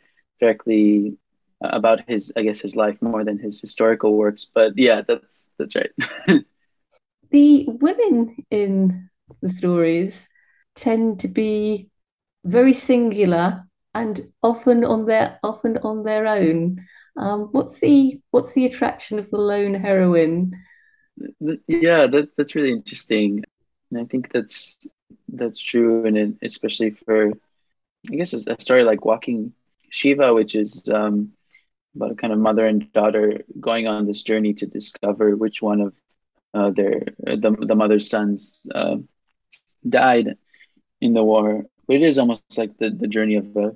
directly 0.43 1.17
about 1.61 1.99
his 2.09 2.33
i 2.37 2.41
guess 2.43 2.59
his 2.59 2.75
life 2.75 3.01
more 3.01 3.23
than 3.23 3.39
his 3.39 3.61
historical 3.61 4.13
works 4.15 4.47
but 4.53 4.73
yeah 4.77 5.01
that's 5.07 5.49
that's 5.57 5.75
right. 5.75 5.91
The 7.31 7.65
women 7.67 8.45
in 8.51 9.09
the 9.41 9.49
stories 9.49 10.27
tend 10.75 11.19
to 11.21 11.27
be 11.27 11.89
very 12.45 12.73
singular 12.73 13.67
and 13.93 14.31
often 14.43 14.83
on 14.85 15.05
their 15.05 15.39
often 15.43 15.77
on 15.79 16.03
their 16.03 16.27
own. 16.27 16.85
Um, 17.17 17.49
what's 17.51 17.79
the 17.79 18.19
what's 18.31 18.53
the 18.53 18.65
attraction 18.65 19.19
of 19.19 19.31
the 19.31 19.37
lone 19.37 19.73
heroine? 19.73 20.53
Yeah 21.67 22.07
that, 22.07 22.29
that's 22.37 22.55
really 22.55 22.71
interesting. 22.71 23.43
And 23.91 24.01
i 24.01 24.05
think 24.05 24.31
that's 24.31 24.85
that's 25.29 25.59
true 25.59 26.05
and 26.05 26.37
especially 26.41 26.91
for 26.91 27.31
i 28.11 28.15
guess 28.15 28.33
a 28.33 28.61
story 28.61 28.83
like 28.83 29.05
walking 29.05 29.53
shiva 29.93 30.33
which 30.33 30.55
is 30.55 30.89
um, 30.89 31.31
about 31.95 32.11
a 32.11 32.15
kind 32.15 32.33
of 32.33 32.39
mother 32.39 32.65
and 32.65 32.91
daughter 32.93 33.43
going 33.59 33.87
on 33.87 34.05
this 34.07 34.23
journey 34.23 34.53
to 34.55 34.65
discover 34.65 35.35
which 35.35 35.61
one 35.61 35.81
of 35.81 35.93
uh, 36.53 36.71
their 36.71 37.03
the, 37.19 37.55
the 37.59 37.75
mother's 37.75 38.09
sons 38.09 38.65
uh, 38.73 38.97
died 39.87 40.35
in 41.01 41.13
the 41.13 41.23
war. 41.23 41.65
But 41.87 41.97
it 41.97 42.01
is 42.03 42.17
almost 42.17 42.57
like 42.57 42.77
the, 42.77 42.89
the 42.89 43.07
journey 43.07 43.35
of 43.35 43.55
a, 43.55 43.75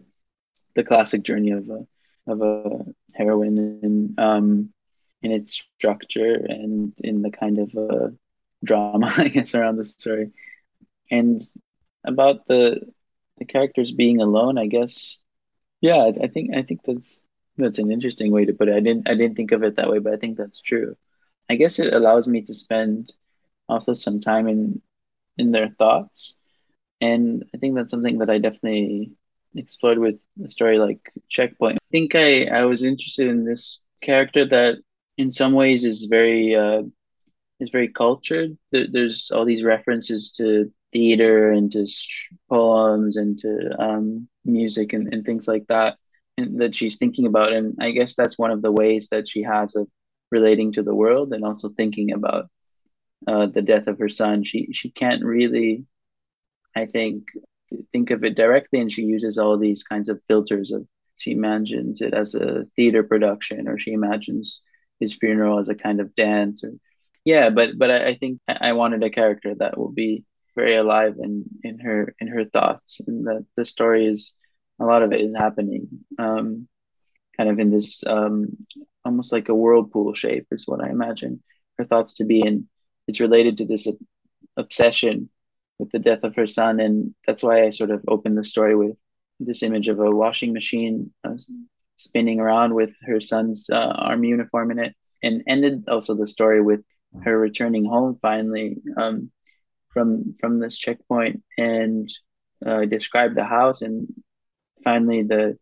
the 0.76 0.84
classic 0.84 1.24
journey 1.24 1.52
of 1.52 1.70
a 1.70 1.86
of 2.28 2.42
a 2.42 2.86
heroine 3.16 3.58
in 3.84 4.16
um, 4.18 4.70
in 5.22 5.32
its 5.32 5.54
structure 5.54 6.36
and 6.36 6.94
in 7.00 7.22
the 7.22 7.32
kind 7.32 7.60
of 7.60 7.76
uh, 7.76 8.08
drama 8.64 9.14
I 9.18 9.28
guess 9.28 9.54
around 9.56 9.78
the 9.78 9.86
story, 9.86 10.32
and 11.12 11.42
about 12.04 12.48
the 12.48 12.82
the 13.38 13.46
characters 13.46 13.92
being 13.92 14.22
alone. 14.22 14.58
I 14.58 14.68
guess 14.68 15.20
yeah, 15.82 16.12
I 16.22 16.28
think 16.28 16.56
I 16.56 16.64
think 16.64 16.82
that's 16.86 17.20
that's 17.58 17.80
an 17.80 17.92
interesting 17.92 18.32
way 18.32 18.46
to 18.46 18.54
put 18.54 18.70
it. 18.70 18.76
I 18.76 18.80
didn't 18.80 19.10
I 19.10 19.16
didn't 19.16 19.36
think 19.36 19.52
of 19.52 19.64
it 19.64 19.76
that 19.76 19.90
way, 19.90 20.00
but 20.00 20.14
I 20.14 20.18
think 20.18 20.38
that's 20.38 20.62
true. 20.62 20.96
I 21.50 21.56
guess 21.56 21.80
it 21.80 21.94
allows 21.94 22.28
me 22.28 22.42
to 22.44 22.54
spend 22.54 23.14
also 23.70 23.94
some 23.94 24.22
time 24.22 24.48
in 24.48 24.82
in 25.38 25.52
their 25.52 25.70
thoughts. 25.70 26.36
And 27.02 27.46
I 27.54 27.58
think 27.58 27.76
that's 27.76 27.92
something 27.92 28.20
that 28.20 28.30
I 28.30 28.40
definitely 28.40 29.12
explored 29.56 30.00
with 30.00 30.16
a 30.44 30.50
story 30.52 30.80
like 30.80 31.00
Checkpoint. 31.30 31.78
I 31.78 31.92
think 31.92 32.16
I, 32.16 32.46
I 32.46 32.66
was 32.66 32.84
interested 32.84 33.28
in 33.28 33.46
this 33.46 33.82
character 34.02 34.46
that 34.48 34.78
in 35.18 35.32
some 35.32 35.54
ways 35.54 35.86
is 35.86 36.06
very 36.06 36.56
uh, 36.56 36.84
is 37.60 37.70
very 37.70 37.90
cultured. 37.90 38.58
There's 38.72 39.32
all 39.32 39.46
these 39.46 39.64
references 39.64 40.32
to 40.34 40.72
theater 40.94 41.52
and 41.52 41.72
to 41.72 41.88
poems 42.50 43.18
and 43.18 43.38
to 43.40 43.82
um, 43.82 44.28
music 44.46 44.94
and, 44.94 45.14
and 45.14 45.26
things 45.26 45.48
like 45.48 45.66
that 45.68 45.98
and, 46.38 46.62
that 46.62 46.76
she's 46.76 46.98
thinking 46.98 47.26
about. 47.26 47.54
And 47.54 47.76
i 47.80 47.92
guess 47.92 48.16
that's 48.16 48.38
one 48.38 48.52
of 48.52 48.62
the 48.62 48.72
ways 48.72 49.10
that 49.10 49.28
she 49.28 49.44
has 49.44 49.76
of 49.76 49.88
relating 50.32 50.74
to 50.74 50.84
the 50.84 50.96
world 50.96 51.34
and 51.34 51.44
also 51.44 51.70
thinking 51.70 52.12
about 52.12 52.50
uh, 53.28 53.48
the 53.48 53.62
death 53.62 53.88
of 53.88 54.00
her 54.00 54.10
son. 54.10 54.44
She 54.44 54.70
she 54.74 54.92
can't 54.92 55.24
really 55.24 55.86
i 56.76 56.86
think 56.86 57.26
think 57.92 58.12
of 58.12 58.24
it 58.24 58.36
directly 58.36 58.80
and 58.80 58.92
she 58.92 59.04
uses 59.04 59.38
all 59.38 59.58
these 59.58 59.84
kinds 59.84 60.10
of 60.10 60.22
filters 60.28 60.72
of 60.72 60.86
she 61.18 61.32
imagines 61.32 62.02
it 62.02 62.14
as 62.14 62.36
a 62.36 62.66
theater 62.76 63.04
production 63.04 63.68
or 63.68 63.78
she 63.78 63.92
imagines 63.92 64.62
his 65.00 65.16
funeral 65.16 65.60
as 65.60 65.70
a 65.70 65.76
kind 65.76 66.00
of 66.00 66.16
dance 66.16 66.64
or 66.64 66.72
yeah 67.26 67.50
but 67.50 67.78
but 67.78 67.92
i, 67.92 68.10
I 68.10 68.18
think 68.18 68.40
i 68.48 68.74
wanted 68.74 69.04
a 69.04 69.10
character 69.10 69.54
that 69.56 69.78
will 69.78 69.92
be 69.92 70.24
very 70.58 70.76
alive 70.76 71.16
in 71.26 71.34
in 71.64 71.76
her 71.80 72.02
in 72.20 72.28
her 72.28 72.46
thoughts 72.56 73.00
and 73.08 73.26
that 73.28 73.46
the 73.58 73.66
story 73.76 74.04
is 74.14 74.34
a 74.84 74.86
lot 74.92 75.04
of 75.04 75.12
it 75.14 75.22
is 75.22 75.34
happening 75.46 75.84
um, 76.20 76.68
kind 77.38 77.50
of 77.50 77.60
in 77.60 77.72
this 77.72 78.04
um, 78.06 78.58
almost 79.06 79.32
like 79.32 79.50
a 79.50 79.56
whirlpool 79.56 80.14
shape 80.14 80.48
is 80.52 80.68
what 80.68 80.84
I 80.84 80.90
imagine 80.90 81.42
her 81.78 81.86
thoughts 81.86 82.16
to 82.16 82.26
be. 82.26 82.42
And 82.42 82.66
it's 83.08 83.20
related 83.20 83.58
to 83.58 83.66
this 83.66 83.88
obsession 84.58 85.30
with 85.80 85.92
the 85.92 86.00
death 86.00 86.24
of 86.24 86.36
her 86.36 86.48
son. 86.48 86.80
And 86.80 87.16
that's 87.26 87.44
why 87.44 87.64
I 87.64 87.70
sort 87.70 87.92
of 87.92 88.04
opened 88.08 88.38
the 88.38 88.44
story 88.44 88.76
with 88.76 88.98
this 89.40 89.64
image 89.64 89.88
of 89.88 90.00
a 90.00 90.12
washing 90.12 90.52
machine 90.52 91.12
uh, 91.24 91.36
spinning 91.96 92.40
around 92.40 92.74
with 92.74 92.92
her 93.06 93.22
son's 93.22 93.70
uh, 93.70 93.94
army 93.96 94.30
uniform 94.30 94.72
in 94.72 94.80
it 94.80 94.96
and 95.24 95.44
ended 95.48 95.86
also 95.88 96.16
the 96.16 96.28
story 96.28 96.62
with 96.62 96.82
her 97.24 97.38
returning 97.40 97.86
home 97.86 98.18
finally 98.22 98.78
um, 98.98 99.32
from 99.90 100.36
from 100.40 100.60
this 100.60 100.78
checkpoint 100.78 101.44
and 101.58 102.10
uh, 102.66 102.86
described 102.86 103.36
the 103.36 103.44
house 103.44 103.82
and 103.82 104.08
finally 104.84 105.24
the 105.24 105.58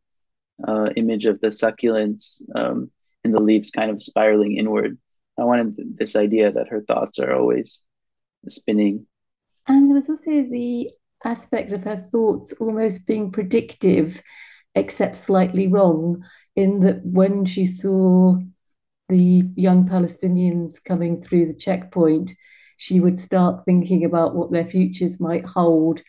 uh, 0.68 0.90
image 0.96 1.26
of 1.26 1.40
the 1.42 1.48
succulents 1.48 2.42
um, 2.56 2.90
and 3.24 3.34
the 3.34 3.40
leaves 3.40 3.70
kind 3.70 3.92
of 3.92 4.02
spiraling 4.02 4.58
inward. 4.58 4.98
I 5.38 5.44
wanted 5.44 5.76
this 5.98 6.16
idea 6.16 6.52
that 6.52 6.70
her 6.70 6.82
thoughts 6.82 7.20
are 7.20 7.34
always 7.34 7.82
spinning. 8.50 9.06
And 9.68 9.90
there 9.90 9.96
was 9.96 10.10
also 10.10 10.44
the 10.44 10.92
aspect 11.24 11.72
of 11.72 11.84
her 11.84 11.98
thoughts 11.98 12.54
almost 12.60 13.08
being 13.08 13.32
predictive, 13.32 14.22
except 14.76 15.16
slightly 15.16 15.68
wrong, 15.68 16.24
in 16.56 16.82
that 16.82 17.04
when 17.04 17.46
she 17.46 17.66
saw 17.66 18.38
the 19.10 19.44
young 19.56 19.88
Palestinians 19.88 20.84
coming 20.84 21.20
through 21.20 21.48
the 21.48 21.56
checkpoint, 21.56 22.34
she 22.78 23.00
would 23.00 23.20
start 23.20 23.66
thinking 23.66 24.04
about 24.04 24.36
what 24.36 24.52
their 24.52 24.66
futures 24.66 25.20
might 25.20 25.46
hold 25.46 26.02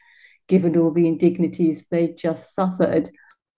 given 0.49 0.77
all 0.77 0.93
the 0.93 1.09
indignities 1.09 1.83
they'd 1.91 2.17
just 2.17 2.55
suffered. 2.55 3.11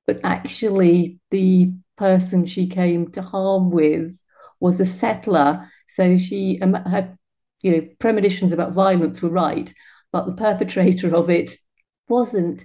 But 0.07 0.21
actually, 0.25 1.19
the 1.31 1.73
person 1.97 2.47
she 2.47 2.67
came 2.67 3.11
to 3.13 3.23
harm 3.23 3.71
with 3.71 4.19
was 4.61 4.81
a 4.81 4.87
settler. 4.87 5.69
So 5.89 6.17
she 6.17 6.59
um, 6.63 6.75
had, 6.75 7.17
you 7.61 7.73
know, 7.73 7.89
premonitions 7.99 8.53
about 8.53 8.73
violence 8.73 9.21
were 9.21 9.29
right, 9.29 9.73
but 10.13 10.27
the 10.27 10.33
perpetrator 10.33 11.15
of 11.15 11.29
it 11.29 11.57
wasn't. 12.09 12.65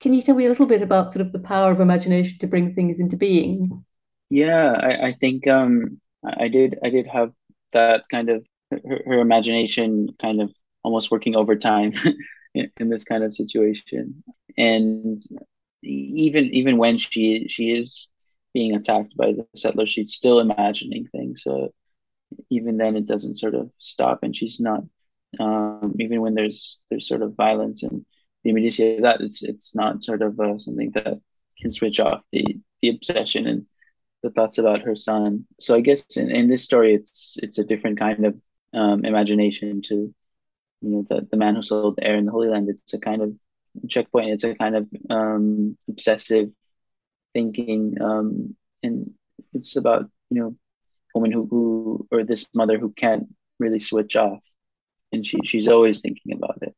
Can 0.00 0.12
you 0.12 0.22
tell 0.22 0.36
me 0.36 0.46
a 0.46 0.48
little 0.48 0.66
bit 0.66 0.82
about 0.82 1.12
sort 1.12 1.26
of 1.26 1.32
the 1.32 1.38
power 1.38 1.72
of 1.72 1.80
imagination 1.80 2.38
to 2.38 2.46
bring 2.46 2.74
things 2.74 3.00
into 3.00 3.16
being? 3.16 3.84
Yeah, 4.28 4.72
I, 4.72 5.08
I 5.08 5.16
think 5.20 5.46
um, 5.48 6.00
I 6.24 6.48
did. 6.48 6.78
I 6.84 6.90
did 6.90 7.06
have 7.06 7.32
that 7.72 8.04
kind 8.10 8.28
of 8.28 8.44
her, 8.70 9.00
her 9.06 9.20
imagination 9.20 10.08
kind 10.20 10.40
of 10.40 10.52
almost 10.82 11.10
working 11.10 11.36
overtime 11.36 11.92
in, 12.54 12.88
this 12.88 13.04
kind 13.04 13.24
of 13.24 13.34
situation 13.34 14.22
and 14.56 15.20
even 15.82 16.46
even 16.46 16.78
when 16.78 16.98
she 16.98 17.46
she 17.48 17.70
is 17.70 18.08
being 18.54 18.74
attacked 18.74 19.16
by 19.16 19.32
the 19.32 19.46
settlers 19.54 19.90
she's 19.90 20.14
still 20.14 20.40
imagining 20.40 21.06
things 21.12 21.42
so 21.42 21.70
even 22.50 22.76
then 22.76 22.96
it 22.96 23.06
doesn't 23.06 23.38
sort 23.38 23.54
of 23.54 23.70
stop, 23.78 24.22
and 24.22 24.34
she's 24.36 24.60
not 24.60 24.82
um, 25.40 25.94
even 25.98 26.20
when 26.20 26.34
there's 26.34 26.78
there's 26.90 27.08
sort 27.08 27.22
of 27.22 27.36
violence 27.36 27.82
and 27.82 28.04
the 28.44 28.50
immediacy 28.50 28.96
of 28.96 29.02
that, 29.02 29.20
it's 29.20 29.42
it's 29.42 29.74
not 29.74 30.02
sort 30.02 30.22
of 30.22 30.38
uh, 30.38 30.58
something 30.58 30.90
that 30.92 31.20
can 31.60 31.70
switch 31.70 32.00
off 32.00 32.22
the 32.32 32.58
the 32.82 32.90
obsession 32.90 33.46
and 33.46 33.66
the 34.22 34.30
thoughts 34.30 34.58
about 34.58 34.82
her 34.82 34.96
son. 34.96 35.46
So 35.60 35.74
I 35.74 35.80
guess 35.80 36.16
in, 36.16 36.30
in 36.30 36.48
this 36.48 36.64
story, 36.64 36.94
it's 36.94 37.36
it's 37.42 37.58
a 37.58 37.64
different 37.64 37.98
kind 37.98 38.24
of 38.24 38.36
um, 38.74 39.04
imagination 39.04 39.82
to 39.82 40.14
you 40.82 40.90
know 40.90 41.06
the 41.08 41.26
the 41.30 41.36
man 41.36 41.54
who 41.54 41.62
sold 41.62 41.96
the 41.96 42.04
air 42.04 42.16
in 42.16 42.26
the 42.26 42.32
Holy 42.32 42.48
Land. 42.48 42.68
It's 42.68 42.94
a 42.94 42.98
kind 42.98 43.22
of 43.22 43.38
checkpoint. 43.88 44.30
It's 44.30 44.44
a 44.44 44.54
kind 44.54 44.76
of 44.76 44.88
um, 45.10 45.76
obsessive 45.88 46.50
thinking, 47.32 47.96
um, 48.00 48.56
and 48.82 49.10
it's 49.52 49.76
about 49.76 50.10
you 50.30 50.40
know 50.40 50.56
woman 51.14 51.32
who, 51.32 51.46
who 51.46 52.06
or 52.10 52.24
this 52.24 52.46
mother 52.54 52.78
who 52.78 52.92
can't 52.92 53.26
really 53.58 53.80
switch 53.80 54.16
off, 54.16 54.40
and 55.12 55.26
she 55.26 55.38
she's 55.44 55.68
always 55.68 56.00
thinking 56.00 56.32
about 56.32 56.58
it. 56.62 56.74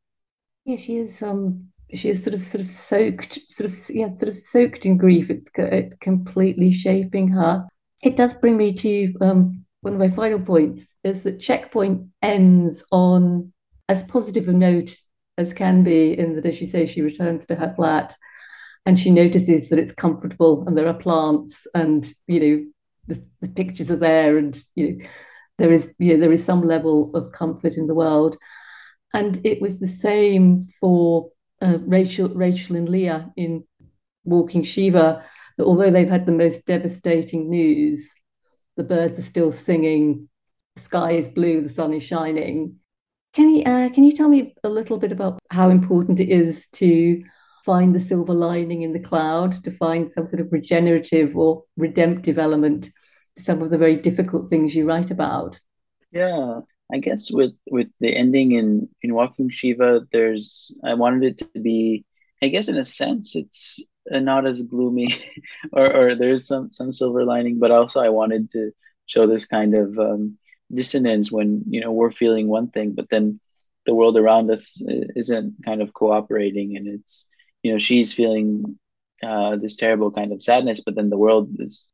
Yeah, 0.65 0.77
she 0.77 0.97
is. 0.97 1.21
Um, 1.21 1.69
she 1.93 2.09
is 2.09 2.23
sort 2.23 2.33
of 2.33 2.45
sort 2.45 2.61
of 2.61 2.69
soaked, 2.69 3.39
sort 3.49 3.69
of 3.69 3.77
yeah, 3.89 4.09
sort 4.09 4.29
of 4.29 4.37
soaked 4.37 4.85
in 4.85 4.97
grief. 4.97 5.29
It's 5.29 5.49
it's 5.57 5.95
completely 5.95 6.71
shaping 6.71 7.29
her. 7.29 7.67
It 8.01 8.15
does 8.15 8.33
bring 8.33 8.55
me 8.57 8.73
to 8.75 9.13
um, 9.21 9.65
one 9.81 9.93
of 9.93 9.99
my 9.99 10.09
final 10.09 10.39
points 10.39 10.93
is 11.03 11.23
that 11.23 11.39
checkpoint 11.39 12.07
ends 12.21 12.83
on 12.91 13.53
as 13.87 14.03
positive 14.03 14.47
a 14.47 14.53
note 14.53 14.95
as 15.37 15.53
can 15.53 15.83
be 15.83 16.17
in 16.17 16.35
that 16.35 16.45
as 16.45 16.59
you 16.59 16.67
say 16.67 16.85
she 16.85 17.01
returns 17.01 17.45
to 17.45 17.55
her 17.55 17.73
flat 17.75 18.15
and 18.85 18.99
she 18.99 19.09
notices 19.09 19.69
that 19.69 19.79
it's 19.79 19.91
comfortable 19.91 20.65
and 20.67 20.77
there 20.77 20.87
are 20.87 20.93
plants 20.93 21.65
and 21.73 22.13
you 22.27 22.39
know 22.39 22.65
the, 23.07 23.25
the 23.41 23.47
pictures 23.47 23.89
are 23.89 23.95
there 23.95 24.37
and 24.37 24.61
you 24.75 24.91
know 24.91 25.05
there 25.59 25.71
is 25.71 25.93
you 25.99 26.13
know 26.13 26.19
there 26.19 26.31
is 26.31 26.43
some 26.43 26.61
level 26.61 27.11
of 27.13 27.31
comfort 27.31 27.75
in 27.75 27.85
the 27.85 27.93
world. 27.93 28.37
And 29.13 29.45
it 29.45 29.61
was 29.61 29.79
the 29.79 29.87
same 29.87 30.67
for 30.79 31.29
uh, 31.61 31.77
Rachel 31.81 32.29
Rachel 32.29 32.75
and 32.75 32.89
Leah 32.89 33.31
in 33.35 33.65
Walking 34.23 34.63
Shiva 34.63 35.23
that 35.57 35.65
although 35.65 35.91
they've 35.91 36.09
had 36.09 36.25
the 36.25 36.31
most 36.31 36.65
devastating 36.65 37.49
news 37.49 38.09
the 38.79 38.83
birds 38.83 39.19
are 39.19 39.29
still 39.33 39.51
singing 39.51 40.27
the 40.75 40.81
sky 40.81 41.11
is 41.11 41.27
blue 41.27 41.61
the 41.61 41.69
sun 41.69 41.93
is 41.93 42.03
shining 42.03 42.75
can 43.33 43.53
you 43.53 43.63
uh, 43.63 43.89
can 43.89 44.03
you 44.03 44.11
tell 44.11 44.29
me 44.29 44.55
a 44.63 44.69
little 44.69 44.97
bit 44.97 45.11
about 45.11 45.39
how 45.51 45.69
important 45.69 46.19
it 46.19 46.29
is 46.29 46.67
to 46.73 47.23
find 47.69 47.93
the 47.93 47.99
silver 47.99 48.33
lining 48.33 48.81
in 48.81 48.93
the 48.93 48.99
cloud, 48.99 49.63
to 49.63 49.69
find 49.69 50.11
some 50.11 50.25
sort 50.25 50.41
of 50.41 50.51
regenerative 50.51 51.35
or 51.37 51.63
redemptive 51.77 52.39
element 52.39 52.89
to 53.35 53.43
some 53.43 53.61
of 53.61 53.69
the 53.69 53.77
very 53.77 53.95
difficult 53.95 54.49
things 54.49 54.73
you 54.73 54.85
write 54.85 55.11
about? 55.11 55.59
Yeah, 56.11 56.61
I 56.91 56.97
guess 56.97 57.29
with 57.31 57.53
with 57.69 57.87
the 57.99 58.15
ending 58.15 58.53
in 58.53 58.89
in 59.03 59.13
Walking 59.13 59.49
Shiva, 59.49 60.07
there's 60.11 60.71
I 60.83 60.95
wanted 60.95 61.23
it 61.23 61.37
to 61.53 61.59
be, 61.61 62.05
I 62.41 62.47
guess 62.47 62.69
in 62.69 62.77
a 62.77 62.85
sense, 62.85 63.35
it's 63.35 63.83
not 64.11 64.45
as 64.47 64.61
gloomy, 64.61 65.09
or 65.73 65.91
or 65.95 66.15
there's 66.15 66.47
some 66.47 66.71
some 66.71 66.91
silver 66.93 67.25
lining, 67.25 67.59
but 67.59 67.71
also 67.71 67.99
I 68.01 68.09
wanted 68.09 68.51
to 68.51 68.71
show 69.05 69.27
this 69.27 69.45
kind 69.45 69.75
of 69.75 69.97
um, 69.97 70.37
dissonance 70.73 71.31
when 71.31 71.63
you 71.67 71.81
know 71.81 71.91
we're 71.91 72.11
feeling 72.11 72.47
one 72.47 72.69
thing 72.69 72.93
but 72.95 73.09
then 73.09 73.39
the 73.85 73.93
world 73.93 74.17
around 74.17 74.51
us 74.51 74.81
isn't 75.15 75.55
kind 75.65 75.81
of 75.81 75.93
cooperating 75.93 76.77
and 76.77 76.87
it's 76.87 77.25
you 77.63 77.71
know 77.71 77.79
she's 77.79 78.13
feeling 78.13 78.77
uh, 79.23 79.55
this 79.55 79.75
terrible 79.75 80.11
kind 80.11 80.31
of 80.31 80.43
sadness 80.43 80.81
but 80.81 80.95
then 80.95 81.09
the 81.09 81.17
world 81.17 81.49
is 81.59 81.87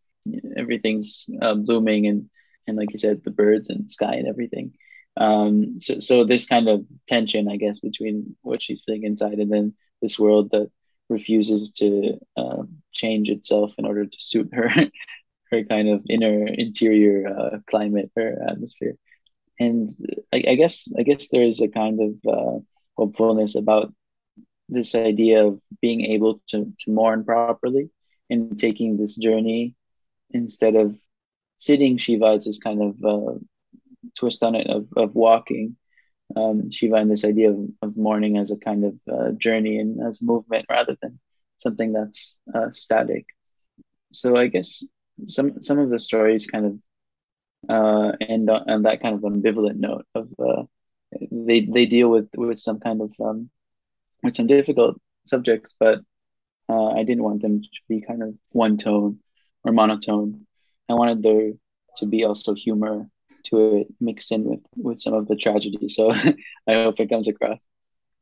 everything's 0.58 1.26
uh, 1.42 1.56
blooming 1.56 2.08
and 2.08 2.30
and 2.68 2.78
like 2.78 2.92
you 2.92 3.00
said 3.00 3.22
the 3.24 3.32
birds 3.32 3.70
and 3.70 3.92
sky 3.92 4.16
and 4.16 4.28
everything. 4.28 4.74
Um 5.18 5.80
so 5.80 6.00
so 6.00 6.26
this 6.26 6.46
kind 6.46 6.68
of 6.68 6.84
tension 7.08 7.48
i 7.48 7.56
guess 7.56 7.80
between 7.80 8.36
what 8.42 8.62
she's 8.62 8.82
feeling 8.86 9.04
inside 9.06 9.40
and 9.40 9.50
then 9.50 9.74
this 10.02 10.20
world 10.20 10.52
that 10.52 10.70
refuses 11.10 11.72
to 11.74 12.20
uh, 12.38 12.64
change 12.94 13.30
itself 13.30 13.74
in 13.78 13.86
order 13.86 14.06
to 14.06 14.18
suit 14.20 14.50
her 14.54 14.70
her 15.52 15.64
kind 15.64 15.90
of 15.90 16.04
inner 16.10 16.48
interior 16.48 17.28
uh, 17.28 17.58
climate 17.68 18.12
or 18.16 18.36
atmosphere. 18.50 18.96
And 19.60 19.90
I, 20.34 20.44
I, 20.50 20.56
guess 20.56 20.90
i 20.98 21.04
guess 21.04 21.30
there 21.30 21.44
is 21.44 21.62
a 21.62 21.70
kind 21.70 22.00
of 22.02 22.14
uh, 22.28 22.60
hopefulness 22.98 23.56
about 23.56 23.94
this 24.68 24.96
idea 24.96 25.46
of 25.46 25.62
being 25.82 26.02
able 26.02 26.42
to, 26.48 26.74
to 26.80 26.92
mourn 26.92 27.24
properly 27.24 27.90
and 28.30 28.58
taking 28.58 28.98
this 28.98 29.16
journey 29.16 29.76
instead 30.32 30.76
of 30.76 30.98
sitting 31.58 31.98
shiva 31.98 32.34
as 32.36 32.46
this 32.46 32.60
kind 32.60 32.82
of 32.82 33.06
uh, 33.06 33.40
twist 34.18 34.44
on 34.44 34.56
it 34.56 34.68
of, 34.68 34.88
of 34.98 35.16
walking 35.16 35.78
um, 36.36 36.72
shiva 36.72 36.96
and 36.96 37.12
this 37.12 37.26
idea 37.26 37.52
of, 37.52 37.60
of 37.82 37.98
mourning 37.98 38.38
as 38.38 38.52
a 38.52 38.58
kind 38.58 38.84
of 38.84 38.96
uh, 39.12 39.32
journey 39.32 39.80
and 39.80 40.02
as 40.06 40.22
movement 40.22 40.66
rather 40.70 40.98
than 41.02 41.20
something 41.58 41.94
that's 41.94 42.38
uh, 42.54 42.70
static 42.72 43.26
so 44.12 44.36
i 44.36 44.48
guess 44.48 44.84
some 45.28 45.62
some 45.62 45.80
of 45.80 45.90
the 45.90 46.00
stories 46.00 46.48
kind 46.48 46.66
of 46.66 46.80
uh, 47.70 48.12
end 48.22 48.50
on, 48.50 48.70
on 48.70 48.82
that 48.84 49.02
kind 49.02 49.16
of 49.16 49.22
ambivalent 49.22 49.78
note 49.78 50.06
of 50.14 50.28
uh, 50.40 50.64
they 51.32 51.62
they 51.62 51.86
deal 51.86 52.10
with 52.10 52.30
with 52.36 52.60
some 52.60 52.80
kind 52.80 53.02
of 53.02 53.12
um, 53.24 53.50
with 54.24 54.36
some 54.36 54.48
difficult 54.48 55.00
subjects, 55.26 55.76
but 55.80 56.00
uh, 56.70 56.88
I 56.90 57.04
didn't 57.04 57.24
want 57.24 57.42
them 57.42 57.62
to 57.62 57.80
be 57.88 58.02
kind 58.02 58.24
of 58.24 58.36
one 58.52 58.78
tone 58.78 59.20
or 59.64 59.72
monotone. 59.72 60.46
I 60.90 60.94
wanted 60.94 61.22
there 61.24 61.54
to 61.98 62.06
be 62.06 62.26
also 62.26 62.54
humor 62.54 63.08
to 63.46 63.78
it 63.78 63.88
mixed 64.00 64.32
in 64.32 64.44
with 64.44 64.62
with 64.76 65.00
some 65.00 65.14
of 65.14 65.28
the 65.28 65.36
tragedy. 65.36 65.90
So 65.90 66.12
I 66.68 66.74
hope 66.74 67.00
it 67.00 67.10
comes 67.10 67.28
across. 67.28 67.60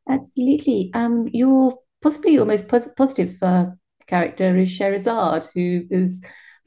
Absolutely. 0.09 0.91
Um, 0.93 1.27
your 1.31 1.79
possibly 2.01 2.33
your 2.33 2.45
most 2.45 2.67
pos- 2.67 2.89
positive 2.97 3.37
uh, 3.41 3.67
character 4.07 4.57
is 4.57 4.69
Sherazad, 4.69 5.47
who 5.53 5.83
is 5.89 6.21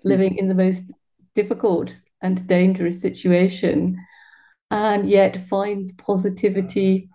living 0.04 0.36
in 0.36 0.48
the 0.48 0.54
most 0.54 0.92
difficult 1.34 1.96
and 2.22 2.46
dangerous 2.46 3.00
situation 3.00 3.98
and 4.70 5.08
yet 5.08 5.48
finds 5.48 5.92
positivity 5.92 7.08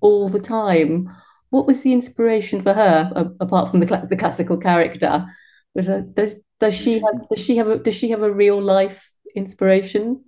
all 0.00 0.28
the 0.28 0.40
time. 0.40 1.08
What 1.50 1.66
was 1.66 1.82
the 1.82 1.92
inspiration 1.92 2.62
for 2.62 2.74
her, 2.74 3.12
apart 3.40 3.70
from 3.70 3.80
the, 3.80 3.88
cl- 3.88 4.06
the 4.06 4.16
classical 4.16 4.56
character? 4.56 5.26
But 5.74 5.88
uh, 5.88 6.00
does 6.00 6.34
does 6.60 6.74
she 6.74 7.00
have 7.00 7.28
does 7.30 7.44
she 7.44 7.56
have 7.56 7.68
a, 7.68 7.78
does 7.78 7.94
she 7.94 8.10
have 8.10 8.22
a 8.22 8.32
real 8.32 8.60
life 8.60 9.10
inspiration? 9.34 10.24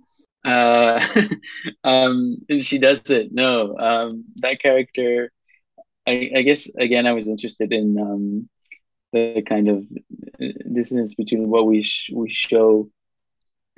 Uh, 0.47 1.05
um, 1.83 2.37
she 2.61 2.79
does 2.79 3.01
it. 3.09 3.31
No, 3.31 3.77
um, 3.77 4.25
that 4.37 4.61
character. 4.61 5.31
I, 6.07 6.31
I 6.37 6.41
guess 6.43 6.69
again, 6.75 7.05
I 7.05 7.11
was 7.11 7.27
interested 7.27 7.73
in 7.73 7.97
um, 7.99 8.49
the 9.11 9.41
kind 9.41 9.67
of 9.67 9.85
dissonance 10.73 11.15
between 11.15 11.49
what 11.49 11.67
we 11.67 11.83
sh- 11.83 12.11
we 12.13 12.29
show 12.31 12.89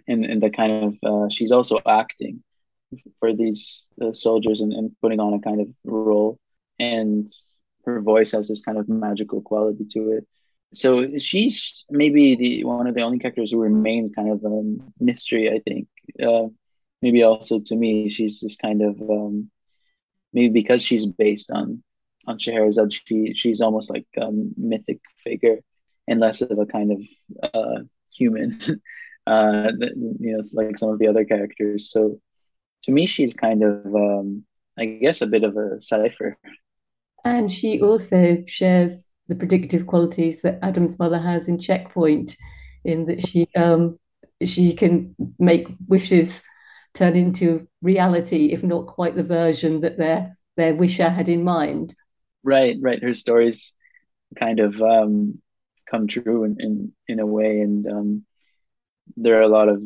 and, 0.08 0.26
and 0.26 0.42
the 0.42 0.50
kind 0.50 0.84
of 0.84 0.98
uh, 1.04 1.30
she's 1.30 1.52
also 1.52 1.80
acting 1.88 2.44
for 3.20 3.34
these 3.34 3.88
uh, 4.02 4.14
soldiers 4.14 4.62
and, 4.62 4.74
and 4.74 4.92
putting 5.02 5.20
on 5.20 5.34
a 5.34 5.40
kind 5.40 5.62
of 5.62 5.68
role 5.84 6.40
and 6.80 7.30
her 7.86 8.02
voice 8.02 8.32
has 8.32 8.48
this 8.48 8.62
kind 8.62 8.78
of 8.78 8.90
magical 8.90 9.42
quality 9.42 9.86
to 9.86 10.12
it 10.14 10.28
so 10.74 11.18
she's 11.18 11.86
maybe 11.90 12.36
the 12.36 12.64
one 12.64 12.88
of 12.88 12.96
the 12.96 13.02
only 13.02 13.20
characters 13.20 13.52
who 13.52 13.60
remains 13.60 14.12
kind 14.16 14.32
of 14.32 14.44
a 14.44 15.04
mystery 15.04 15.50
i 15.52 15.60
think 15.60 15.88
uh, 16.24 16.48
maybe 17.02 17.24
also 17.24 17.60
to 17.60 17.76
me 17.76 18.10
she's 18.10 18.40
this 18.40 18.56
kind 18.56 18.82
of 18.82 19.00
um, 19.02 19.50
maybe 20.34 20.50
because 20.50 20.84
she's 20.84 21.06
based 21.06 21.52
on 21.52 21.84
on 22.28 22.38
Scheherazade, 22.38 22.94
she 22.94 23.34
she's 23.34 23.62
almost 23.62 23.90
like 23.90 24.06
a 24.18 24.30
mythic 24.58 25.00
figure 25.24 25.60
and 26.08 26.20
less 26.20 26.42
of 26.42 26.58
a 26.58 26.66
kind 26.66 26.92
of 26.92 27.52
uh, 27.54 27.84
human, 28.14 28.60
uh, 29.28 29.72
you 29.80 30.18
know, 30.20 30.42
like 30.54 30.78
some 30.78 30.90
of 30.90 31.00
the 31.00 31.08
other 31.08 31.26
characters. 31.26 31.92
So 31.92 32.20
to 32.84 32.92
me, 32.92 33.06
she's 33.06 33.34
kind 33.34 33.64
of, 33.64 33.86
um, 33.94 34.44
I 34.78 34.86
guess, 34.86 35.22
a 35.22 35.28
bit 35.28 35.44
of 35.44 35.56
a 35.58 35.80
cipher. 35.80 36.38
And 37.24 37.52
she 37.52 37.82
also 37.82 38.44
shares 38.48 38.94
the 39.28 39.36
predictive 39.36 39.86
qualities 39.86 40.40
that 40.44 40.60
Adam's 40.62 40.98
mother 40.98 41.20
has 41.20 41.48
in 41.48 41.60
Checkpoint, 41.60 42.36
in 42.84 43.06
that 43.06 43.28
she 43.28 43.48
um, 43.56 44.00
she 44.44 44.74
can 44.74 45.16
make 45.38 45.68
wishes 45.88 46.42
turn 46.94 47.16
into 47.16 47.68
reality, 47.82 48.48
if 48.48 48.64
not 48.64 48.88
quite 48.88 49.16
the 49.16 49.24
version 49.24 49.82
that 49.82 49.98
their 49.98 50.36
their 50.58 50.76
wisher 50.76 51.10
had 51.10 51.30
in 51.30 51.44
mind. 51.44 51.96
Right, 52.44 52.78
right. 52.82 53.02
Her 53.02 53.14
stories 53.14 53.74
kind 54.38 54.60
of 54.60 54.82
um, 54.82 55.42
come 55.90 56.08
true 56.08 56.44
in, 56.44 56.58
in, 56.60 56.92
in 57.08 57.20
a 57.20 57.26
way, 57.26 57.62
and 57.62 57.88
um, 57.88 58.26
there 59.16 59.38
are 59.38 59.44
a 59.44 59.48
lot 59.48 59.70
of 59.70 59.82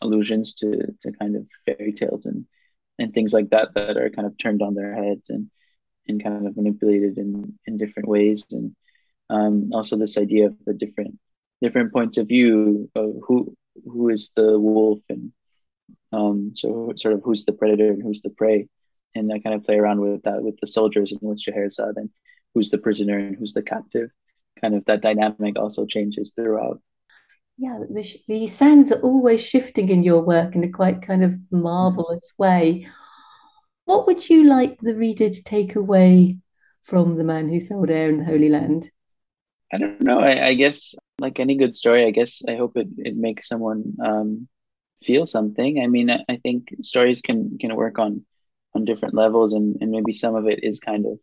allusions 0.00 0.54
to, 0.54 0.94
to 1.02 1.12
kind 1.12 1.36
of 1.36 1.46
fairy 1.66 1.92
tales 1.92 2.26
and, 2.26 2.46
and 2.98 3.12
things 3.12 3.32
like 3.32 3.50
that 3.50 3.74
that 3.74 3.96
are 3.96 4.10
kind 4.10 4.26
of 4.26 4.38
turned 4.38 4.62
on 4.62 4.74
their 4.74 4.94
heads 4.94 5.28
and, 5.30 5.50
and 6.08 6.22
kind 6.22 6.46
of 6.46 6.56
manipulated 6.56 7.18
in, 7.18 7.58
in 7.66 7.76
different 7.76 8.08
ways. 8.08 8.44
And 8.50 8.74
um, 9.28 9.68
also 9.72 9.96
this 9.96 10.16
idea 10.18 10.46
of 10.46 10.56
the 10.64 10.74
different 10.74 11.18
different 11.60 11.92
points 11.92 12.18
of 12.18 12.26
view 12.28 12.90
of 12.94 13.14
who 13.26 13.54
who 13.84 14.08
is 14.08 14.32
the 14.34 14.58
wolf 14.58 14.98
and 15.08 15.32
Um, 16.12 16.52
so 16.54 16.92
sort 16.96 17.14
of 17.14 17.22
who's 17.24 17.44
the 17.44 17.52
predator 17.52 17.90
and 17.90 18.02
who's 18.02 18.22
the 18.22 18.30
prey, 18.30 18.68
and 19.14 19.32
I 19.32 19.38
kind 19.38 19.54
of 19.54 19.64
play 19.64 19.76
around 19.76 20.00
with 20.00 20.22
that 20.22 20.42
with 20.42 20.58
the 20.60 20.66
soldiers 20.66 21.12
and 21.12 21.20
with 21.22 21.40
Scheherazade 21.40 21.96
and 21.96 22.10
who's 22.54 22.70
the 22.70 22.78
prisoner 22.78 23.18
and 23.18 23.36
who's 23.36 23.54
the 23.54 23.62
captive. 23.62 24.10
Kind 24.60 24.74
of 24.74 24.84
that 24.84 25.00
dynamic 25.00 25.58
also 25.58 25.86
changes 25.86 26.32
throughout. 26.32 26.80
Yeah, 27.58 27.78
the, 27.88 28.16
the 28.28 28.46
sands 28.46 28.92
are 28.92 29.00
always 29.00 29.44
shifting 29.44 29.88
in 29.88 30.02
your 30.02 30.22
work 30.22 30.54
in 30.54 30.64
a 30.64 30.70
quite 30.70 31.02
kind 31.02 31.24
of 31.24 31.36
marvelous 31.50 32.32
way. 32.38 32.86
What 33.84 34.06
would 34.06 34.28
you 34.28 34.44
like 34.44 34.80
the 34.80 34.94
reader 34.94 35.30
to 35.30 35.42
take 35.42 35.76
away 35.76 36.38
from 36.82 37.16
the 37.16 37.24
man 37.24 37.48
who 37.48 37.60
sold 37.60 37.90
air 37.90 38.08
in 38.08 38.18
the 38.18 38.24
Holy 38.24 38.48
Land? 38.48 38.90
I 39.72 39.78
don't 39.78 40.02
know. 40.02 40.20
I, 40.20 40.48
I 40.48 40.54
guess 40.54 40.94
like 41.18 41.40
any 41.40 41.56
good 41.56 41.74
story, 41.74 42.06
I 42.06 42.10
guess 42.10 42.42
I 42.48 42.56
hope 42.56 42.76
it, 42.76 42.88
it 42.98 43.16
makes 43.16 43.48
someone 43.48 43.94
um, 44.04 44.48
feel 45.04 45.26
something. 45.26 45.82
I 45.82 45.86
mean, 45.86 46.10
I, 46.10 46.36
think 46.42 46.74
stories 46.80 47.20
can 47.20 47.58
can 47.58 47.74
work 47.76 47.98
on 47.98 48.24
on 48.74 48.84
different 48.84 49.14
levels, 49.14 49.52
and 49.52 49.76
and 49.80 49.90
maybe 49.90 50.14
some 50.14 50.34
of 50.34 50.46
it 50.46 50.60
is 50.62 50.80
kind 50.80 51.06
of 51.06 51.18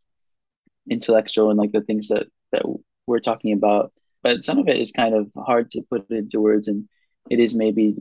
intellectual 0.90 1.50
and 1.50 1.60
like 1.60 1.72
the 1.72 1.82
things 1.82 2.10
that 2.10 2.28
that 2.52 2.64
we're 3.08 3.20
talking 3.20 3.54
about, 3.54 3.92
but 4.24 4.44
some 4.44 4.60
of 4.60 4.68
it 4.68 4.80
is 4.80 4.92
kind 4.92 5.16
of 5.16 5.32
hard 5.36 5.72
to 5.72 5.82
put 5.90 6.10
into 6.10 6.40
words, 6.42 6.68
and 6.68 6.88
it 7.30 7.40
is 7.40 7.56
maybe 7.56 7.96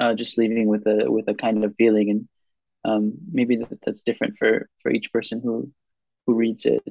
uh, 0.00 0.14
just 0.14 0.38
leaving 0.38 0.68
with 0.68 0.86
a 0.86 1.10
with 1.10 1.28
a 1.28 1.34
kind 1.34 1.64
of 1.64 1.74
feeling, 1.76 2.10
and 2.10 2.28
um, 2.84 3.12
maybe 3.32 3.56
that, 3.56 3.78
that's 3.84 4.02
different 4.02 4.36
for 4.38 4.68
for 4.82 4.90
each 4.90 5.12
person 5.12 5.40
who 5.42 5.70
who 6.26 6.34
reads 6.34 6.66
it. 6.66 6.82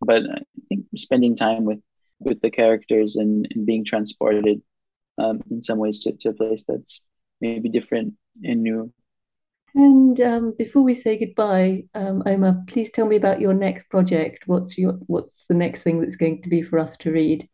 But 0.00 0.22
I 0.24 0.42
think 0.68 0.86
spending 0.96 1.36
time 1.36 1.64
with 1.64 1.80
with 2.20 2.40
the 2.40 2.50
characters 2.50 3.16
and, 3.16 3.48
and 3.54 3.66
being 3.66 3.84
transported 3.84 4.62
um, 5.18 5.42
in 5.50 5.62
some 5.62 5.78
ways 5.78 6.02
to, 6.02 6.12
to 6.12 6.30
a 6.30 6.32
place 6.32 6.64
that's 6.66 7.00
maybe 7.42 7.68
different 7.68 8.14
and 8.42 8.62
new. 8.62 8.90
And 9.74 10.18
um, 10.20 10.54
before 10.56 10.82
we 10.82 10.94
say 10.94 11.18
goodbye, 11.18 11.84
um, 11.94 12.22
Omer, 12.24 12.62
please 12.66 12.90
tell 12.90 13.06
me 13.06 13.16
about 13.16 13.40
your 13.40 13.52
next 13.52 13.88
project. 13.90 14.44
What's 14.46 14.78
your 14.78 14.92
what's 15.06 15.36
the 15.48 15.54
next 15.54 15.82
thing 15.82 16.00
that's 16.00 16.16
going 16.16 16.42
to 16.42 16.48
be 16.48 16.62
for 16.62 16.78
us 16.78 16.96
to 16.98 17.10
read? 17.10 17.48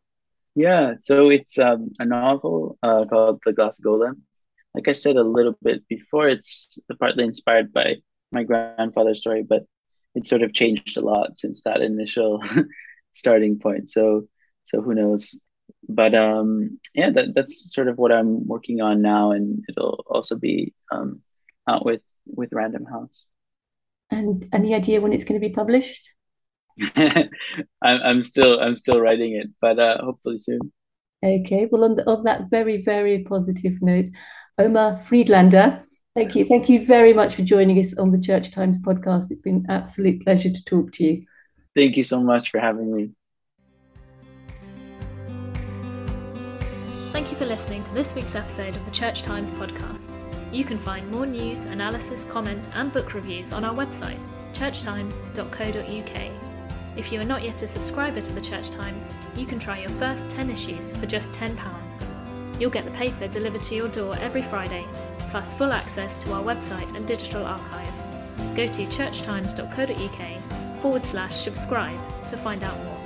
Yeah, 0.55 0.95
so 0.97 1.31
it's 1.31 1.59
um, 1.59 1.91
a 2.01 2.05
novel 2.05 2.77
uh, 2.83 3.05
called 3.05 3.41
The 3.45 3.53
Glass 3.53 3.81
Golem. 3.81 4.17
Like 4.75 4.89
I 4.89 4.93
said 4.93 5.17
a 5.17 5.23
little 5.23 5.57
bit 5.63 5.87
before, 5.89 6.29
it's 6.29 6.79
partly 6.99 7.25
inspired 7.25 7.73
by 7.73 7.97
my 8.33 8.43
grandfather's 8.43 9.19
story, 9.19 9.45
but 9.49 9.63
it's 10.15 10.29
sort 10.29 10.43
of 10.43 10.53
changed 10.53 10.97
a 10.97 11.01
lot 11.01 11.39
since 11.39 11.63
that 11.63 11.81
initial 11.81 12.43
starting 13.13 13.59
point. 13.59 13.89
So 13.91 14.27
so 14.65 14.83
who 14.83 14.95
knows? 14.95 15.37
But 15.89 16.15
um, 16.15 16.79
yeah, 16.95 17.11
that, 17.11 17.35
that's 17.35 17.73
sort 17.73 17.89
of 17.89 17.99
what 17.99 18.13
I'm 18.13 18.47
working 18.47 18.81
on 18.81 19.01
now, 19.01 19.33
and 19.33 19.65
it'll 19.69 20.05
also 20.07 20.37
be 20.37 20.75
um, 20.93 21.23
out 21.69 21.85
with 21.85 22.03
with 22.27 22.53
Random 22.53 22.85
House. 22.85 23.25
And 24.11 24.49
any 24.53 24.75
idea 24.75 25.01
when 25.01 25.13
it's 25.13 25.25
going 25.25 25.41
to 25.41 25.47
be 25.47 25.53
published? 25.55 26.11
I'm 26.97 27.29
I'm 27.83 28.23
still 28.23 28.61
I'm 28.61 28.77
still 28.77 29.01
writing 29.01 29.33
it, 29.35 29.49
but 29.61 29.79
uh, 29.79 29.99
hopefully 30.03 30.39
soon. 30.39 30.73
Okay. 31.25 31.67
Well, 31.71 31.85
on 31.85 31.97
the, 31.97 32.09
on 32.09 32.25
that 32.25 32.51
very 32.51 32.83
very 32.83 33.25
positive 33.25 33.81
note, 33.83 34.07
Omer 34.59 35.03
Friedlander, 35.05 35.85
thank 36.15 36.37
you, 36.37 36.45
thank 36.45 36.69
you 36.69 36.87
very 36.87 37.13
much 37.13 37.35
for 37.35 37.43
joining 37.43 37.79
us 37.79 37.95
on 37.99 38.13
the 38.13 38.21
Church 38.21 38.53
Times 38.53 38.79
podcast. 38.79 39.31
It's 39.31 39.43
been 39.43 39.57
an 39.57 39.67
absolute 39.69 40.23
pleasure 40.23 40.51
to 40.51 40.65
talk 40.65 40.93
to 40.93 41.05
you. 41.05 41.25
Thank 41.75 41.97
you 41.97 42.05
so 42.05 42.21
much 42.21 42.51
for 42.51 42.61
having 42.61 42.95
me. 42.95 43.11
Thank 47.29 47.41
you 47.41 47.47
for 47.47 47.53
listening 47.53 47.85
to 47.85 47.93
this 47.93 48.15
week's 48.15 48.35
episode 48.35 48.75
of 48.75 48.83
the 48.87 48.91
Church 48.91 49.23
Times 49.23 49.51
podcast. 49.51 50.11
You 50.51 50.65
can 50.65 50.79
find 50.79 51.11
more 51.11 51.27
news, 51.27 51.67
analysis, 51.67 52.25
comment, 52.25 52.71
and 52.73 52.91
book 52.91 53.13
reviews 53.13 53.53
on 53.53 53.65
our 53.65 53.75
website, 53.75 54.25
churchtimes.co.uk. 54.55 56.33
If 56.97 57.13
you 57.13 57.21
are 57.21 57.25
not 57.25 57.43
yet 57.43 57.63
a 57.63 57.67
subscriber 57.67 58.23
to 58.23 58.33
the 58.33 58.41
Church 58.41 58.71
Times, 58.71 59.11
you 59.37 59.45
can 59.45 59.59
try 59.59 59.79
your 59.79 59.91
first 59.91 60.31
10 60.31 60.49
issues 60.49 60.93
for 60.93 61.05
just 61.05 61.31
£10. 61.33 61.55
You'll 62.59 62.71
get 62.71 62.87
the 62.87 62.93
paper 62.93 63.29
delivered 63.29 63.63
to 63.65 63.75
your 63.75 63.89
door 63.89 64.17
every 64.21 64.41
Friday, 64.41 64.87
plus 65.31 65.53
full 65.53 65.75
access 65.75 66.17
to 66.25 66.33
our 66.33 66.43
website 66.43 66.97
and 66.97 67.07
digital 67.07 67.45
archive. 67.45 67.93
Go 68.57 68.67
to 68.67 68.87
churchtimes.co.uk 68.87 70.81
forward 70.81 71.05
slash 71.05 71.37
subscribe 71.37 72.01
to 72.29 72.39
find 72.39 72.63
out 72.63 72.83
more. 72.85 72.98